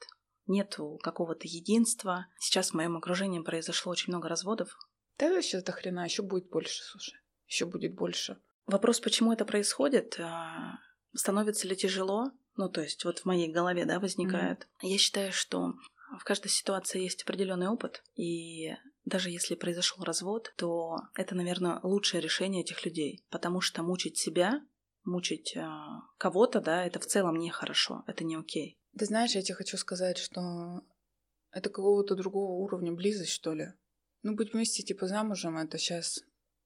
Нету 0.47 0.99
какого-то 1.03 1.47
единства. 1.47 2.27
Сейчас 2.39 2.71
в 2.71 2.75
моем 2.75 2.97
окружении 2.97 3.41
произошло 3.41 3.93
очень 3.93 4.13
много 4.13 4.29
разводов. 4.29 4.77
Да, 5.19 5.41
сейчас 5.43 5.63
до 5.63 5.73
хрена, 5.73 6.05
еще 6.05 6.23
будет 6.23 6.49
больше, 6.49 6.83
слушай. 6.83 7.15
Еще 7.47 7.67
будет 7.67 7.95
больше. 7.95 8.41
Вопрос, 8.67 9.01
почему 9.01 9.33
это 9.33 9.45
происходит, 9.45 10.19
а, 10.19 10.79
становится 11.15 11.67
ли 11.69 11.77
тяжело, 11.77 12.31
ну, 12.57 12.69
то 12.69 12.83
есть 12.83 13.05
вот 13.05 13.21
в 13.21 13.25
моей 13.25 13.51
голове, 13.51 13.85
да, 13.85 13.99
возникает. 13.99 14.63
Mm-hmm. 14.63 14.89
Я 14.89 14.99
считаю, 14.99 15.33
что 15.33 15.75
в 16.19 16.25
каждой 16.25 16.49
ситуации 16.49 17.03
есть 17.03 17.23
определенный 17.23 17.69
опыт, 17.69 18.03
и 18.15 18.75
даже 19.05 19.31
если 19.31 19.55
произошел 19.55 20.05
развод, 20.05 20.53
то 20.57 20.97
это, 21.15 21.35
наверное, 21.35 21.81
лучшее 21.83 22.21
решение 22.21 22.63
этих 22.63 22.85
людей, 22.85 23.25
потому 23.31 23.61
что 23.61 23.83
мучить 23.83 24.19
себя, 24.19 24.61
мучить 25.05 25.57
э, 25.57 25.67
кого-то, 26.19 26.61
да, 26.61 26.85
это 26.85 27.01
в 27.01 27.07
целом 27.07 27.39
нехорошо, 27.39 28.05
это 28.07 28.25
не 28.25 28.37
окей. 28.37 28.79
Ты 28.97 29.07
знаешь, 29.07 29.35
я 29.35 29.43
тебе 29.43 29.55
хочу 29.55 29.77
сказать, 29.77 30.19
что 30.19 30.83
это 31.51 31.71
какого-то 31.71 32.15
другого 32.15 32.53
уровня 32.53 32.93
близость, 32.93 33.33
что 33.33 33.55
ли. 33.55 33.73
Ну, 34.23 34.35
быть 34.35 34.53
вместе, 34.53 34.83
типа, 34.83 35.07
замужем, 35.07 35.57
это 35.59 35.79
сейчас 35.79 36.21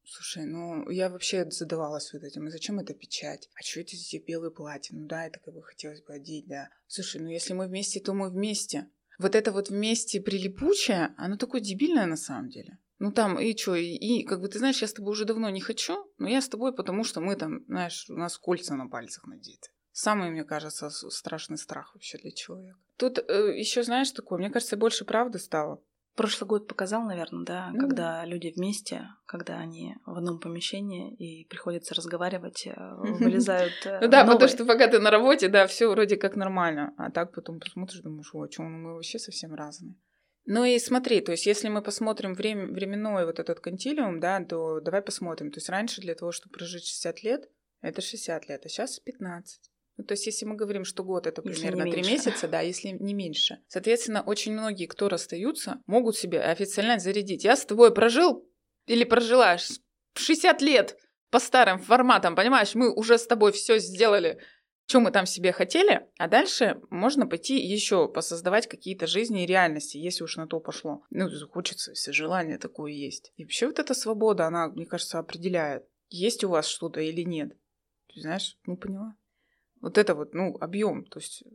Слушай, 0.08 0.46
ну 0.46 0.88
я 0.88 1.10
вообще 1.10 1.50
задавалась 1.50 2.12
вот 2.12 2.22
этим, 2.22 2.46
и 2.46 2.50
зачем 2.50 2.78
это 2.78 2.94
печать? 2.94 3.50
А 3.54 3.62
что 3.62 3.80
это 3.80 3.90
эти 3.96 4.22
белые 4.24 4.52
платья? 4.52 4.94
Ну 4.94 5.06
да, 5.06 5.26
это 5.26 5.40
как 5.40 5.52
бы 5.52 5.62
хотелось 5.62 6.00
бы 6.02 6.14
одеть, 6.14 6.46
да. 6.46 6.70
Слушай, 6.86 7.20
ну 7.20 7.28
если 7.28 7.54
мы 7.54 7.66
вместе, 7.66 8.00
то 8.00 8.14
мы 8.14 8.30
вместе. 8.30 8.88
Вот 9.18 9.34
это 9.34 9.50
вот 9.50 9.68
вместе 9.68 10.20
прилипучее, 10.20 11.14
оно 11.16 11.36
такое 11.36 11.60
дебильное 11.60 12.06
на 12.06 12.16
самом 12.16 12.50
деле. 12.50 12.78
Ну 12.98 13.12
там, 13.12 13.38
и 13.38 13.56
что, 13.56 13.74
и, 13.74 13.84
и 13.84 14.24
как 14.24 14.40
бы 14.40 14.48
ты 14.48 14.58
знаешь, 14.58 14.80
я 14.80 14.88
с 14.88 14.92
тобой 14.92 15.12
уже 15.12 15.24
давно 15.24 15.50
не 15.50 15.60
хочу, 15.60 16.10
но 16.18 16.28
я 16.28 16.40
с 16.40 16.48
тобой, 16.48 16.74
потому 16.74 17.02
что 17.02 17.20
мы 17.20 17.34
там, 17.34 17.64
знаешь, 17.66 18.08
у 18.08 18.14
нас 18.14 18.38
кольца 18.38 18.76
на 18.76 18.88
пальцах 18.88 19.26
надеты. 19.26 19.70
Самый, 19.90 20.30
мне 20.30 20.44
кажется, 20.44 20.88
страшный 20.90 21.58
страх 21.58 21.94
вообще 21.94 22.18
для 22.18 22.30
человека. 22.30 22.78
Тут 22.96 23.18
э, 23.18 23.58
еще 23.58 23.82
знаешь 23.82 24.10
такое, 24.12 24.38
мне 24.38 24.50
кажется, 24.50 24.76
больше 24.76 25.04
правды 25.04 25.38
стало. 25.38 25.82
Прошлый 26.16 26.48
год 26.48 26.66
показал, 26.66 27.02
наверное, 27.02 27.44
да, 27.44 27.70
mm. 27.70 27.78
когда 27.78 28.24
люди 28.24 28.50
вместе, 28.56 29.08
когда 29.26 29.58
они 29.58 29.96
в 30.06 30.16
одном 30.16 30.40
помещении 30.40 31.14
и 31.14 31.46
приходится 31.46 31.94
разговаривать, 31.94 32.66
э, 32.66 32.74
вылезают. 33.20 33.74
Э, 33.84 34.00
ну 34.00 34.08
да, 34.08 34.24
потому 34.24 34.48
что 34.48 34.64
пока 34.64 34.88
ты 34.88 34.98
на 34.98 35.10
работе, 35.10 35.48
да, 35.48 35.66
все 35.66 35.90
вроде 35.90 36.16
как 36.16 36.34
нормально, 36.34 36.94
а 36.96 37.10
так 37.10 37.34
потом 37.34 37.60
посмотришь, 37.60 38.00
думаешь, 38.00 38.30
о, 38.32 38.46
чем 38.46 38.82
мы 38.82 38.94
вообще 38.94 39.18
совсем 39.18 39.54
разные. 39.54 39.94
Ну 40.46 40.64
и 40.64 40.78
смотри, 40.78 41.20
то 41.20 41.32
есть 41.32 41.44
если 41.44 41.68
мы 41.68 41.82
посмотрим 41.82 42.32
время, 42.32 42.72
временной 42.72 43.26
вот 43.26 43.38
этот 43.38 43.60
континуум, 43.60 44.18
да, 44.18 44.42
то 44.42 44.80
давай 44.80 45.02
посмотрим. 45.02 45.50
То 45.50 45.58
есть 45.58 45.68
раньше 45.68 46.00
для 46.00 46.14
того, 46.14 46.32
чтобы 46.32 46.54
прожить 46.54 46.86
60 46.86 47.22
лет, 47.24 47.50
это 47.82 48.00
60 48.00 48.48
лет, 48.48 48.64
а 48.64 48.68
сейчас 48.68 49.00
15. 49.00 49.70
Ну, 49.96 50.04
то 50.04 50.12
есть, 50.12 50.26
если 50.26 50.44
мы 50.44 50.56
говорим, 50.56 50.84
что 50.84 51.02
год 51.02 51.26
это 51.26 51.40
примерно 51.42 51.90
три 51.90 52.02
месяца, 52.02 52.48
да, 52.48 52.60
если 52.60 52.88
не 52.88 53.14
меньше. 53.14 53.60
Соответственно, 53.68 54.22
очень 54.22 54.52
многие, 54.52 54.86
кто 54.86 55.08
расстаются, 55.08 55.82
могут 55.86 56.16
себе 56.16 56.40
официально 56.40 56.98
зарядить. 56.98 57.44
Я 57.44 57.56
с 57.56 57.64
тобой 57.64 57.94
прожил 57.94 58.46
или 58.86 59.04
прожила 59.04 59.56
60 60.14 60.62
лет 60.62 60.98
по 61.30 61.38
старым 61.38 61.78
форматам, 61.78 62.36
понимаешь, 62.36 62.74
мы 62.74 62.94
уже 62.94 63.18
с 63.18 63.26
тобой 63.26 63.52
все 63.52 63.78
сделали, 63.78 64.38
что 64.86 65.00
мы 65.00 65.10
там 65.10 65.26
себе 65.26 65.52
хотели, 65.52 66.06
а 66.18 66.28
дальше 66.28 66.80
можно 66.90 67.26
пойти 67.26 67.58
еще 67.58 68.08
посоздавать 68.08 68.68
какие-то 68.68 69.06
жизни 69.06 69.42
и 69.42 69.46
реальности, 69.46 69.98
если 69.98 70.22
уж 70.22 70.36
на 70.36 70.46
то 70.46 70.60
пошло. 70.60 71.02
Ну, 71.10 71.28
хочется, 71.48 71.92
все 71.94 72.12
желание 72.12 72.58
такое 72.58 72.92
есть. 72.92 73.32
И 73.36 73.44
вообще 73.44 73.66
вот 73.66 73.78
эта 73.78 73.94
свобода, 73.94 74.46
она, 74.46 74.68
мне 74.68 74.86
кажется, 74.86 75.18
определяет, 75.18 75.84
есть 76.08 76.44
у 76.44 76.48
вас 76.48 76.68
что-то 76.68 77.00
или 77.00 77.22
нет. 77.22 77.56
Ты 78.14 78.20
знаешь, 78.20 78.56
ну 78.64 78.76
поняла. 78.76 79.16
Вот 79.80 79.98
это 79.98 80.14
вот, 80.14 80.34
ну, 80.34 80.56
объем, 80.60 81.04
то 81.04 81.18
есть... 81.18 81.42
Э, 81.42 81.48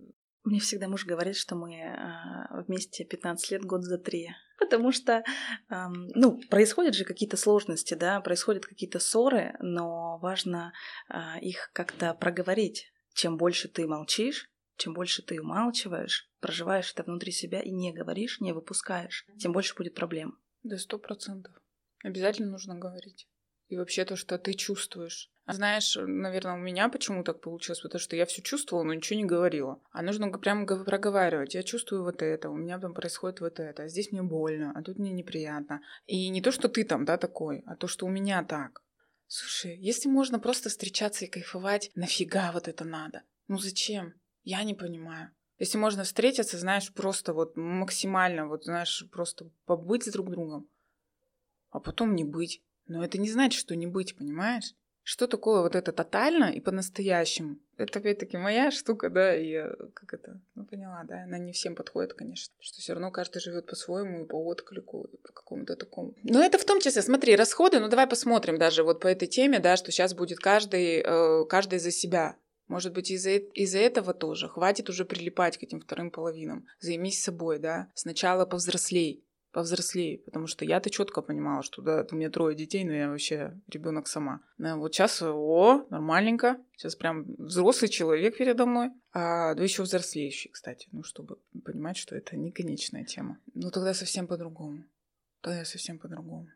Мне 0.44 0.60
всегда 0.60 0.88
муж 0.88 1.06
говорит, 1.06 1.36
что 1.36 1.56
мы 1.56 1.76
э, 1.76 2.64
вместе 2.68 3.04
15 3.06 3.52
лет, 3.52 3.66
год 3.66 3.84
за 3.84 3.98
три. 3.98 4.30
Потому 4.60 4.92
что, 4.92 5.24
ну, 5.70 6.40
происходят 6.50 6.94
же 6.94 7.04
какие-то 7.04 7.36
сложности, 7.36 7.96
да, 7.96 8.22
происходят 8.22 8.66
какие-то 8.66 9.00
ссоры, 9.00 9.56
но 9.60 10.20
важно 10.20 10.72
э, 11.10 11.40
их 11.42 11.72
как-то 11.74 12.14
проговорить. 12.14 12.92
Чем 13.14 13.38
больше 13.38 13.68
ты 13.68 13.88
молчишь, 13.88 14.52
чем 14.78 14.94
больше 14.94 15.22
ты 15.22 15.42
умалчиваешь, 15.42 16.30
проживаешь 16.40 16.92
это 16.92 17.04
внутри 17.04 17.32
себя 17.32 17.62
и 17.62 17.72
не 17.72 17.94
говоришь, 17.94 18.40
не 18.40 18.52
выпускаешь, 18.52 19.28
тем 19.40 19.52
больше 19.52 19.76
будет 19.76 19.94
проблем. 19.94 20.40
Да, 20.64 20.78
сто 20.78 20.98
процентов. 20.98 21.54
Обязательно 22.04 22.52
нужно 22.52 22.76
говорить. 22.76 23.28
И 23.68 23.78
вообще 23.78 24.06
то, 24.06 24.16
что 24.16 24.38
ты 24.38 24.54
чувствуешь. 24.54 25.31
Знаешь, 25.48 25.98
наверное, 26.00 26.54
у 26.54 26.60
меня 26.60 26.88
почему 26.88 27.24
так 27.24 27.42
получилось, 27.42 27.82
потому 27.82 28.00
что 28.00 28.16
я 28.16 28.26
все 28.26 28.42
чувствовала, 28.42 28.84
но 28.84 28.94
ничего 28.94 29.20
не 29.20 29.26
говорила. 29.26 29.82
А 29.92 30.02
нужно 30.02 30.30
прямо 30.30 30.66
проговаривать. 30.66 31.56
Я 31.56 31.64
чувствую 31.64 32.04
вот 32.04 32.22
это, 32.22 32.50
у 32.50 32.56
меня 32.56 32.80
там 32.80 32.94
происходит 32.94 33.42
вот 33.42 33.60
это, 33.60 33.84
а 33.84 33.88
здесь 33.88 34.12
мне 34.12 34.22
больно, 34.22 34.72
а 34.76 34.84
тут 34.84 35.00
мне 35.00 35.12
неприятно. 35.12 35.82
И 36.06 36.30
не 36.30 36.42
то, 36.42 36.52
что 36.52 36.70
ты 36.70 36.84
там, 36.84 37.06
да, 37.06 37.18
такой, 37.18 37.64
а 37.66 37.76
то, 37.76 37.88
что 37.88 38.06
у 38.06 38.10
меня 38.10 38.44
так. 38.44 38.84
Слушай, 39.28 39.78
если 39.78 40.10
можно 40.10 40.40
просто 40.40 40.70
встречаться 40.70 41.26
и 41.26 41.30
кайфовать, 41.30 41.92
нафига 41.96 42.52
вот 42.52 42.68
это 42.68 42.86
надо? 42.86 43.24
Ну 43.48 43.58
зачем? 43.58 44.14
Я 44.44 44.64
не 44.64 44.74
понимаю. 44.74 45.32
Если 45.58 45.78
можно 45.78 46.04
встретиться, 46.04 46.58
знаешь, 46.58 46.94
просто 46.94 47.34
вот 47.34 47.56
максимально, 47.56 48.48
вот 48.48 48.66
знаешь, 48.66 49.06
просто 49.12 49.50
побыть 49.66 50.06
с 50.06 50.12
друг 50.12 50.30
другом, 50.30 50.70
а 51.70 51.80
потом 51.80 52.16
не 52.16 52.24
быть. 52.24 52.64
Но 52.88 53.04
это 53.04 53.18
не 53.20 53.30
значит, 53.30 53.60
что 53.60 53.76
не 53.76 53.88
быть, 53.88 54.18
понимаешь? 54.18 54.74
Что 55.04 55.28
такое 55.28 55.62
вот 55.62 55.76
это 55.76 55.92
тотально 55.92 56.52
и 56.52 56.60
по-настоящему? 56.60 57.58
Это 57.78 58.00
опять-таки 58.00 58.38
моя 58.38 58.70
штука, 58.70 59.10
да, 59.10 59.36
и 59.36 59.54
э, 59.54 59.74
как 59.94 60.14
это, 60.14 60.40
ну 60.54 60.66
поняла, 60.66 61.04
да, 61.04 61.24
она 61.24 61.40
не 61.40 61.52
всем 61.52 61.76
подходит, 61.76 62.14
конечно, 62.14 62.54
что 62.60 62.80
все 62.80 62.94
равно 62.94 63.10
каждый 63.10 63.40
живет 63.40 63.66
по-своему, 63.66 64.28
по 64.28 64.36
отклику, 64.46 65.10
по 65.24 65.34
какому-то 65.34 65.76
такому. 65.76 66.14
Но 66.24 66.44
это 66.44 66.60
в 66.60 66.66
том 66.66 66.80
числе, 66.80 67.02
смотри, 67.02 67.36
расходы, 67.36 67.80
ну 67.80 67.88
давай 67.88 68.06
посмотрим 68.06 68.60
даже 68.60 68.84
вот 68.84 69.00
по 69.00 69.08
этой 69.08 69.28
теме, 69.28 69.60
да, 69.60 69.76
что 69.76 69.92
сейчас 69.92 70.14
будет 70.14 70.38
каждый, 70.38 71.02
э, 71.04 71.46
каждый 71.46 71.80
за 71.80 71.92
себя. 71.92 72.36
Может 72.68 72.94
быть, 72.94 73.12
из-за 73.12 73.32
из 73.32 73.76
этого 73.76 74.14
тоже. 74.14 74.48
Хватит 74.48 74.88
уже 74.88 75.04
прилипать 75.04 75.58
к 75.58 75.64
этим 75.64 75.82
вторым 75.82 76.10
половинам. 76.10 76.68
Займись 76.80 77.22
собой, 77.22 77.60
да. 77.60 77.92
Сначала 77.96 78.46
повзрослей 78.46 79.26
повзрослее, 79.52 80.20
потому 80.20 80.48
что 80.48 80.66
я-то 80.66 80.90
четко 80.90 81.22
понимала, 81.22 81.64
что 81.64 81.82
да, 81.82 82.06
у 82.12 82.16
меня 82.16 82.30
трое 82.30 82.56
детей, 82.56 82.84
но 82.84 82.94
я 82.94 83.10
вообще 83.10 83.60
ребенок 83.68 84.08
сама. 84.08 84.42
Да, 84.58 84.76
вот 84.78 84.94
сейчас, 84.94 85.22
о, 85.22 85.86
нормальненько, 85.90 86.58
сейчас 86.76 86.96
прям 86.96 87.26
взрослый 87.38 87.90
человек 87.90 88.38
передо 88.38 88.66
мной, 88.66 88.92
а 89.14 89.54
да 89.54 89.64
еще 89.64 89.84
взрослеющий, 89.84 90.52
кстати, 90.52 90.88
ну, 90.92 91.04
чтобы 91.04 91.38
понимать, 91.64 91.98
что 91.98 92.16
это 92.16 92.38
не 92.38 92.52
конечная 92.52 93.06
тема. 93.06 93.40
Ну, 93.54 93.72
тогда 93.72 93.94
совсем 93.94 94.28
по-другому. 94.28 94.86
Тогда 95.42 95.66
совсем 95.66 96.00
по-другому. 96.00 96.48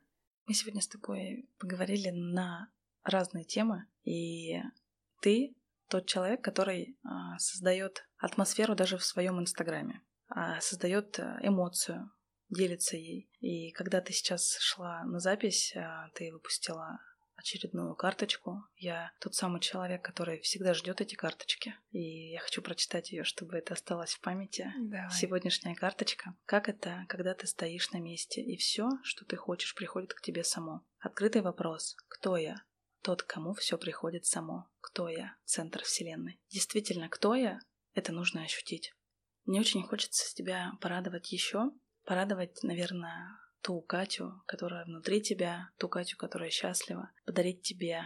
Мы 0.48 0.54
сегодня 0.54 0.82
с 0.82 0.88
тобой 0.88 1.50
поговорили 1.58 2.10
на 2.10 2.70
разные 3.04 3.46
темы, 3.46 3.86
и 4.04 4.62
ты 5.22 5.56
тот 5.90 6.08
человек, 6.08 6.44
который 6.44 6.98
а, 7.04 7.38
создает 7.40 8.08
атмосферу 8.18 8.76
даже 8.76 8.98
в 8.98 9.04
своем 9.04 9.40
инстаграме, 9.40 10.02
а, 10.28 10.60
создает 10.62 11.20
э, 11.20 11.40
эмоцию, 11.42 12.12
делится 12.50 12.98
ей. 12.98 13.30
И 13.40 13.72
когда 13.72 14.02
ты 14.02 14.14
сейчас 14.14 14.58
шла 14.60 15.04
на 15.04 15.20
запись, 15.20 15.74
а, 15.76 16.10
ты 16.14 16.32
выпустила 16.32 17.00
очередную 17.36 17.96
карточку. 17.96 18.64
Я 18.76 19.12
тот 19.20 19.36
самый 19.36 19.60
человек, 19.60 20.02
который 20.04 20.40
всегда 20.42 20.74
ждет 20.74 21.02
эти 21.02 21.16
карточки. 21.16 21.76
И 21.92 22.32
я 22.32 22.40
хочу 22.40 22.62
прочитать 22.62 23.12
ее, 23.12 23.24
чтобы 23.24 23.58
это 23.58 23.74
осталось 23.74 24.14
в 24.14 24.22
памяти. 24.22 24.72
Давай. 24.80 25.12
Сегодняшняя 25.12 25.76
карточка. 25.76 26.36
Как 26.46 26.70
это, 26.70 27.06
когда 27.08 27.34
ты 27.34 27.46
стоишь 27.46 27.92
на 27.92 27.98
месте, 27.98 28.42
и 28.42 28.58
все, 28.58 28.90
что 29.04 29.26
ты 29.26 29.36
хочешь, 29.36 29.76
приходит 29.76 30.14
к 30.14 30.22
тебе 30.22 30.44
само? 30.44 30.82
Открытый 31.00 31.42
вопрос. 31.42 31.96
Кто 32.08 32.38
я? 32.38 32.64
Тот, 33.02 33.22
кому 33.22 33.54
все 33.54 33.78
приходит 33.78 34.26
само. 34.26 34.68
Кто 34.82 35.08
я? 35.10 35.36
Центр 35.46 35.84
Вселенной. 35.84 36.40
Действительно, 36.50 37.10
кто 37.10 37.36
я? 37.36 37.60
Это 37.94 38.12
нужно 38.12 38.44
ощутить. 38.44 38.94
Мне 39.46 39.60
очень 39.60 39.84
хочется 39.84 40.34
тебя 40.34 40.72
порадовать 40.82 41.32
еще 41.32 41.72
порадовать, 42.06 42.64
наверное, 42.64 43.30
ту 43.62 43.82
Катю, 43.82 44.42
которая 44.46 44.86
внутри 44.86 45.22
тебя, 45.22 45.70
ту 45.78 45.90
Катю, 45.90 46.18
которая 46.18 46.50
счастлива, 46.50 47.12
подарить 47.26 47.62
тебе 47.62 48.02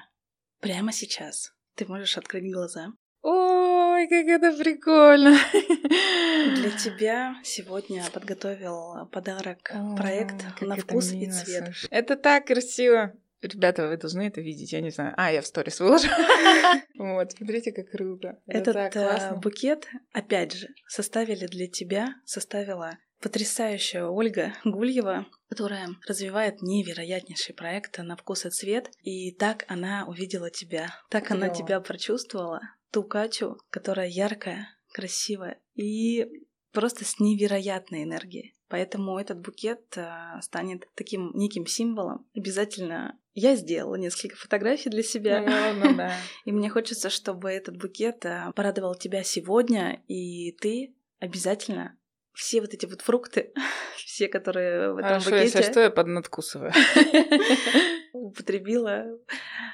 прямо 0.60 0.92
сейчас. 0.92 1.54
Ты 1.76 1.86
можешь 1.86 2.18
открыть 2.18 2.52
глаза. 2.52 2.94
Ой, 3.22 4.08
как 4.08 4.26
это 4.26 4.58
прикольно! 4.58 5.38
Для 6.56 6.72
тебя 6.78 7.36
сегодня 7.44 8.04
подготовил 8.14 9.08
подарок 9.12 9.72
проект 9.98 10.62
на 10.62 10.78
вкус 10.78 11.12
и 11.12 11.30
цвет. 11.30 11.74
Это 11.92 12.16
так 12.16 12.48
красиво! 12.48 13.14
Ребята, 13.42 13.88
вы 13.88 13.96
должны 13.96 14.28
это 14.28 14.42
видеть, 14.42 14.74
я 14.74 14.82
не 14.82 14.90
знаю. 14.90 15.14
А, 15.16 15.32
я 15.32 15.42
в 15.42 15.48
сторис 15.48 15.80
выложу. 15.80 16.10
Вот, 16.98 17.32
смотрите, 17.32 17.72
как 17.72 17.90
круто. 17.90 18.38
Этот 18.46 18.96
э, 18.96 19.36
букет, 19.36 19.88
опять 20.12 20.54
же, 20.54 20.68
составили 20.88 21.48
для 21.48 21.68
тебя, 21.68 22.16
составила 22.26 22.98
потрясающая 23.22 24.06
Ольга 24.06 24.54
Гульева, 24.64 25.26
которая 25.50 25.90
развивает 26.08 26.62
невероятнейший 26.62 27.56
проект 27.56 27.98
на 28.00 28.16
вкус 28.16 28.46
и 28.46 28.50
цвет. 28.50 28.92
И 29.04 29.32
так 29.32 29.66
она 29.68 30.06
увидела 30.08 30.50
тебя, 30.50 30.94
так 31.10 31.28
Клево. 31.28 31.46
она 31.46 31.54
тебя 31.54 31.80
прочувствовала, 31.82 32.62
ту 32.92 33.04
Катю, 33.04 33.58
которая 33.70 34.08
яркая, 34.08 34.68
красивая 34.94 35.60
и 35.76 36.28
просто 36.72 37.06
с 37.06 37.20
невероятной 37.20 38.04
энергией. 38.04 38.56
Поэтому 38.68 39.18
этот 39.18 39.40
букет 39.40 39.98
а, 39.98 40.40
станет 40.42 40.88
таким 40.94 41.32
неким 41.34 41.66
символом. 41.66 42.28
Обязательно 42.36 43.20
я 43.34 43.56
сделала 43.56 43.96
несколько 43.96 44.36
фотографий 44.36 44.92
для 44.92 45.02
себя. 45.02 45.42
Ну, 45.74 45.96
да. 45.96 46.14
И 46.46 46.52
мне 46.52 46.70
хочется, 46.70 47.10
чтобы 47.10 47.50
этот 47.50 47.78
букет 47.78 48.26
а, 48.26 48.52
порадовал 48.52 48.94
тебя 48.94 49.24
сегодня, 49.24 50.04
и 50.08 50.52
ты 50.52 50.94
обязательно 51.20 51.98
все 52.40 52.62
вот 52.62 52.74
эти 52.74 52.86
вот 52.86 53.02
фрукты, 53.02 53.52
все, 53.98 54.30
которые 54.30 54.94
в 54.94 54.98
этом 54.98 55.10
Хорошо, 55.10 55.30
букете... 55.32 55.46
если 55.46 55.72
что, 55.72 55.82
я 55.82 55.90
поднадкусываю. 55.92 56.72
употребила 58.14 59.06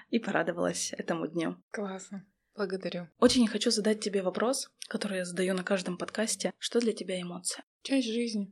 и 0.10 0.20
порадовалась 0.20 0.92
этому 0.94 1.28
дню. 1.28 1.62
Классно. 1.72 2.26
Благодарю. 2.56 3.08
Очень 3.20 3.48
хочу 3.48 3.70
задать 3.70 4.00
тебе 4.00 4.22
вопрос, 4.24 4.72
который 4.88 5.20
я 5.20 5.26
задаю 5.26 5.54
на 5.54 5.64
каждом 5.64 5.98
подкасте. 5.98 6.54
Что 6.58 6.80
для 6.80 6.94
тебя 6.94 7.22
эмоция? 7.22 7.64
Часть 7.84 8.08
жизни. 8.08 8.52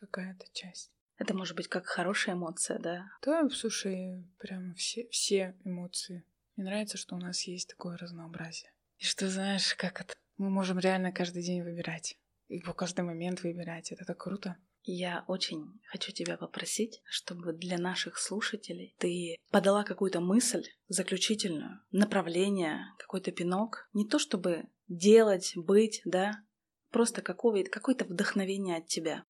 Какая-то 0.00 0.46
часть. 0.52 0.90
Это 1.18 1.34
может 1.34 1.54
быть 1.54 1.68
как 1.68 1.86
хорошая 1.86 2.34
эмоция, 2.34 2.78
да? 2.80 3.06
Да, 3.22 3.48
слушай, 3.50 4.24
прям 4.38 4.74
все, 4.74 5.06
все 5.10 5.54
эмоции. 5.64 6.24
Мне 6.56 6.66
нравится, 6.66 6.96
что 6.96 7.14
у 7.14 7.18
нас 7.18 7.42
есть 7.42 7.68
такое 7.68 7.96
разнообразие. 7.96 8.72
И 8.98 9.04
что, 9.04 9.28
знаешь, 9.28 9.74
как 9.74 10.00
это? 10.00 10.14
Мы 10.38 10.50
можем 10.50 10.78
реально 10.78 11.12
каждый 11.12 11.42
день 11.42 11.62
выбирать 11.62 12.18
и 12.54 12.60
по 12.60 12.72
каждый 12.72 13.04
момент 13.04 13.42
выбирать. 13.42 13.90
Это 13.92 14.04
так 14.04 14.18
круто. 14.18 14.56
Я 14.84 15.24
очень 15.28 15.80
хочу 15.90 16.12
тебя 16.12 16.36
попросить, 16.36 17.00
чтобы 17.04 17.52
для 17.54 17.78
наших 17.78 18.18
слушателей 18.18 18.94
ты 18.98 19.36
подала 19.50 19.82
какую-то 19.82 20.20
мысль 20.20 20.64
заключительную, 20.88 21.80
направление, 21.90 22.80
какой-то 22.98 23.32
пинок. 23.32 23.88
Не 23.94 24.06
то 24.06 24.18
чтобы 24.18 24.64
делать, 24.88 25.52
быть, 25.56 26.02
да, 26.04 26.32
просто 26.90 27.22
какое- 27.22 27.64
какое-то 27.64 28.04
вдохновение 28.04 28.76
от 28.76 28.86
тебя. 28.86 29.24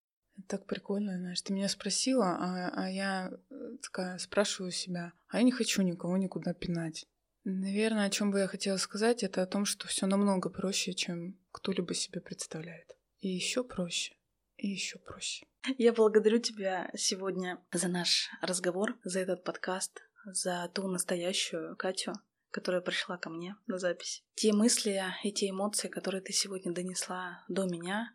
Так 0.48 0.66
прикольно, 0.66 1.16
знаешь, 1.16 1.40
ты 1.42 1.52
меня 1.52 1.68
спросила, 1.68 2.26
а, 2.26 2.70
а 2.74 2.90
я 2.90 3.30
э, 3.30 3.54
такая 3.80 4.18
спрашиваю 4.18 4.72
себя, 4.72 5.12
а 5.28 5.38
я 5.38 5.44
не 5.44 5.52
хочу 5.52 5.82
никого 5.82 6.16
никуда 6.16 6.52
пинать. 6.52 7.06
Наверное, 7.44 8.06
о 8.06 8.10
чем 8.10 8.32
бы 8.32 8.40
я 8.40 8.48
хотела 8.48 8.78
сказать, 8.78 9.22
это 9.22 9.42
о 9.42 9.46
том, 9.46 9.64
что 9.64 9.86
все 9.86 10.06
намного 10.06 10.50
проще, 10.50 10.94
чем 10.94 11.38
кто-либо 11.52 11.94
себе 11.94 12.20
представляет. 12.20 12.93
И 13.24 13.28
еще 13.28 13.64
проще. 13.64 14.14
И 14.58 14.68
еще 14.68 14.98
проще. 14.98 15.46
Я 15.78 15.94
благодарю 15.94 16.38
тебя 16.40 16.90
сегодня 16.94 17.58
за 17.72 17.88
наш 17.88 18.28
разговор, 18.42 18.98
за 19.02 19.20
этот 19.20 19.44
подкаст, 19.44 20.02
за 20.26 20.70
ту 20.74 20.88
настоящую 20.88 21.74
Катю, 21.74 22.12
которая 22.50 22.82
пришла 22.82 23.16
ко 23.16 23.30
мне 23.30 23.56
на 23.66 23.78
запись. 23.78 24.22
Те 24.34 24.52
мысли 24.52 25.02
и 25.22 25.32
те 25.32 25.48
эмоции, 25.48 25.88
которые 25.88 26.20
ты 26.20 26.34
сегодня 26.34 26.74
донесла 26.74 27.42
до 27.48 27.64
меня, 27.64 28.14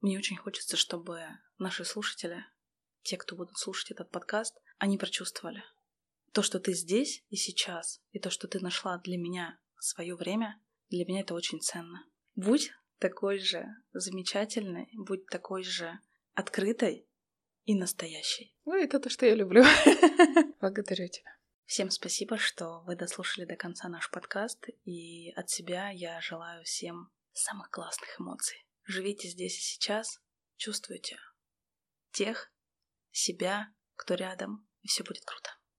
мне 0.00 0.18
очень 0.18 0.36
хочется, 0.36 0.76
чтобы 0.76 1.22
наши 1.58 1.84
слушатели, 1.84 2.44
те, 3.02 3.16
кто 3.16 3.36
будут 3.36 3.58
слушать 3.58 3.92
этот 3.92 4.10
подкаст, 4.10 4.58
они 4.78 4.98
прочувствовали. 4.98 5.62
То, 6.32 6.42
что 6.42 6.58
ты 6.58 6.72
здесь 6.72 7.22
и 7.28 7.36
сейчас, 7.36 8.02
и 8.10 8.18
то, 8.18 8.28
что 8.28 8.48
ты 8.48 8.58
нашла 8.58 8.98
для 8.98 9.18
меня 9.18 9.56
свое 9.78 10.16
время, 10.16 10.60
для 10.90 11.04
меня 11.04 11.20
это 11.20 11.34
очень 11.34 11.60
ценно. 11.60 12.04
Будь 12.34 12.72
такой 12.98 13.38
же 13.38 13.66
замечательной, 13.92 14.88
будь 14.94 15.26
такой 15.26 15.62
же 15.62 15.98
открытой 16.34 17.06
и 17.64 17.74
настоящей. 17.74 18.54
Ну, 18.64 18.74
это 18.74 19.00
то, 19.00 19.10
что 19.10 19.26
я 19.26 19.34
люблю. 19.34 19.62
Благодарю 20.60 21.08
тебя. 21.08 21.30
Всем 21.64 21.90
спасибо, 21.90 22.38
что 22.38 22.80
вы 22.86 22.96
дослушали 22.96 23.44
до 23.44 23.56
конца 23.56 23.88
наш 23.88 24.10
подкаст, 24.10 24.68
и 24.84 25.30
от 25.32 25.50
себя 25.50 25.90
я 25.90 26.20
желаю 26.20 26.64
всем 26.64 27.10
самых 27.32 27.70
классных 27.70 28.18
эмоций. 28.18 28.64
Живите 28.84 29.28
здесь 29.28 29.58
и 29.58 29.60
сейчас, 29.60 30.20
чувствуйте 30.56 31.18
тех, 32.10 32.50
себя, 33.10 33.68
кто 33.96 34.14
рядом, 34.14 34.66
и 34.80 34.88
все 34.88 35.04
будет 35.04 35.24
круто. 35.24 35.50